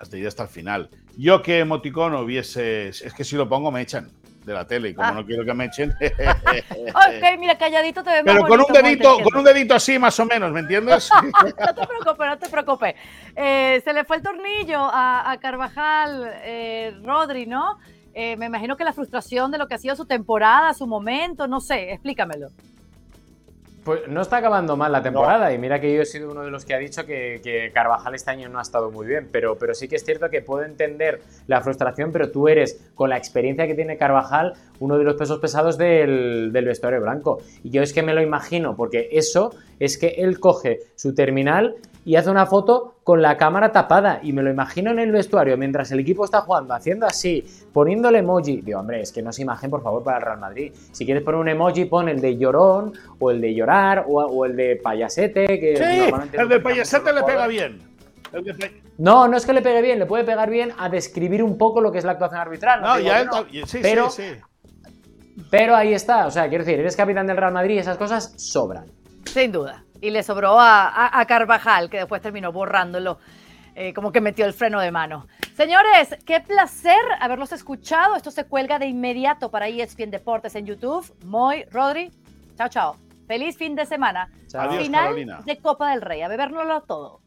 Has 0.00 0.10
de 0.10 0.18
ir 0.18 0.26
hasta 0.26 0.44
el 0.44 0.48
final. 0.48 0.88
Yo 1.18 1.42
que 1.42 1.58
emoticono 1.60 2.20
hubiese. 2.20 2.88
Es 2.88 3.12
que 3.14 3.22
si 3.22 3.36
lo 3.36 3.46
pongo 3.48 3.70
me 3.70 3.82
echan 3.82 4.08
de 4.46 4.54
la 4.54 4.66
tele 4.66 4.88
y 4.88 4.94
como 4.94 5.08
Ah. 5.08 5.12
no 5.12 5.26
quiero 5.26 5.44
que 5.44 5.52
me 5.52 5.66
echen. 5.66 5.92
Ok, 6.00 7.38
mira, 7.38 7.56
calladito 7.58 8.02
te 8.02 8.10
más 8.10 8.22
Pero 8.24 8.40
con 8.46 8.60
un 8.60 8.66
bonito, 8.66 8.72
dedito, 8.82 9.18
con 9.22 9.36
un 9.38 9.44
dedito 9.44 9.74
así 9.74 9.98
más 9.98 10.18
o 10.18 10.24
menos, 10.24 10.50
¿me 10.52 10.60
entiendes? 10.60 11.10
No 11.22 11.74
te 11.74 11.86
preocupes, 11.86 12.26
no 12.26 12.38
te 12.38 12.48
preocupes. 12.48 12.94
Eh, 13.36 13.80
se 13.84 13.92
le 13.92 14.04
fue 14.04 14.16
el 14.16 14.22
tornillo 14.22 14.78
a, 14.80 15.30
a 15.30 15.38
Carvajal, 15.38 16.30
eh, 16.44 16.94
Rodri, 17.04 17.44
¿no? 17.46 17.78
Eh, 18.14 18.36
me 18.38 18.46
imagino 18.46 18.76
que 18.76 18.84
la 18.84 18.92
frustración 18.94 19.50
de 19.50 19.58
lo 19.58 19.68
que 19.68 19.74
ha 19.74 19.78
sido 19.78 19.94
su 19.94 20.06
temporada, 20.06 20.72
su 20.74 20.86
momento, 20.86 21.46
no 21.46 21.60
sé, 21.60 21.92
explícamelo. 21.92 22.48
Pues 23.84 24.06
no 24.08 24.20
está 24.20 24.36
acabando 24.36 24.76
mal 24.76 24.92
la 24.92 25.02
temporada 25.02 25.52
y 25.54 25.58
mira 25.58 25.80
que 25.80 25.94
yo 25.94 26.02
he 26.02 26.06
sido 26.06 26.30
uno 26.30 26.42
de 26.42 26.50
los 26.50 26.66
que 26.66 26.74
ha 26.74 26.78
dicho 26.78 27.06
que, 27.06 27.40
que 27.42 27.70
Carvajal 27.72 28.14
este 28.14 28.30
año 28.30 28.50
no 28.50 28.58
ha 28.58 28.62
estado 28.62 28.90
muy 28.90 29.06
bien, 29.06 29.28
pero, 29.32 29.56
pero 29.56 29.72
sí 29.74 29.88
que 29.88 29.96
es 29.96 30.04
cierto 30.04 30.28
que 30.28 30.42
puedo 30.42 30.64
entender 30.64 31.22
la 31.46 31.62
frustración, 31.62 32.12
pero 32.12 32.30
tú 32.30 32.48
eres, 32.48 32.78
con 32.94 33.08
la 33.08 33.16
experiencia 33.16 33.66
que 33.66 33.74
tiene 33.74 33.96
Carvajal, 33.96 34.52
uno 34.80 34.98
de 34.98 35.04
los 35.04 35.14
pesos 35.14 35.38
pesados 35.38 35.78
del, 35.78 36.50
del 36.52 36.64
vestuario 36.64 37.00
blanco. 37.00 37.38
Y 37.62 37.70
yo 37.70 37.82
es 37.82 37.92
que 37.92 38.02
me 38.02 38.12
lo 38.12 38.20
imagino, 38.22 38.74
porque 38.76 39.08
eso 39.12 39.54
es 39.78 39.96
que 39.96 40.08
él 40.18 40.40
coge 40.40 40.80
su 40.96 41.14
terminal 41.14 41.76
y 42.04 42.16
hace 42.16 42.30
una 42.30 42.46
foto 42.46 42.96
con 43.04 43.20
la 43.20 43.36
cámara 43.36 43.72
tapada 43.72 44.20
y 44.22 44.32
me 44.32 44.42
lo 44.42 44.50
imagino 44.50 44.90
en 44.90 44.98
el 44.98 45.12
vestuario 45.12 45.56
mientras 45.58 45.92
el 45.92 46.00
equipo 46.00 46.24
está 46.24 46.40
jugando, 46.40 46.72
haciendo 46.74 47.04
así, 47.06 47.44
poniéndole 47.74 48.18
emoji. 48.20 48.62
Digo, 48.62 48.80
hombre, 48.80 49.02
es 49.02 49.12
que 49.12 49.20
no 49.22 49.30
es 49.30 49.38
imagen, 49.38 49.68
por 49.70 49.82
favor, 49.82 50.02
para 50.02 50.16
el 50.18 50.24
Real 50.24 50.38
Madrid. 50.38 50.72
Si 50.92 51.04
quieres 51.04 51.22
poner 51.22 51.40
un 51.40 51.48
emoji, 51.48 51.84
pon 51.84 52.08
el 52.08 52.20
de 52.20 52.36
llorón 52.38 52.92
o 53.18 53.30
el 53.30 53.40
de 53.40 53.54
llorar 53.54 54.06
o, 54.08 54.20
o 54.22 54.44
el 54.46 54.56
de 54.56 54.76
payasete. 54.76 55.46
Que 55.46 55.76
sí, 55.76 55.82
normalmente 56.00 56.36
el 56.38 56.44
utilizan 56.46 56.62
payasete 56.62 57.12
le 57.12 57.22
pega 57.22 57.46
bien. 57.46 57.82
El 58.32 58.44
de 58.44 58.54
pay- 58.54 58.80
No, 58.96 59.28
no 59.28 59.36
es 59.36 59.44
que 59.44 59.52
le 59.52 59.60
pegue 59.60 59.82
bien, 59.82 59.98
le 59.98 60.06
puede 60.06 60.24
pegar 60.24 60.48
bien 60.48 60.72
a 60.78 60.88
describir 60.88 61.42
un 61.42 61.58
poco 61.58 61.80
lo 61.82 61.90
que 61.92 61.98
es 61.98 62.04
la 62.04 62.12
actuación 62.12 62.40
arbitral. 62.40 62.80
No, 62.80 62.98
ya 62.98 63.24
no. 63.24 63.44
sí, 63.66 63.78
pero, 63.82 64.08
sí, 64.08 64.22
sí. 64.22 64.40
Pero 65.50 65.74
ahí 65.76 65.92
está, 65.92 66.26
o 66.26 66.30
sea, 66.30 66.48
quiero 66.48 66.64
decir, 66.64 66.78
eres 66.80 66.96
capitán 66.96 67.26
del 67.26 67.36
Real 67.36 67.52
Madrid 67.52 67.76
y 67.76 67.78
esas 67.78 67.96
cosas 67.96 68.34
sobran. 68.36 68.86
Sin 69.24 69.52
duda. 69.52 69.84
Y 70.00 70.10
le 70.10 70.22
sobró 70.22 70.58
a, 70.58 70.88
a- 70.88 71.20
a 71.20 71.24
Carvajal, 71.26 71.90
que 71.90 71.98
después 71.98 72.22
terminó 72.22 72.52
borrándolo, 72.52 73.18
eh, 73.74 73.92
como 73.94 74.10
que 74.12 74.20
metió 74.20 74.46
el 74.46 74.52
freno 74.54 74.80
de 74.80 74.90
mano. 74.90 75.26
Señores, 75.54 76.16
qué 76.26 76.40
placer 76.40 77.00
haberlos 77.20 77.52
escuchado. 77.52 78.16
Esto 78.16 78.30
se 78.30 78.44
cuelga 78.44 78.78
de 78.78 78.86
inmediato 78.86 79.50
para 79.50 79.68
ESPN 79.68 80.10
Deportes 80.10 80.54
en 80.56 80.64
YouTube. 80.66 81.04
Moy, 81.26 81.64
Rodri, 81.70 82.10
chao, 82.56 82.68
chao. 82.68 82.96
Feliz 83.26 83.56
fin 83.56 83.74
de 83.76 83.84
semana. 83.86 84.28
Chao. 84.48 84.62
Adiós, 84.70 84.82
Final 84.84 85.02
Carolina. 85.04 85.40
de 85.44 85.58
Copa 85.58 85.90
del 85.90 86.00
Rey. 86.00 86.22
A 86.22 86.28
bebérnoslo 86.28 86.80
todo. 86.82 87.20